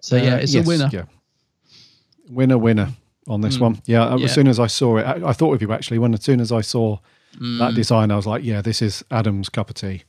[0.00, 0.90] So yeah, Uh, it's yes, a winner.
[0.92, 1.04] Yeah.
[2.28, 2.92] Winner, winner
[3.28, 3.60] on this Mm.
[3.60, 3.82] one.
[3.86, 4.24] Yeah, Yeah.
[4.24, 5.98] As soon as I saw it, I, I thought of you actually.
[5.98, 6.98] When as soon as I saw
[7.34, 7.40] that
[7.72, 7.74] Mm.
[7.74, 10.02] design, I was like, yeah, this is Adam's cup of tea.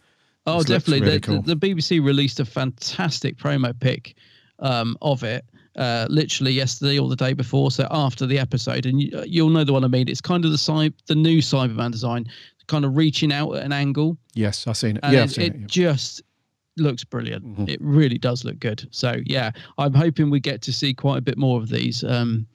[0.46, 1.02] Oh, This definitely.
[1.02, 1.42] really the, cool.
[1.42, 4.16] the, the BBC released a fantastic promo pic
[4.60, 5.46] um, of it.
[5.78, 9.64] Uh, literally yesterday or the day before, so after the episode, and you, you'll know
[9.64, 10.08] the one I mean.
[10.10, 12.26] It's kind of the cy- the new Cyberman design,
[12.66, 15.02] kind of reaching out at an angle, Yes, I've seen it.
[15.04, 15.44] and yeah, it, it it.
[15.46, 15.52] yeah.
[15.58, 15.66] Mm-hmm.
[15.68, 16.22] just
[16.78, 17.70] looks brilliant.
[17.70, 18.88] It really does look good.
[18.92, 22.04] So yeah, I'm hoping we get to see quite a bit more of these.
[22.04, 22.48] Um,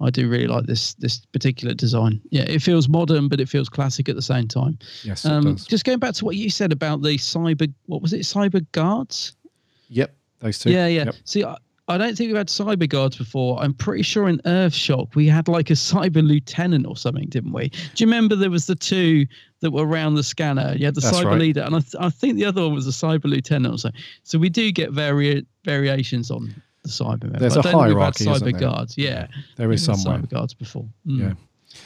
[0.00, 2.20] I do really like this this particular design.
[2.30, 4.78] Yeah, it feels modern, but it feels classic at the same time.
[5.02, 5.66] Yes, it Um, does.
[5.66, 9.34] just going back to what you said about the cyber, what was it, cyber guards?
[9.88, 10.70] Yep, those two.
[10.70, 11.04] Yeah, yeah.
[11.06, 11.14] Yep.
[11.24, 11.56] See, I,
[11.88, 13.58] I don't think we've had cyber guards before.
[13.62, 17.68] I'm pretty sure in Earthshock we had like a cyber lieutenant or something, didn't we?
[17.70, 19.26] Do you remember there was the two
[19.60, 20.74] that were around the scanner?
[20.76, 21.38] You had the That's cyber right.
[21.40, 24.00] leader, and I, th- I think the other one was a cyber lieutenant or something.
[24.22, 27.38] So we do get vari- variations on the Cybermen.
[27.38, 28.60] There's a don't think we've had hierarchy, cyber there?
[28.60, 28.96] guards.
[28.98, 30.18] Yeah, There is somewhere.
[30.18, 30.86] cyber guards before.
[31.06, 31.20] Mm.
[31.20, 31.32] Yeah.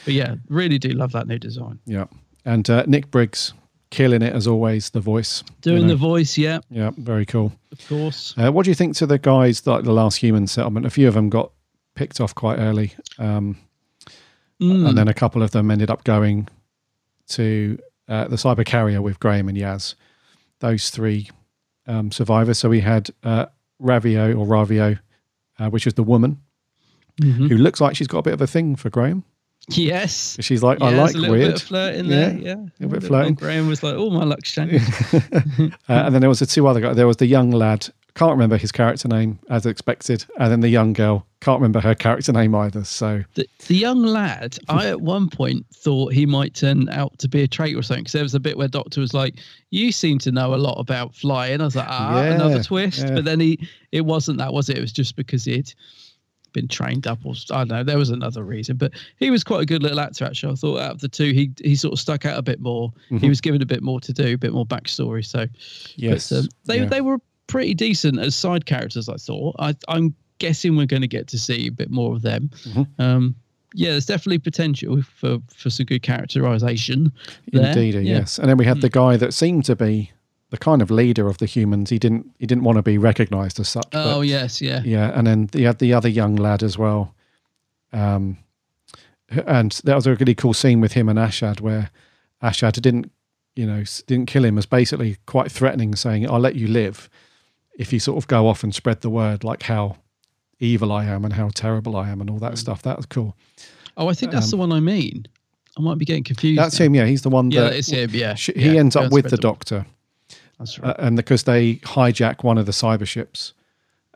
[0.04, 1.78] but yeah, really do love that new design.
[1.86, 2.04] Yeah.
[2.44, 3.52] And uh, Nick Briggs
[3.92, 5.44] killing it as always, the voice.
[5.46, 5.88] you Doing know.
[5.88, 7.52] the voice, yeah, Yeah, very cool.
[7.70, 8.34] of course.
[8.36, 10.86] Uh, what do you think to the guys like the last human settlement?
[10.86, 11.52] A few of them got
[11.94, 13.56] picked off quite early, um,
[14.60, 14.88] Mm.
[14.88, 16.48] and then a couple of them ended up going
[17.28, 17.78] to
[18.08, 19.94] uh, the cyber carrier with Graham and Yaz.
[20.60, 21.30] Those three
[21.86, 22.58] um, survivors.
[22.58, 23.46] So we had uh,
[23.80, 24.98] Ravio or Ravio,
[25.58, 26.38] uh, which is the woman
[27.20, 27.48] Mhm.
[27.48, 29.24] who looks like she's got a bit of a thing for Graham.
[29.68, 30.36] Yes.
[30.40, 31.52] She's like, I Yeah, there's like a little weird.
[31.52, 32.32] bit of flirt in there.
[32.36, 33.34] Yeah, a little bit flirting.
[33.34, 34.84] Graham was like, "Oh, my luck's changed."
[35.14, 36.96] uh, and then there was the two other guys.
[36.96, 37.88] There was the young lad.
[38.14, 41.24] Can't remember his character name as expected, and then the young girl.
[41.40, 42.84] Can't remember her character name either.
[42.84, 47.28] So the, the young lad, I at one point thought he might turn out to
[47.28, 49.36] be a traitor or something because there was a bit where Doctor was like,
[49.70, 52.98] "You seem to know a lot about flying." I was like, "Ah, Yeah, another twist."
[52.98, 53.14] yeah.
[53.14, 54.76] But then he, it wasn't that, was it?
[54.76, 55.72] It was just because he'd
[56.52, 57.82] been trained up, or I don't know.
[57.84, 60.24] There was another reason, but he was quite a good little actor.
[60.24, 62.60] Actually, I thought out of the two, he he sort of stuck out a bit
[62.60, 62.92] more.
[63.08, 63.28] He Mhm.
[63.28, 65.24] was given a bit more to do, a bit more backstory.
[65.24, 65.46] So
[65.96, 66.84] Yes, but, um, they yeah.
[66.86, 69.08] they were pretty decent as side characters.
[69.08, 69.56] I thought.
[69.58, 72.50] I I'm guessing we're going to get to see a bit more of them.
[72.64, 72.86] Mhm.
[72.98, 73.34] Um,
[73.74, 77.12] yeah, there's definitely potential for for some good characterization.
[77.52, 77.66] There.
[77.68, 78.00] indeed, Yeah.
[78.18, 78.38] yes.
[78.38, 80.10] And then we had the guy that seemed to be
[80.52, 81.90] the kind of leader of the humans.
[81.90, 83.88] He didn't he didn't want to be recognised as such.
[83.92, 84.82] Oh but- yes, yeah.
[84.84, 85.10] yeah.
[85.16, 87.14] And then you had the other young lad as well.
[87.92, 88.36] Um,
[89.46, 91.90] and that was a really cool scene with him and Ashad where
[92.42, 93.10] Ashad didn't,
[93.56, 97.08] you know, didn't kill him as basically quite threatening, saying, "I'll let you live
[97.78, 99.96] if you sort of go off and spread the word, like how
[100.60, 102.40] evil I am and how terrible I am and all Mm.
[102.42, 103.34] that stuff." That was cool.
[103.96, 105.26] Oh, I think that's the one I mean.
[105.78, 106.58] I might be getting confused.
[106.58, 106.86] That's now.
[106.86, 106.94] him.
[106.94, 108.34] Yeah, he's the one Yeah, that it's him, yeah.
[108.34, 109.86] sh- Yeah, he ends up with the the- doctor.
[110.62, 110.90] That's right.
[110.90, 113.52] Uh, and because they hijack one of the cyber ships,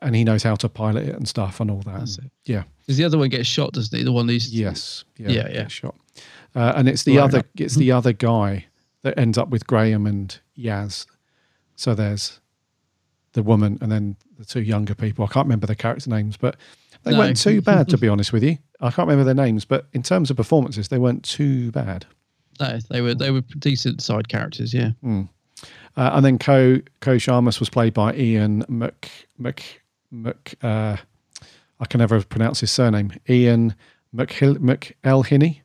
[0.03, 1.99] and he knows how to pilot it and stuff and all that.
[2.01, 2.31] That's it.
[2.45, 2.65] Yeah.
[2.81, 4.05] Because the other one gets shot, doesn't he?
[4.05, 5.05] The one who's Yes.
[5.17, 5.31] Yeah.
[5.31, 5.67] yeah, yeah.
[5.69, 5.95] Shot.
[6.55, 7.39] Uh, and it's the Blown other.
[7.39, 7.47] up.
[7.57, 8.67] It's the other guy
[9.03, 11.07] that ends up with Graham and Yaz.
[11.77, 12.41] So there's
[13.33, 15.25] the woman and then the two younger people.
[15.25, 16.57] I can't remember the character names, but
[17.05, 17.19] they No.
[17.19, 18.59] weren't too bad to be honest with you.
[18.81, 22.05] I can't remember their names, but in terms of performances, they weren't too bad.
[22.61, 24.73] No, they were they were decent side characters.
[24.75, 24.91] Yeah.
[25.05, 25.29] Mm.
[25.97, 30.55] Uh, and then Ko Ko Sharmas was played by Ian Mc Mc Mc.
[30.63, 30.97] Uh,
[31.81, 33.13] I can never pronounce his surname.
[33.29, 33.75] Ian
[34.15, 35.61] McHil McElhinney.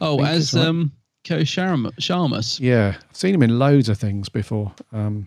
[0.00, 0.66] Oh, as right.
[0.66, 0.92] um,
[1.26, 2.58] Ko Sharma- Sharmas.
[2.60, 4.72] Yeah, I've seen him in loads of things before.
[4.92, 5.26] Um,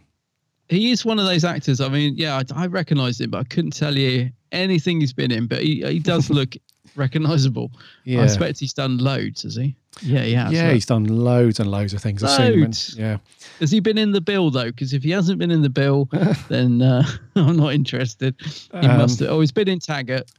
[0.69, 1.80] He is one of those actors.
[1.81, 5.31] I mean, yeah, I, I recognised him, but I couldn't tell you anything he's been
[5.31, 5.48] in.
[5.48, 6.56] But he, he does look
[6.95, 7.72] recognizable.
[8.06, 8.22] Yeah.
[8.22, 9.76] I expect he's done loads, has he?
[10.02, 10.49] Yeah, yeah.
[10.49, 12.24] yeah, he's done loads and loads of things.
[12.24, 12.61] I've seen him.
[12.61, 12.95] Loads.
[12.98, 13.18] Yeah.
[13.60, 14.65] Has he been in the bill though?
[14.72, 16.10] Because if he hasn't been in the bill,
[16.49, 17.03] then uh,
[17.36, 18.36] I'm not interested.
[18.41, 19.30] He Um, must have.
[19.30, 20.30] Oh, he's been in Taggart,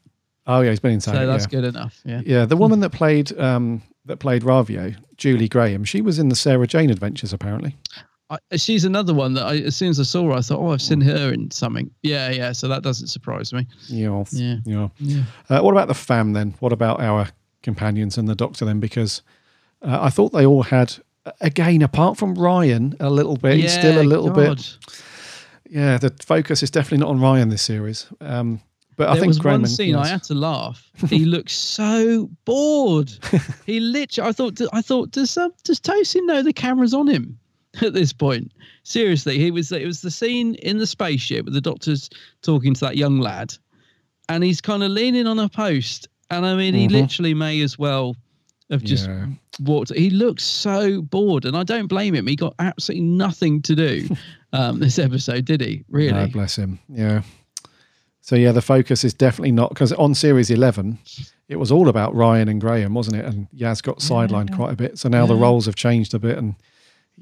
[0.47, 1.23] Oh yeah, he's been in Taggart.
[1.23, 1.49] so that's yeah.
[1.61, 2.01] good enough.
[2.05, 2.21] Yeah.
[2.27, 6.37] Yeah, the woman that played um, that played Ravio, Julie Graham, she was in the
[6.37, 7.77] Sarah Jane Adventures apparently.
[8.31, 10.71] I, she's another one that I, as soon as I saw her, I thought, oh,
[10.73, 11.91] I've seen her in something.
[12.03, 12.53] Yeah, yeah.
[12.53, 13.67] So that doesn't surprise me.
[13.87, 14.25] Yeah.
[14.33, 14.57] Yeah.
[14.65, 14.89] Yeah.
[14.99, 15.23] Yeah.
[15.51, 16.55] Uh, what about the fam then?
[16.61, 17.29] What about our
[17.63, 18.81] companions and the Doctor then?
[18.81, 19.23] Because
[19.85, 20.95] uh, I thought they all had,
[21.41, 23.57] again, apart from Ryan, a little bit.
[23.59, 24.57] he's still a little God.
[24.57, 24.79] bit.
[25.71, 28.07] Yeah, the focus is definitely not on Ryan this series.
[28.21, 28.61] Um,
[28.97, 30.89] but I there think was Graham one scene I had to laugh.
[31.09, 33.11] He looked so bored.
[33.67, 37.39] he literally, I thought, I thought, does um, does Tosin know the camera's on him
[37.83, 38.53] at this point?
[38.85, 39.73] Seriously, he was.
[39.73, 42.09] It was the scene in the spaceship with the doctor's
[42.43, 43.55] talking to that young lad,
[44.29, 46.07] and he's kind of leaning on a post.
[46.31, 46.93] And I mean, he Mhm.
[46.93, 48.15] literally may as well
[48.71, 49.27] have just Yeah.
[49.61, 49.93] walked.
[49.95, 52.27] He looked so bored, and I don't blame him.
[52.27, 54.09] He got absolutely nothing to do
[54.53, 55.85] um, this episode, did he?
[55.89, 56.13] Really?
[56.13, 56.79] No, bless him.
[56.89, 57.23] Yeah.
[58.21, 60.99] So yeah, the focus is definitely not because on series eleven,
[61.49, 63.27] it was all about Ryan and Graham, wasn't it?
[63.27, 64.99] And Yaz got sidelined quite a bit.
[64.99, 66.55] So now the roles have changed a bit, and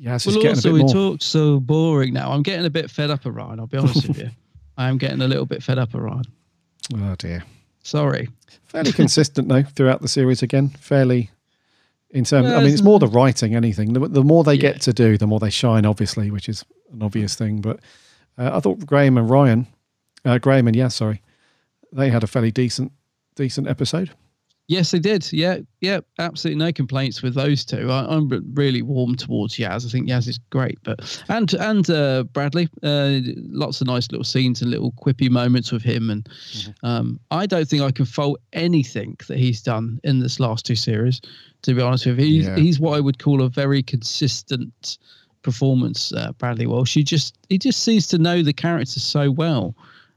[0.00, 0.92] Yaz is well, getting also a bit more.
[0.92, 2.30] talks so boring now.
[2.30, 3.58] I'm getting a bit fed up of Ryan.
[3.58, 4.30] I'll be honest with you.
[4.76, 6.24] I am getting a little bit fed up of Ryan.
[6.94, 7.42] Oh dear.
[7.82, 8.28] Sorry.
[8.64, 10.68] Fairly consistent though throughout the series again.
[10.68, 11.30] Fairly
[12.10, 12.48] in terms.
[12.48, 13.54] I mean, it's more the writing.
[13.54, 13.92] Anything.
[13.92, 15.86] The, the more they get to do, the more they shine.
[15.86, 17.60] Obviously, which is an obvious thing.
[17.60, 17.80] But
[18.38, 19.66] uh, I thought Graham and Ryan,
[20.24, 21.22] uh, Graham and yeah, sorry,
[21.92, 22.92] they had a fairly decent,
[23.34, 24.10] decent episode.
[24.68, 25.30] Yes, they did.
[25.32, 27.90] Yeah, yeah, absolutely no complaints with those two.
[27.90, 29.84] I, I'm really warm towards Yaz.
[29.84, 33.18] I think Yaz is great, but and and uh, Bradley, uh,
[33.50, 36.08] lots of nice little scenes and little quippy moments with him.
[36.10, 36.28] And
[36.82, 40.76] um, I don't think I can fault anything that he's done in this last two
[40.76, 41.20] series.
[41.62, 42.56] To be honest with you, he's, Yeah.
[42.56, 44.98] he's what I would call a very consistent
[45.42, 46.12] performance.
[46.12, 46.94] Uh, Bradley Walsh.
[46.94, 49.74] He just he just seems to know the characters so well.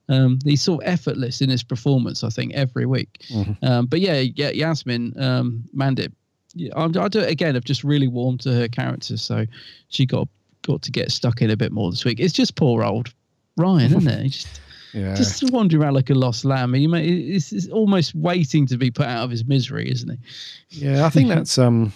[0.08, 3.26] Um, he's sort of effortless in his performance, I think, every week.
[3.64, 6.12] Um, but yeah, yeah, Yasmin um, Mandip.
[6.54, 7.56] Yeah, I, I do it again.
[7.56, 9.46] I've just really warmed to her character, so
[9.90, 10.28] she got
[10.62, 12.20] got to get stuck in a bit more this week.
[12.20, 13.14] It's just poor old
[13.58, 14.24] Ryan, isn't it?
[14.24, 14.48] He just
[14.94, 15.14] Yeah.
[15.14, 16.74] just wandering around like a lost lamb.
[16.74, 20.86] He may, he's, he's almost waiting to be put out of his misery, isn't he?
[20.86, 21.58] Yeah, I think that's.
[21.58, 21.92] um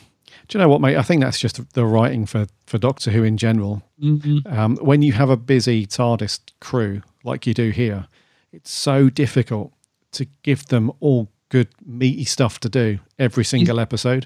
[0.50, 0.98] Do you know what, mate?
[0.98, 3.84] I think that's just the writing for for Doctor Who in general.
[4.04, 4.52] Mhm.
[4.52, 8.08] Um, when you have a busy TARDIS crew like you do here,
[8.52, 9.72] it's so difficult
[10.14, 14.26] to give them all good meaty stuff to do every single episode.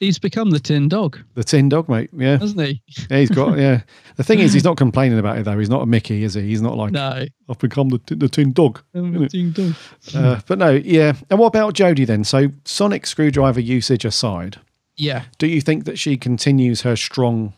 [0.00, 2.10] He's become the tin dog, The Tin Dog, mate.
[2.12, 2.82] Yeah, hasn't he?
[3.08, 3.56] yeah, he's got.
[3.58, 3.82] Yeah,
[4.16, 5.58] the thing is, he's not complaining about it though.
[5.58, 6.42] He's not a Mickey, is he?
[6.42, 7.24] He's not like No.
[7.48, 8.82] I've become the t- the Tin Dog.
[8.92, 9.74] The tin dog.
[10.14, 11.14] Uh, but no, yeah.
[11.30, 12.24] And what about Jodie then?
[12.24, 14.58] So sonic screwdriver usage aside,
[14.96, 15.24] Yeah.
[15.38, 17.52] do you think that she continues her strong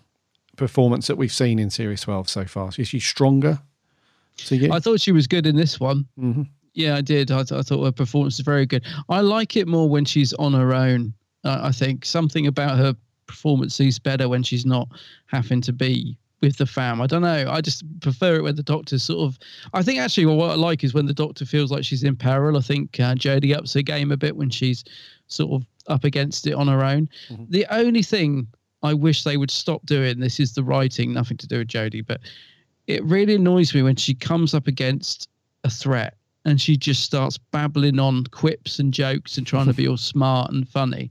[0.56, 2.70] performance that we've seen in Series 12 so far?
[2.78, 3.60] Is she stronger
[4.46, 4.72] to you?
[4.72, 6.06] I thought she was good in this one.
[6.18, 6.42] hmm
[6.74, 7.30] Yeah, I did.
[7.30, 8.84] I, th- I thought her performance was very good.
[9.08, 11.12] I like it more when she's on her own.
[11.44, 12.94] Uh, I think something about her
[13.26, 14.88] performance is better when she's not
[15.26, 17.00] having to be with the fam.
[17.00, 17.46] I don't know.
[17.50, 19.38] I just prefer it when the doctor's sort of.
[19.74, 22.56] I think actually what I like is when the doctor feels like she's in peril.
[22.56, 24.84] I think uh, Jodie ups her game a bit when she's
[25.28, 27.08] sort of up against it on her own.
[27.28, 27.44] Mm-hmm.
[27.48, 28.46] The only thing
[28.82, 32.06] I wish they would stop doing this is the writing, nothing to do with Jodie,
[32.06, 32.20] but
[32.86, 35.28] it really annoys me when she comes up against
[35.64, 36.14] a threat
[36.44, 40.52] and she just starts babbling on quips and jokes and trying to be all smart
[40.52, 41.10] and funny.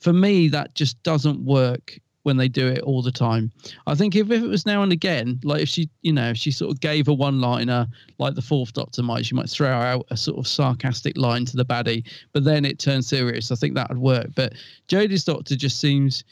[0.00, 3.50] For me, that just doesn't work when they do it all the time.
[3.86, 6.36] I think if, if it was now and again, like if she, you know, if
[6.36, 7.86] she sort of gave a one liner
[8.18, 11.56] like the fourth Doctor might, she might throw out a sort of sarcastic line to
[11.56, 13.50] the baddie, but then it turns serious.
[13.50, 14.28] I think that would work.
[14.34, 14.54] But
[14.88, 16.24] Jodie's Doctor just seems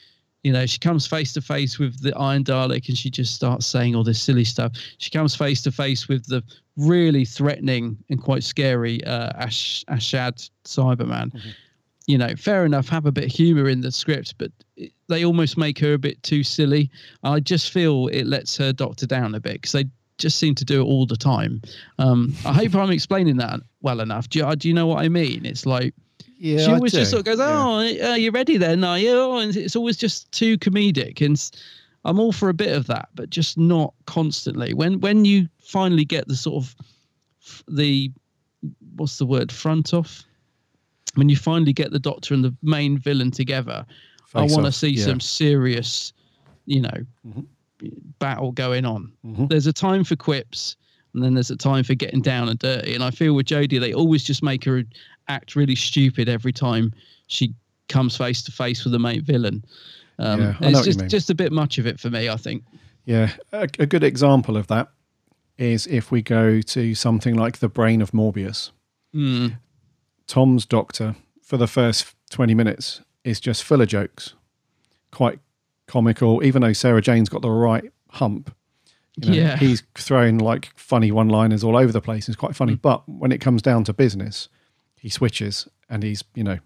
[0.42, 3.66] you know, she comes face to face with the Iron Dalek and she just starts
[3.66, 4.72] saying all this silly stuff.
[4.98, 6.42] She comes face to face with the
[6.76, 11.38] really threatening and quite scary uh, Ash, Ashad Cyberman.
[12.06, 14.50] You know, fair enough, have a bit of humor in the script, but
[15.08, 16.90] they almost make her a bit too silly.
[17.22, 19.86] I just feel it lets her doctor down a bit because they
[20.18, 21.62] just seem to do it all the time.
[21.98, 24.28] Um, I hope I'm explaining that well enough.
[24.28, 25.44] Do you, do you know what I mean?
[25.46, 25.94] It's like,
[26.38, 28.84] Yeah, she always just sort of goes, "Oh, are you ready then?
[28.84, 31.38] Are you?" Oh, and it's always just too comedic, and
[32.04, 34.74] I'm all for a bit of that, but just not constantly.
[34.74, 36.74] When when you finally get the sort of
[37.68, 38.10] the
[38.96, 40.24] what's the word front off,
[41.14, 43.84] when you finally get the Doctor and the main villain together,
[44.34, 45.04] I want to see yeah.
[45.04, 46.12] some serious,
[46.66, 47.44] you know,
[48.18, 49.12] battle going on.
[49.24, 49.48] Mhm.
[49.48, 50.76] There's a time for quips.
[51.12, 52.94] and then there's a time for getting down and dirty.
[52.94, 54.84] And I feel with Jodie, they always just make her
[55.26, 56.92] act really stupid every time
[57.26, 57.52] she
[57.88, 59.64] comes face to face with the main villain.
[60.20, 62.28] Um, Yeah, it's just just a bit much of it for me.
[62.28, 62.62] I think.
[63.06, 64.92] Yeah, a, a good example of that
[65.58, 68.70] is if we go to something like the brain of Morbius.
[69.12, 69.58] Mm.
[70.28, 74.34] Tom's doctor for the first 20 minutes is just full of jokes,
[75.10, 75.38] quite
[75.86, 78.54] comical, even though Sarah Jane's got the right hump.
[79.20, 79.56] You know, Yeah.
[79.56, 82.28] He's throwing like funny one liners all over the place.
[82.28, 82.56] It's quite Mm.
[82.56, 82.74] funny.
[82.76, 84.48] But when it comes down to business,
[84.96, 86.58] he switches and he's, you know,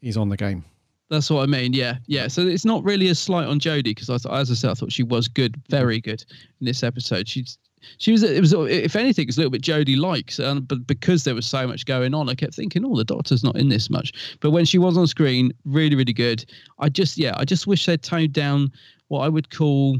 [0.00, 0.64] he's on the game.
[1.10, 1.74] That's what I mean.
[1.74, 2.28] Yeah, yeah.
[2.28, 5.02] So it's not really a slight on Jodie because as I said, I thought she
[5.02, 6.24] was good, very good
[6.60, 7.28] in this episode.
[7.28, 7.58] She's
[7.98, 11.24] she was it was if anything, it's a little bit Jodie likes, um, but because
[11.24, 13.90] there was so much going on, I kept thinking, oh, the Doctor's not in this
[13.90, 14.38] much.
[14.40, 16.44] But when she was on screen, really, really good.
[16.78, 18.72] I just yeah, I just wish they'd toned down
[19.08, 19.98] what I would call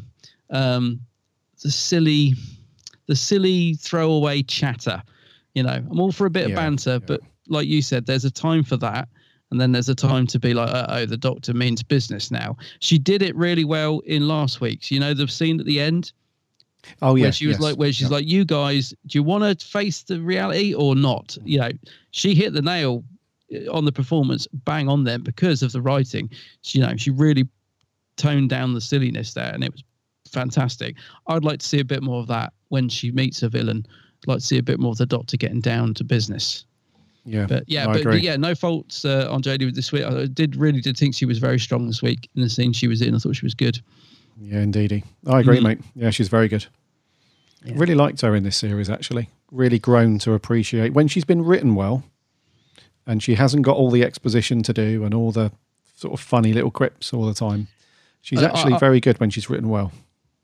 [0.50, 1.00] um,
[1.62, 2.34] the silly,
[3.06, 5.02] the silly throwaway chatter.
[5.54, 8.24] You know, I'm all for a bit of Yeah, banter, but like you said, there's
[8.24, 9.08] a time for that.
[9.50, 12.56] And then there's a time to be like, oh, the doctor means business now.
[12.80, 14.90] She did it really well in last week's.
[14.90, 16.12] You know, the scene at the end
[17.00, 17.24] Oh, yeah.
[17.24, 18.16] where she was yes, like, where she's yeah.
[18.16, 21.36] like, you guys, do you want to face the reality or not?
[21.44, 21.70] You know,
[22.10, 23.04] she hit the nail
[23.54, 26.30] uh, on the performance, bang on them because of the writing.
[26.62, 27.48] She, you know, she really
[28.16, 29.84] toned down the silliness there, and it was
[30.30, 30.96] fantastic.
[31.26, 33.86] I'd like to see a bit more of that when she meets a villain.
[34.22, 36.64] I'd like to see a bit more of the Doctor getting down to business.
[37.24, 40.04] Yeah, But yeah, but, but yeah, no faults uh, on Jodie with this week.
[40.04, 42.88] I did really did think she was very strong this week in the scene she
[42.88, 43.14] was in.
[43.14, 43.80] I thought she was good.
[44.40, 45.04] Yeah, indeedy.
[45.26, 45.62] I agree, Mm.
[45.62, 45.78] mate.
[45.94, 46.66] Yeah, she's very good.
[47.64, 49.28] Really liked her in this series, actually.
[49.52, 52.02] Really grown to appreciate when she's been written well
[53.06, 55.52] and she hasn't got all the exposition to do and all the
[55.96, 57.68] sort of funny little quips all the time.
[58.20, 59.92] She's Uh, actually I- I- very good when she's written well.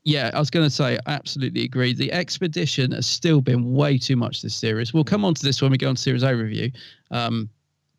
[0.05, 1.93] Yeah, I was going to say, I absolutely agree.
[1.93, 4.93] The expedition has still been way too much this series.
[4.93, 6.73] We'll come on to this when we go on to series overview.
[7.11, 7.49] Um,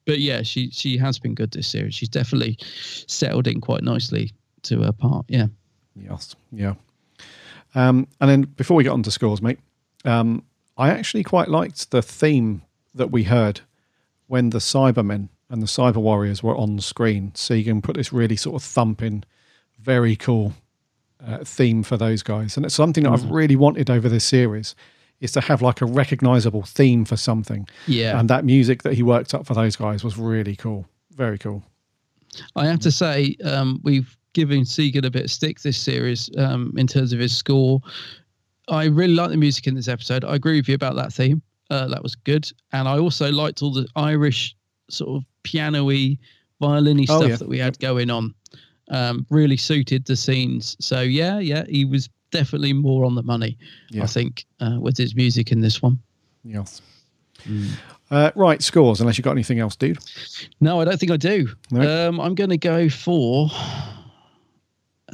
[0.06, 1.94] but yeah, she she has been good this series.
[1.94, 2.56] She's definitely
[3.06, 5.26] settled in quite nicely to her part.
[5.28, 5.48] Yeah.
[5.96, 6.34] Yes.
[6.52, 6.74] Yeah.
[7.74, 9.58] Um, and then before we get on to scores, mate,
[10.04, 10.44] um,
[10.76, 12.62] I actually quite liked the theme
[12.94, 13.60] that we heard
[14.26, 17.32] when the Cybermen and the Cyber Warriors were on screen.
[17.34, 19.24] Segun put this really sort of thumping,
[19.80, 20.54] very cool
[21.24, 22.56] uh, theme for those guys.
[22.56, 23.32] And it's something that I've Mm.
[23.32, 24.74] really wanted over this series
[25.20, 27.68] is to have like a recognizable theme for something.
[27.86, 28.18] Yeah.
[28.18, 30.86] And that music that he worked up for those guys was really cool.
[31.14, 31.62] Very cool.
[32.56, 36.72] I have to say, um, we've given Segun a bit of stick this series um,
[36.76, 37.80] in terms of his score.
[38.68, 40.24] I really like the music in this episode.
[40.24, 41.42] I agree with you about that theme.
[41.70, 44.56] Uh, that was good, and I also liked all the Irish
[44.90, 46.18] sort of piano-y,
[46.60, 47.36] violin-y Oh, stuff yeah.
[47.36, 48.34] that we had going on.
[48.88, 50.76] Um, really suited the scenes.
[50.80, 53.56] So yeah, yeah, he was definitely more on the money.
[53.90, 54.02] Yeah.
[54.02, 55.98] I think uh, with his music in this one.
[56.44, 56.82] Yes.
[58.10, 59.98] Uh, right, scores, unless you've got anything else, dude.
[60.60, 61.48] No, I don't think I do.
[61.70, 62.08] No?
[62.08, 63.48] Um, I'm going to go for.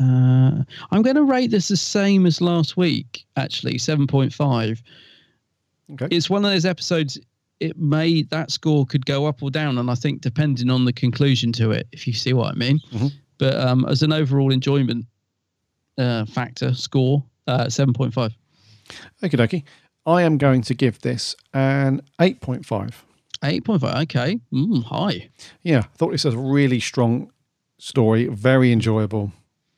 [0.01, 4.83] Uh, I'm going to rate this the same as last week, actually, 7.5.
[5.93, 6.09] Okay.
[6.11, 7.19] It's one of those episodes,
[7.61, 9.79] it may, that score could go up or down.
[9.79, 12.81] And I think depending on the conclusion to it, if you see what I mean.
[12.93, 13.13] Mhm.
[13.39, 15.07] But um, as an overall enjoyment
[15.99, 18.33] uh, factor score, uh, 7.5.
[19.23, 19.63] Okie dokie.
[20.07, 22.93] I am going to give this an 8.5.
[23.43, 24.03] 8.5.
[24.03, 24.41] Okay.
[24.53, 25.29] Mm, high.
[25.63, 27.31] Yeah, I thought this was a really strong
[27.79, 29.33] story, very enjoyable.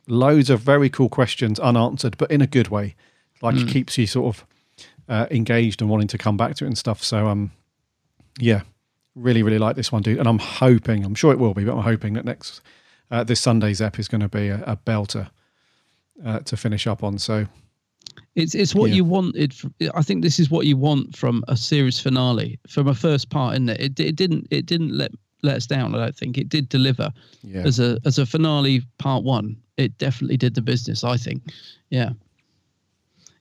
[0.08, 2.94] Loads of very cool questions unanswered, but in a good way.
[3.42, 3.72] Like it Mm.
[3.72, 4.44] keeps you sort of
[5.08, 7.02] uh, engaged and wanting to come back to it and stuff.
[7.04, 7.50] So, um,
[8.38, 8.62] yeah,
[9.14, 10.18] really, really like this one, dude.
[10.18, 12.60] And I'm hoping, I'm sure it will be, but I'm hoping that next
[13.10, 15.28] uh, this Sunday's ep is going to be a, a belter
[16.24, 17.18] uh, to finish up on.
[17.18, 17.46] So,
[18.34, 18.96] It's it's what Yeah.
[18.96, 19.54] you wanted.
[19.94, 23.56] I think this is what you want from a series finale, from a first part.
[23.56, 25.12] In it, it, it didn't it didn't let
[25.42, 25.94] let us down.
[25.94, 27.12] I don't think it did deliver
[27.42, 27.62] Yeah.
[27.62, 29.56] as a as a finale part one.
[29.78, 31.04] It definitely did the business.
[31.04, 31.42] I think,
[31.88, 32.10] yeah.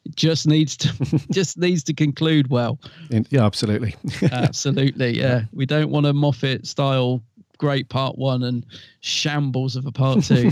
[0.05, 2.79] It just needs to just needs to conclude well.
[3.09, 3.95] yeah, absolutely.
[4.31, 5.43] Absolutely, yeah.
[5.51, 7.21] We don't want a Moffat style
[7.57, 8.65] great part one and
[9.01, 10.51] shambles of a part two.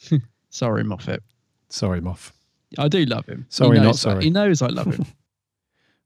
[0.50, 1.22] Sorry, Moffat.
[1.68, 2.32] Sorry, Moff.
[2.78, 3.46] I do love him.
[3.48, 4.24] Sorry, not sorry.
[4.24, 5.06] He knows I love him.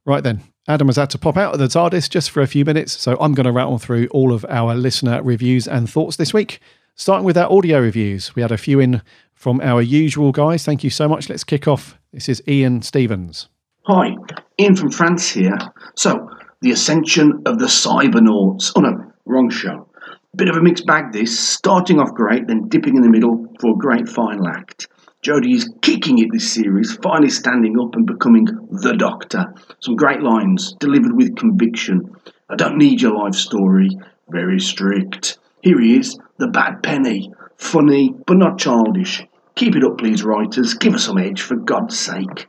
[0.05, 2.65] Right then, Adam has had to pop out of the TARDIS just for a few
[2.65, 6.35] minutes, so I'm going to rattle through all of our listener reviews and thoughts this
[6.35, 6.61] week.
[6.95, 9.01] Starting with our audio reviews, we had a few in
[9.35, 10.65] from our usual guys.
[10.65, 11.29] Thank you so much.
[11.29, 11.99] Let's kick off.
[12.13, 13.49] This is Ian Stevens.
[13.87, 14.15] Hi,
[14.61, 15.57] Ian from France here.
[15.97, 16.29] So,
[16.61, 18.73] the ascension of the Cybernauts.
[18.77, 19.89] Oh no, wrong show.
[20.37, 23.71] Bit of a mixed bag this, starting off great, then dipping in the middle for
[23.71, 24.87] a great final act.
[25.23, 29.47] Jodie is kicking it this series, finally standing up and becoming the Doctor.
[29.81, 32.15] Some great lines, delivered with conviction.
[32.51, 33.89] I don't need your life story.
[34.31, 35.39] Very strict.
[35.63, 37.33] Here he is, the bad penny.
[37.57, 39.25] Funny, but not childish.
[39.55, 40.75] Keep it up, please, writers.
[40.75, 42.49] Give us some edge, for God's sake.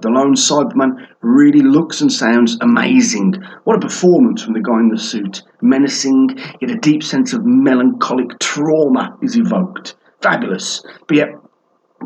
[0.00, 3.34] The lone Cyberman really looks and sounds amazing.
[3.64, 5.42] What a performance from the guy in the suit.
[5.60, 9.94] Menacing, yet a deep sense of melancholic trauma is evoked.
[10.22, 10.82] Fabulous.
[11.06, 11.28] But yet,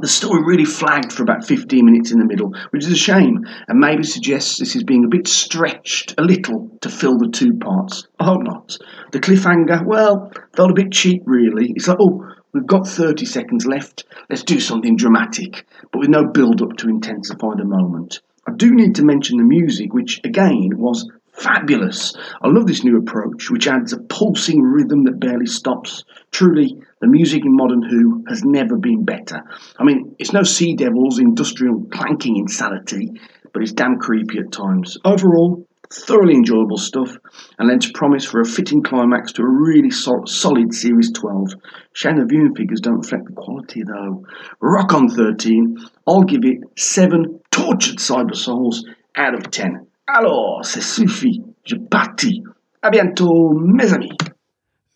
[0.00, 3.46] the story really flagged for about 15 minutes in the middle, which is a shame,
[3.66, 7.54] and maybe suggests this is being a bit stretched a little to fill the two
[7.54, 8.06] parts.
[8.18, 8.76] I hope not.
[9.12, 11.72] The cliffhanger, well, felt a bit cheap, really.
[11.74, 16.26] It's like, oh, we've got 30 seconds left, let's do something dramatic, but with no
[16.26, 18.20] build up to intensify the moment.
[18.46, 22.14] I do need to mention the music, which again was fabulous.
[22.42, 26.04] I love this new approach, which adds a pulsing rhythm that barely stops.
[26.30, 29.42] Truly, the music in Modern Who has never been better.
[29.78, 33.10] I mean, it's no Sea Devils industrial clanking insanity,
[33.52, 34.96] but it's damn creepy at times.
[35.04, 37.16] Overall, thoroughly enjoyable stuff,
[37.58, 41.54] and lends promise for a fitting climax to a really sol- solid Series 12.
[41.92, 44.24] Shame the viewing figures don't reflect the quality though.
[44.60, 45.76] Rock on 13,
[46.06, 48.84] I'll give it 7 tortured cyber souls
[49.16, 49.86] out of 10.
[50.08, 52.42] Alors, c'est suffit, je parti.
[52.82, 54.10] À bientôt, mes amis.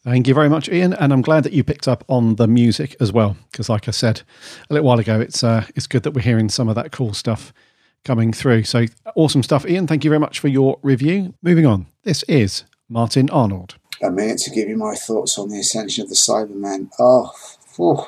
[0.04, 2.96] Thank you very much, Ian, and I'm glad that you picked up on the music
[2.98, 4.22] as well, because, like I said
[4.68, 7.14] a little while ago, it's uh, it's good that we're hearing some of that cool
[7.14, 7.52] stuff
[8.04, 8.64] coming through.
[8.64, 9.86] So awesome stuff, Ian.
[9.86, 11.34] Thank you very much for your review.
[11.40, 13.76] Moving on, this is Martin Arnold.
[14.02, 16.90] A minute to give you my thoughts on the ascension of the Cybermen.
[16.98, 17.30] Oh,
[17.76, 18.04] whew,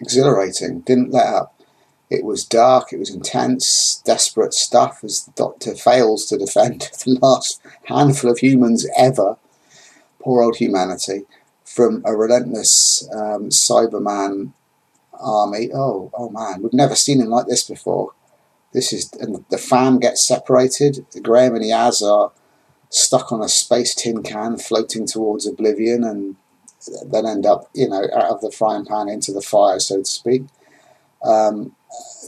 [0.00, 0.80] exhilarating!
[0.80, 1.58] Didn't let up.
[2.10, 7.18] It was dark, it was intense, desperate stuff as the Doctor fails to defend the
[7.22, 9.38] last handful of humans ever
[10.24, 11.24] poor old humanity
[11.64, 14.52] from a relentless um, Cyberman
[15.12, 15.70] army.
[15.72, 18.12] Oh, oh man, we've never seen him like this before.
[18.72, 21.06] This is and the fam gets separated.
[21.22, 22.32] Graham and Yaz are
[22.90, 26.36] stuck on a space tin can, floating towards oblivion, and
[27.06, 30.04] then end up, you know, out of the frying pan into the fire, so to
[30.04, 30.42] speak.
[31.24, 31.74] Um,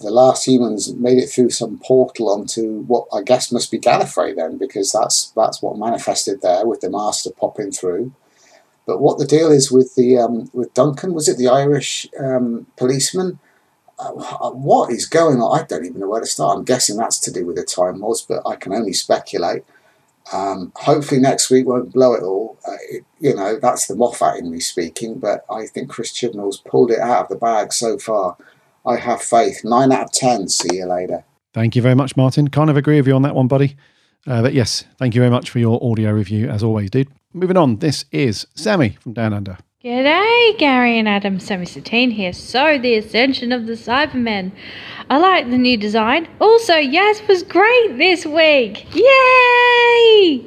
[0.02, 4.34] the last humans made it through some portal onto what I guess must be Gallifrey
[4.34, 8.12] then, because that's that's what manifested there with the master popping through.
[8.86, 11.12] But what the deal is with the um, with Duncan?
[11.14, 13.38] Was it the Irish um, policeman?
[13.98, 15.58] Uh, what is going on?
[15.58, 16.56] I don't even know where to start.
[16.56, 19.64] I'm guessing that's to do with the Time Lords, but I can only speculate.
[20.32, 22.58] Um, hopefully next week won't blow it all.
[22.66, 26.58] Uh, it, you know, that's the Moffat in me speaking, but I think Chris Chibnall's
[26.60, 28.36] pulled it out of the bag so far.
[28.86, 29.62] I have faith.
[29.64, 30.48] Nine out of ten.
[30.48, 31.24] See you later.
[31.52, 32.48] Thank you very much, Martin.
[32.48, 33.76] Kind of agree with you on that one, buddy.
[34.26, 37.08] Uh, but yes, thank you very much for your audio review, as always, dude.
[37.32, 39.58] Moving on, this is Sammy from Down Under.
[39.84, 41.38] G'day, Gary and Adam.
[41.38, 42.32] Sammy Satine here.
[42.32, 44.50] So, the ascension of the Cybermen.
[45.08, 46.28] I like the new design.
[46.40, 48.86] Also, Yaz was great this week.
[48.94, 50.44] Yay!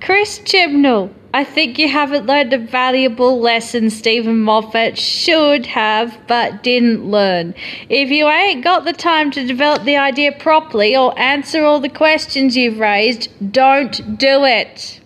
[0.00, 1.14] Chris Chibnall.
[1.34, 7.56] I think you haven't learned a valuable lesson Steven Moffat should have but didn't learn.
[7.88, 11.88] If you ain't got the time to develop the idea properly or answer all the
[11.88, 15.00] questions you've raised, don't do it.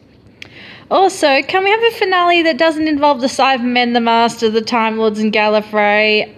[0.91, 4.99] Also, can we have a finale that doesn't involve the Cybermen, the Master, the Time
[4.99, 6.31] Lords, and Gallifrey,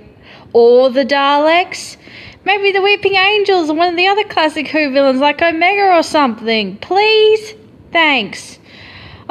[0.53, 1.97] or the Daleks?
[2.45, 6.05] Maybe the Weeping Angels or one of the other classic Who villains like Omega or
[6.05, 6.77] something.
[6.77, 7.55] Please?
[7.91, 8.60] Thanks.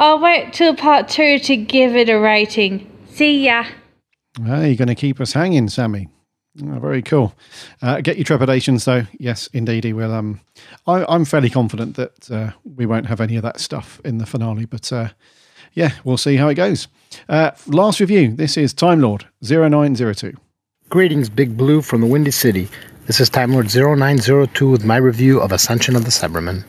[0.00, 2.90] I'll wait till part two to give it a rating.
[3.10, 3.66] See ya.
[4.46, 6.08] Ah, you're going to keep us hanging, Sammy.
[6.64, 7.34] Oh, very cool.
[7.82, 9.02] Uh, get your trepidations, though.
[9.18, 10.14] Yes, indeed, he will.
[10.14, 10.40] Um,
[10.86, 14.24] I, am fairly confident that uh, we won't have any of that stuff in the
[14.24, 15.10] finale, but uh,
[15.74, 16.88] yeah, we'll see how it goes.
[17.28, 18.34] Uh, last review.
[18.34, 20.34] This is Time Lord 0902.
[20.88, 22.70] Greetings, Big Blue from the Windy City.
[23.06, 26.64] This is Time Lord 0902 with my review of Ascension of the Cybermen.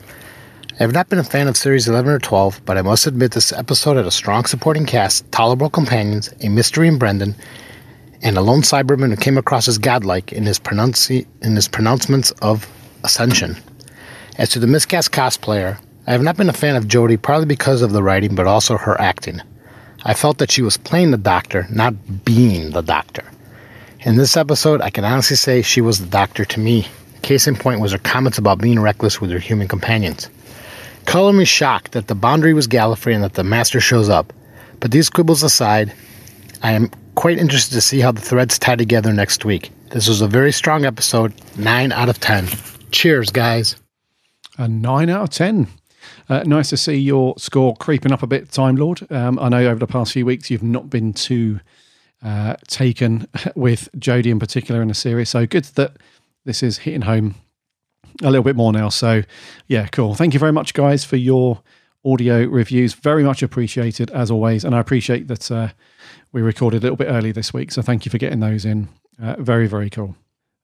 [0.74, 3.32] I have not been a fan of Series 11 or 12, but I must admit
[3.32, 7.34] this episode had a strong supporting cast, tolerable companions, a mystery in Brendan,
[8.22, 12.30] and a lone Cyberman who came across as godlike in his, pronunci- in his pronouncements
[12.40, 12.66] of
[13.04, 13.58] Ascension.
[14.38, 17.82] As to the miscast cosplayer, I have not been a fan of Jodie partly because
[17.82, 19.42] of the writing, but also her acting.
[20.04, 23.24] I felt that she was playing the Doctor, not being the Doctor.
[24.00, 26.86] In this episode, I can honestly say she was the Doctor to me.
[27.20, 30.30] Case in point was her comments about being reckless with her human companions.
[31.06, 34.32] Color me shocked that the boundary was Gallifrey and that the Master shows up.
[34.80, 35.92] But these quibbles aside,
[36.62, 39.70] I am quite interested to see how the threads tie together next week.
[39.90, 42.46] This was a very strong episode, 9 out of 10.
[42.90, 43.76] Cheers, guys.
[44.58, 45.68] A 9 out of 10.
[46.28, 49.06] Uh, nice to see your score creeping up a bit, Time Lord.
[49.10, 51.60] Um, I know over the past few weeks you've not been too
[52.22, 55.28] uh, taken with Jodie in particular in the series.
[55.28, 55.96] So good that
[56.44, 57.34] this is hitting home
[58.22, 58.88] a little bit more now.
[58.88, 59.22] So
[59.68, 60.14] yeah, cool.
[60.14, 61.62] Thank you very much, guys, for your
[62.04, 62.94] audio reviews.
[62.94, 65.68] Very much appreciated as always, and I appreciate that uh,
[66.32, 67.70] we recorded a little bit early this week.
[67.70, 68.88] So thank you for getting those in.
[69.22, 70.16] Uh, very very cool.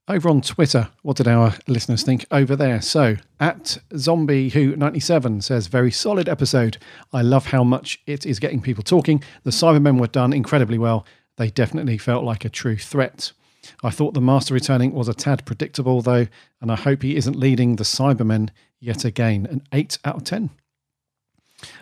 [0.08, 2.80] Over on Twitter, what did our listeners think over there?
[2.80, 6.78] So, at Zombie Who 97 says, Very solid episode.
[7.12, 9.22] I love how much it is getting people talking.
[9.42, 11.04] The Cybermen were done incredibly well.
[11.36, 13.32] They definitely felt like a true threat.
[13.82, 16.26] I thought the Master returning was a tad predictable, though,
[16.60, 18.50] and I hope he isn't leading the Cybermen
[18.80, 19.46] yet again.
[19.50, 20.50] An 8 out of 10.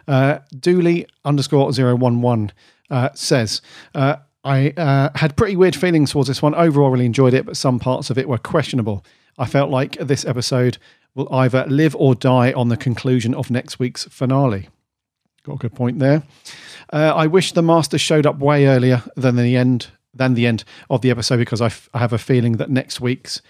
[0.08, 2.52] Uh, Dooley underscore 011
[2.90, 3.60] uh, says,
[3.94, 6.54] uh, I uh, had pretty weird feelings towards this one.
[6.54, 9.04] Overall, really enjoyed it, but some parts of it were questionable.
[9.38, 10.78] I felt like this episode
[11.14, 14.68] will either live or die on the conclusion of next week's finale.
[15.42, 16.22] Got a good point there.
[16.92, 20.64] Uh, I wish the master showed up way earlier than the end than the end
[20.90, 23.42] of the episode because I, f- I have a feeling that next week's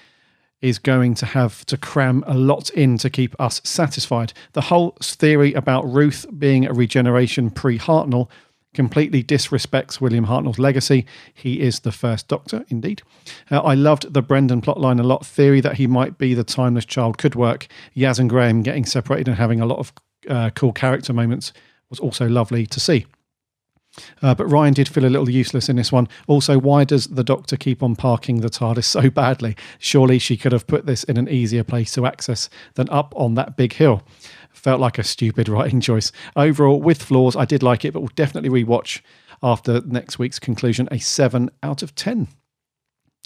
[0.62, 4.32] is going to have to cram a lot in to keep us satisfied.
[4.52, 8.30] The whole theory about Ruth being a regeneration pre Hartnell
[8.74, 11.06] completely disrespects William Hartnell's legacy.
[11.32, 13.02] He is the first Doctor, indeed.
[13.51, 15.24] Uh, I loved the Brendan plotline a lot.
[15.24, 17.68] Theory that he might be the timeless child could work.
[17.97, 19.93] Yaz and Graham getting separated and having a lot of
[20.28, 21.52] uh, cool character moments
[21.88, 23.06] was also lovely to see.
[24.23, 26.09] Uh, but Ryan did feel a little useless in this one.
[26.27, 29.56] Also, why does the Doctor keep on parking the TARDIS so badly?
[29.78, 33.35] Surely she could have put this in an easier place to access than up on
[33.35, 34.02] that big hill.
[34.52, 36.12] Felt like a stupid writing choice.
[36.35, 39.01] Overall, with flaws, I did like it, but will definitely rewatch
[39.43, 40.89] after next week's conclusion.
[40.90, 42.28] A 7 out of 10.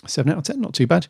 [0.06, 1.06] 7 out of 10, not too bad.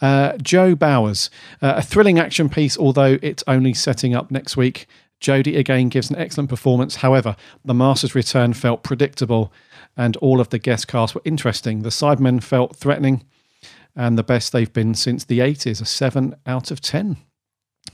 [0.00, 1.30] Uh, Joe Bowers,
[1.62, 4.86] uh, a thrilling action piece, although it's only setting up next week.
[5.24, 6.96] Jodie again gives an excellent performance.
[6.96, 7.34] However,
[7.64, 9.52] the Master's return felt predictable
[9.96, 11.82] and all of the guest cast were interesting.
[11.82, 13.24] The Cybermen felt threatening
[13.96, 15.80] and the best they've been since the 80s.
[15.80, 17.16] A 7 out of 10.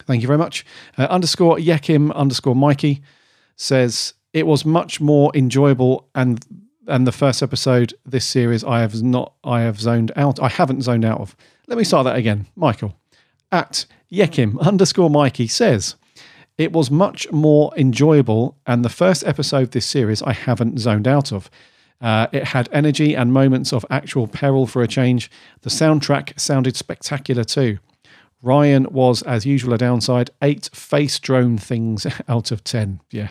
[0.07, 0.66] Thank you very much.
[0.98, 3.01] Uh, underscore Yekim underscore Mikey
[3.55, 6.44] says it was much more enjoyable and
[6.86, 10.40] and the first episode this series I have not I have zoned out.
[10.40, 11.36] I haven't zoned out of.
[11.69, 12.47] Let me start that again.
[12.57, 12.94] Michael
[13.52, 15.97] at Yekim underscore Mikey says
[16.61, 21.32] it was much more enjoyable and the first episode this series I haven't zoned out
[21.32, 21.51] of.
[22.03, 25.31] Uh, it had energy and moments of actual peril for a change.
[25.62, 27.78] The soundtrack sounded spectacular too.
[28.43, 30.28] Ryan was, as usual, a downside.
[30.43, 33.01] Eight face drone things out of 10.
[33.11, 33.31] Yeah,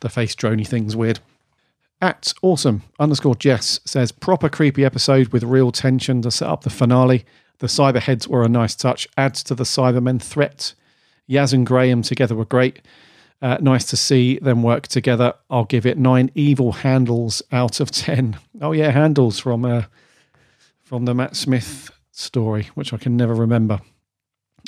[0.00, 1.20] the face droney thing's weird.
[2.02, 6.70] At awesome underscore Jess says proper creepy episode with real tension to set up the
[6.70, 7.24] finale.
[7.60, 10.74] The cyber heads were a nice touch, adds to the Cybermen threat.
[11.28, 12.80] Yaz and Graham together were great.
[13.42, 15.34] Uh, nice to see them work together.
[15.50, 18.38] I'll give it nine evil handles out of ten.
[18.60, 19.82] Oh yeah, handles from uh,
[20.82, 23.80] from the Matt Smith story, which I can never remember.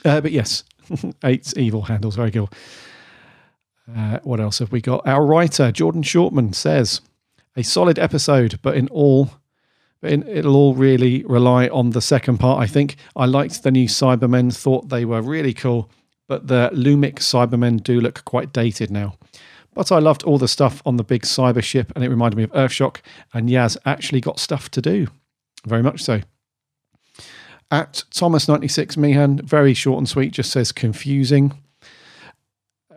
[0.05, 0.65] Uh, but yes,
[1.25, 2.17] eight evil handles.
[2.17, 2.51] Very cool.
[3.97, 5.07] Uh, what else have we got?
[5.07, 7.01] Our writer Jordan Shortman says
[7.57, 9.31] a solid episode, but in all,
[10.01, 12.61] but in, it'll all really rely on the second part.
[12.61, 14.55] I think I liked the new Cybermen.
[14.55, 15.91] Thought they were really cool,
[16.29, 19.17] but the Lumic Cybermen do look quite dated now.
[19.75, 22.43] But I loved all the stuff on the big cyber ship, and it reminded me
[22.45, 22.99] of Earthshock.
[23.33, 25.09] And Yaz actually got stuff to do,
[25.67, 26.21] very much so.
[27.71, 31.53] At Thomas96 Meehan, very short and sweet, just says confusing.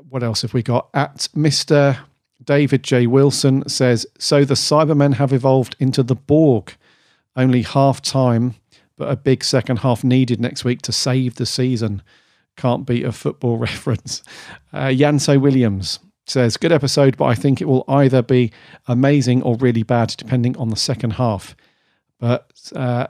[0.10, 0.90] What else have we got?
[0.94, 1.98] At Mr.
[2.44, 3.08] David J.
[3.08, 6.76] Wilson says, So the Cybermen have evolved into the Borg.
[7.36, 8.56] Only half time,
[8.98, 12.02] but a big second half needed next week to save the season.
[12.62, 14.22] Can't beat a football reference.
[14.72, 15.98] Uh, Yanso Williams
[16.28, 18.52] says, Good episode, but I think it will either be
[18.88, 21.56] amazing or really bad, depending on the second half.
[22.20, 23.08] But uh,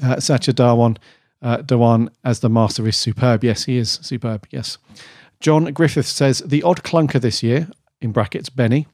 [0.00, 0.98] uh, Sacha Dhawan,
[1.42, 3.42] uh, as the master is superb.
[3.42, 4.46] Yes, he is superb.
[4.50, 4.78] Yes.
[5.40, 7.68] John Griffith says the odd clunker this year,
[8.00, 8.86] in brackets, Benny,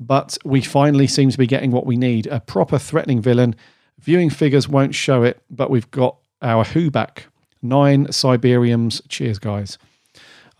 [0.00, 3.54] but we finally seem to be getting what we need a proper threatening villain.
[4.00, 7.26] Viewing figures won't show it, but we've got our Who back.
[7.62, 9.00] Nine Cyberiums.
[9.08, 9.78] Cheers, guys.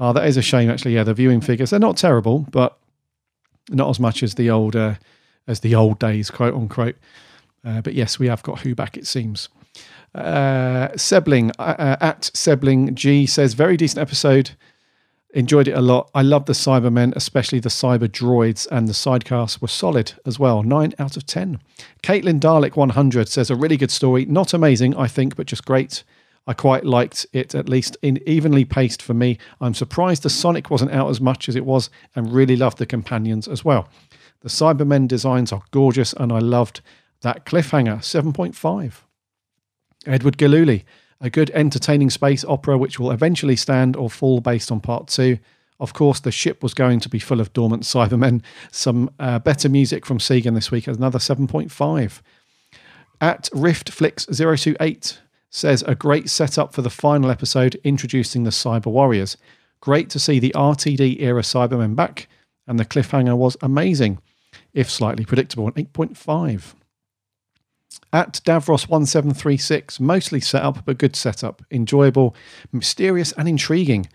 [0.00, 0.94] Oh, that is a shame, actually.
[0.94, 2.78] Yeah, the viewing figures, they're not terrible, but
[3.68, 4.94] not as much as the old, uh,
[5.46, 6.96] as the old days, quote unquote.
[7.64, 9.48] Uh, but yes, we have got Who back, it seems.
[10.14, 14.52] Uh, Sebling uh, uh, at Sebling G says very decent episode.
[15.34, 16.10] Enjoyed it a lot.
[16.14, 20.62] I love the Cybermen, especially the Cyber droids, and the sidecasts were solid as well.
[20.62, 21.60] Nine out of ten.
[22.02, 24.24] Caitlin Dalek 100 says a really good story.
[24.24, 26.02] Not amazing, I think, but just great.
[26.48, 29.36] I quite liked it, at least in evenly paced for me.
[29.60, 32.86] I'm surprised the Sonic wasn't out as much as it was, and really loved the
[32.86, 33.90] companions as well.
[34.40, 36.80] The Cybermen designs are gorgeous, and I loved
[37.20, 38.92] That cliffhanger, 7.5.
[40.06, 40.84] Edward Galuli,
[41.20, 45.38] a good entertaining space opera which will eventually stand or fall based on part two.
[45.80, 48.40] Of course, the ship was going to be full of dormant Cybermen.
[48.72, 52.22] Some uh, better music from Segun this week, another 7.5.
[53.20, 55.18] At Rift RiftFlix028
[55.50, 59.36] says a great setup for the final episode introducing the Cyber Warriors.
[59.80, 62.28] Great to see the RTD era Cybermen back,
[62.66, 64.18] and the cliffhanger was amazing,
[64.74, 66.74] if slightly predictable, an 8.5.
[68.12, 71.62] At Davros1736, mostly set up, but good setup.
[71.70, 72.34] Enjoyable,
[72.72, 74.08] mysterious, and intriguing.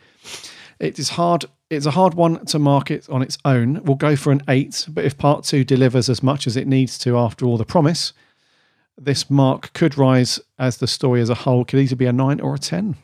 [0.80, 1.46] It is hard.
[1.70, 3.84] It's a hard one to market on its own.
[3.84, 6.98] We'll go for an eight, but if part two delivers as much as it needs
[7.00, 8.14] to after all the promise,
[8.98, 12.40] this mark could rise as the story as a whole could either be a nine
[12.40, 12.96] or a ten.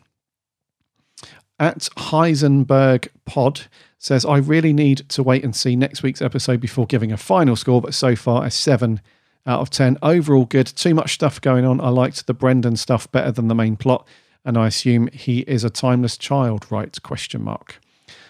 [1.60, 3.68] At Heisenberg Pod
[3.98, 7.58] says, I really need to wait and see next week's episode before giving a final
[7.58, 9.02] score, but so far a seven
[9.46, 9.98] out of 10.
[10.02, 10.68] Overall, good.
[10.68, 11.82] Too much stuff going on.
[11.82, 14.08] I liked the Brendan stuff better than the main plot,
[14.46, 16.98] and I assume he is a timeless child, right?
[17.04, 17.82] Question mark.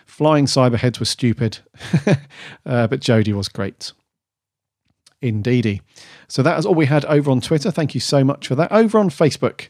[0.06, 1.60] Flying cyberheads were stupid,
[2.65, 3.91] uh, but Jodie was great.
[5.22, 5.82] Indeedy.
[6.28, 7.72] So that is all we had over on Twitter.
[7.72, 8.72] Thank you so much for that.
[8.72, 9.68] Over on Facebook,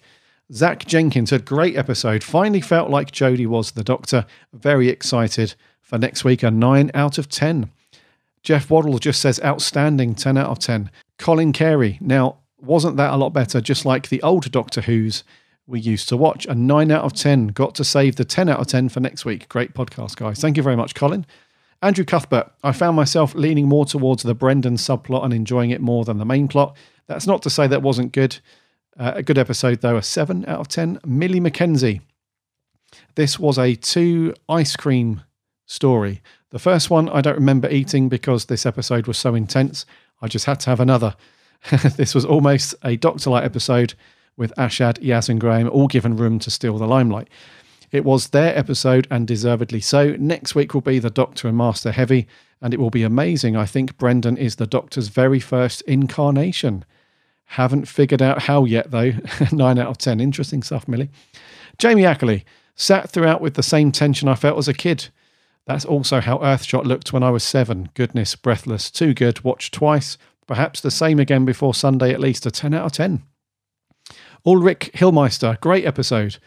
[0.51, 2.23] Zach Jenkins said, Great episode.
[2.23, 4.25] Finally felt like Jodie was the doctor.
[4.53, 6.43] Very excited for next week.
[6.43, 7.71] A 9 out of 10.
[8.41, 10.15] Jeff Waddle just says, Outstanding.
[10.15, 10.89] 10 out of 10.
[11.17, 11.97] Colin Carey.
[12.01, 13.61] Now, wasn't that a lot better?
[13.61, 15.23] Just like the old Doctor Who's
[15.67, 16.45] we used to watch.
[16.47, 17.47] A 9 out of 10.
[17.49, 19.47] Got to save the 10 out of 10 for next week.
[19.49, 20.39] Great podcast, guys.
[20.39, 21.25] Thank you very much, Colin.
[21.81, 26.03] Andrew Cuthbert, I found myself leaning more towards the Brendan subplot and enjoying it more
[26.03, 26.75] than the main plot.
[27.07, 28.39] That's not to say that wasn't good.
[28.97, 30.99] Uh, a good episode, though, a 7 out of 10.
[31.05, 32.01] Millie McKenzie.
[33.15, 35.21] This was a two ice cream
[35.65, 36.21] story.
[36.49, 39.85] The first one I don't remember eating because this episode was so intense.
[40.21, 41.15] I just had to have another.
[41.95, 43.93] this was almost a Doctor Light episode
[44.35, 47.29] with Ashad, Yaz, and Graham all given room to steal the limelight.
[47.91, 50.15] It was their episode and deservedly so.
[50.19, 52.27] Next week will be the Doctor and Master Heavy,
[52.61, 53.55] and it will be amazing.
[53.55, 56.85] I think Brendan is the Doctor's very first incarnation.
[57.45, 59.13] Haven't figured out how yet, though.
[59.51, 60.19] 9 out of 10.
[60.19, 61.09] Interesting stuff, Millie.
[61.79, 62.45] Jamie Ackley
[62.75, 65.09] sat throughout with the same tension I felt as a kid.
[65.65, 67.89] That's also how Earthshock looked when I was seven.
[67.93, 68.89] Goodness, breathless.
[68.89, 69.43] Too good.
[69.43, 70.17] Watched twice.
[70.47, 73.23] Perhaps the same again before Sunday, at least a 10 out of 10.
[74.45, 76.37] Ulrich Hillmeister, great episode.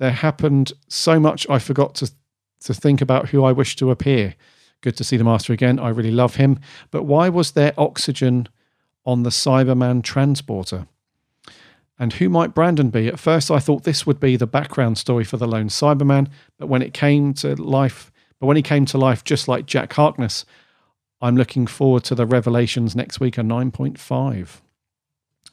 [0.00, 2.10] There happened so much I forgot to,
[2.60, 4.34] to think about who I wish to appear.
[4.80, 5.78] Good to see the Master again.
[5.78, 6.58] I really love him.
[6.90, 8.48] But why was there oxygen
[9.04, 10.86] on the Cyberman transporter?
[11.98, 13.08] And who might Brandon be?
[13.08, 16.68] At first, I thought this would be the background story for the lone Cyberman, but
[16.68, 20.46] when it came to life, but when he came to life, just like Jack Harkness,
[21.20, 23.36] I'm looking forward to the revelations next week.
[23.36, 24.62] A 9.5.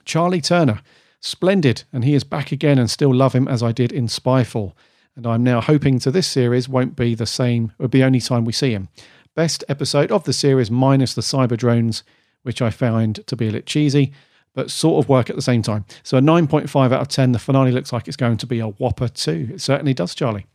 [0.05, 0.79] Charlie Turner,
[1.27, 4.73] splendid, and he is back again, and still love him as I did in Spyfall.
[5.15, 8.21] And I'm now hoping to this series won't be the same, it'll be the only
[8.21, 8.89] time we see him.
[9.35, 12.03] Best episode of the series minus the cyber drones,
[12.43, 14.13] which I find to be a bit cheesy,
[14.53, 15.85] but sort of work at the same time.
[16.01, 17.31] So a 9.5 out of 10.
[17.31, 19.49] The finale looks like it's going to be a whopper too.
[19.53, 20.47] It certainly does, Charlie.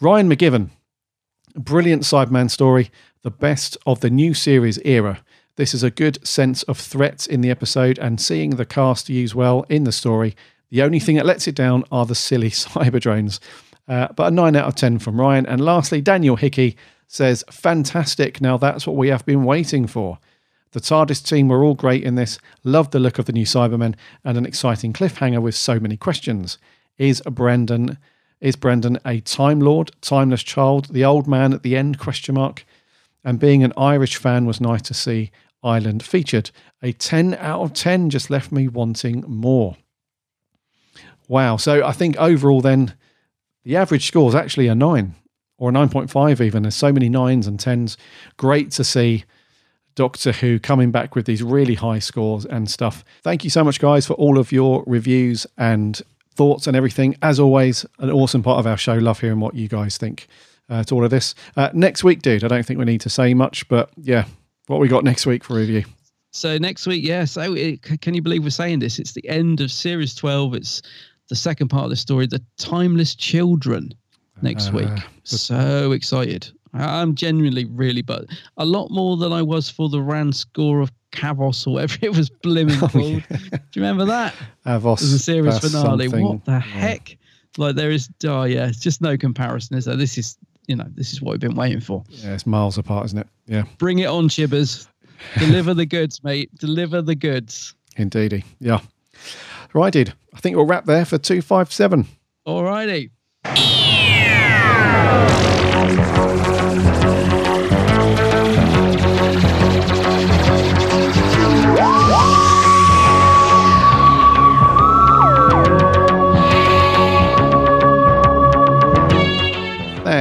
[0.00, 0.70] Ryan McGiven,
[1.56, 2.90] brilliant Cyberman story,
[3.22, 5.22] the best of the new series era.
[5.56, 9.34] This is a good sense of threats in the episode and seeing the cast use
[9.34, 10.34] well in the story.
[10.70, 13.40] The only thing that lets it down are the silly cyber drones.
[13.88, 15.46] Uh, but a 9 out of 10 from Ryan.
[15.46, 16.76] And lastly, Daniel Hickey
[17.08, 18.40] says, Fantastic.
[18.40, 20.18] Now that's what we have been waiting for.
[20.72, 22.38] The TARDIS team were all great in this.
[22.62, 26.58] Loved the look of the new Cybermen and an exciting cliffhanger with so many questions.
[26.96, 27.98] Is Brendan
[28.40, 31.98] is Brendan a Time Lord, timeless child, the old man at the end?
[31.98, 32.64] Question mark.
[33.24, 35.30] And being an Irish fan was nice to see
[35.62, 36.50] Ireland featured.
[36.82, 39.76] A 10 out of 10 just left me wanting more.
[41.28, 41.56] Wow.
[41.56, 42.94] So I think overall, then,
[43.62, 45.14] the average score is actually a 9
[45.58, 46.62] or a 9.5 even.
[46.62, 47.96] There's so many 9s and 10s.
[48.38, 49.24] Great to see
[49.94, 53.04] Doctor Who coming back with these really high scores and stuff.
[53.22, 56.00] Thank you so much, guys, for all of your reviews and
[56.34, 57.16] thoughts and everything.
[57.20, 58.94] As always, an awesome part of our show.
[58.94, 60.26] Love hearing what you guys think
[60.70, 61.34] uh, to all of this.
[61.56, 64.24] Uh, next week, dude, I don't think we need to say much, but yeah,
[64.68, 65.84] what we got next week for review?
[66.32, 67.24] So next week, yeah.
[67.24, 68.98] So it, can you believe we're saying this?
[68.98, 70.54] It's the end of series twelve.
[70.54, 70.80] It's
[71.28, 73.92] the second part of the story, the timeless children.
[74.42, 76.48] Next Uh, week, so excited!
[76.72, 78.24] I'm genuinely really, but
[78.56, 82.16] a lot more than I was for the Rand score of Kavos or whatever it
[82.16, 82.92] was blimming called.
[83.28, 83.38] Do
[83.74, 84.34] you remember that?
[84.64, 84.98] Avos.
[85.02, 86.06] It was a series finale.
[86.08, 86.24] something.
[86.24, 87.18] What the heck?
[87.58, 89.76] Like there is, oh yeah, it's just no comparison.
[89.76, 89.96] Is there?
[89.96, 90.38] This is,
[90.70, 92.04] you know, this is what we've been waiting for.
[92.08, 93.26] Yeah, it's miles apart, isn't it?
[93.46, 93.64] Yeah.
[93.78, 94.86] Bring it on, Chibbers.
[95.38, 96.56] Deliver the goods, mate.
[96.58, 97.74] Deliver the goods.
[97.96, 98.44] Indeedy.
[98.60, 98.78] Yeah.
[99.74, 100.14] Right, did.
[100.32, 102.06] I think we'll wrap there for 257.
[102.44, 103.10] All Alrighty.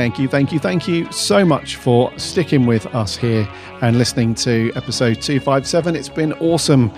[0.10, 3.48] Thank you, thank you, thank you so much for sticking with us here
[3.84, 5.96] and listening to episode 257.
[5.96, 6.90] It's been awesome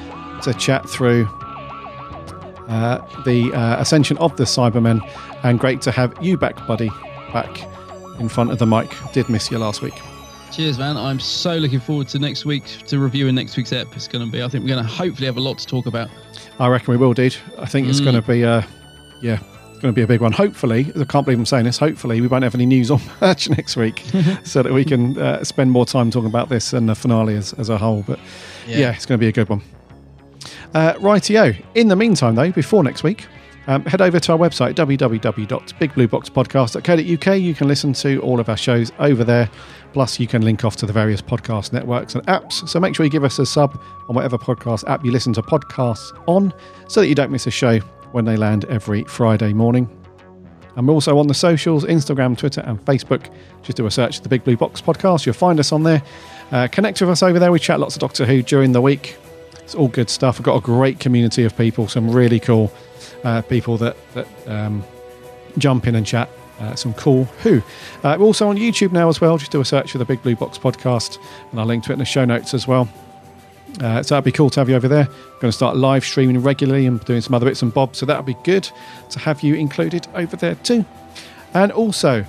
[0.43, 1.25] to chat through
[2.69, 5.01] uh, the uh, ascension of the Cybermen
[5.43, 6.87] and great to have you back, buddy,
[7.33, 7.49] back
[8.21, 8.89] in front of the mic.
[9.11, 9.99] Did miss you last week.
[10.53, 10.95] Cheers, man.
[10.95, 13.87] I'm so looking forward to next week, to reviewing next week's ep.
[13.93, 15.85] It's going to be, I think we're going to hopefully have a lot to talk
[15.85, 16.09] about.
[16.59, 17.35] I reckon we will, dude.
[17.59, 18.05] I think it's Mm.
[18.05, 18.61] going to be, uh,
[19.19, 20.31] yeah, it's going to be a big one.
[20.31, 21.77] Hopefully, I can't believe I'm saying this.
[21.77, 24.03] Hopefully, we won't have any news on merch next week,
[24.43, 27.51] so that we can uh, spend more time talking about this and the finale as,
[27.53, 28.03] as a whole.
[28.07, 28.19] But
[28.67, 28.91] yeah, Yeah.
[28.93, 29.61] it's going to be a good one.
[30.73, 31.55] Uh, rightio.
[31.75, 33.25] In the meantime, though, before next week,
[33.67, 37.39] um, head over to our website www.bigblueboxpodcast.co.uk.
[37.39, 39.49] You can listen to all of our shows over there.
[39.93, 42.67] Plus, you can link off to the various podcast networks and apps.
[42.67, 43.77] So make sure you give us a sub
[44.07, 46.53] on whatever podcast app you listen to podcasts on,
[46.87, 47.79] so that you don't miss a show
[48.11, 49.89] when they land every Friday morning.
[50.75, 53.31] I'm also on the socials Instagram, Twitter, and Facebook.
[53.61, 55.25] Just do a search for the Big Blue Box podcast.
[55.25, 56.01] You'll find us on there.
[56.51, 57.51] Uh, connect with us over there.
[57.51, 59.17] We chat lots of Doctor Who during the week.
[59.59, 60.39] It's all good stuff.
[60.39, 62.71] We've got a great community of people, some really cool
[63.23, 64.83] uh, people that, that um,
[65.57, 66.29] jump in and chat.
[66.59, 67.61] Uh, some cool Who.
[68.03, 69.37] Uh, we're also on YouTube now as well.
[69.37, 71.17] Just do a search for the Big Blue Box podcast,
[71.51, 72.87] and I'll link to it in the show notes as well.
[73.79, 75.05] Uh, so that'd be cool to have you over there.
[75.39, 77.99] going to start live streaming regularly and doing some other bits and bobs.
[77.99, 78.69] So that'd be good
[79.11, 80.85] to have you included over there too.
[81.53, 82.25] And also,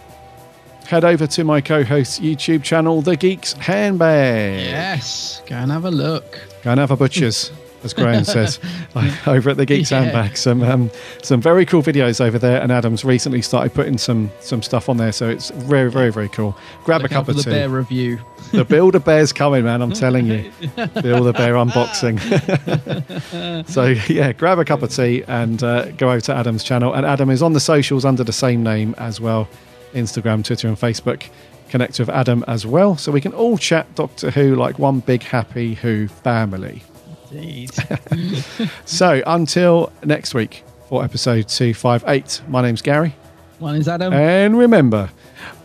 [0.87, 4.61] head over to my co-host's YouTube channel, The Geeks Handbag.
[4.67, 5.43] Yes.
[5.47, 6.41] Go and have a look.
[6.63, 7.51] Go and have a butcher's,
[7.85, 8.59] as Graham says,
[9.27, 10.03] over at the Geek Yeah.
[10.03, 10.37] Handbag.
[10.37, 10.91] Some um,
[11.23, 14.97] some very cool videos over there, and Adam's recently started putting some some stuff on
[14.97, 16.57] there, so it's very very very cool.
[16.85, 17.51] Grab Look a cup of the tea.
[17.51, 18.21] bear review.
[18.53, 19.81] The Build a Bear's coming, man.
[19.81, 20.53] I'm telling you.
[21.01, 22.19] Build a Bear unboxing.
[23.69, 26.93] so, yeah, grab a cup of tea and uh, go over to Adam's channel.
[26.93, 29.49] And Adam is on the socials under the same name as well
[29.95, 31.29] Instagram, Twitter, and Facebook.
[31.71, 32.99] Connect with Adam as well.
[32.99, 36.83] So we can all chat Doctor Who like one big happy Who family.
[37.33, 37.71] Indeed.
[38.85, 43.15] So, until next week for episode 258, my name's Gary.
[43.59, 44.13] One is Adam.
[44.13, 45.11] And remember,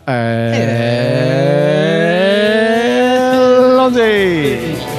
[0.06, 0.10] uh,
[3.90, 4.97] Allons-y.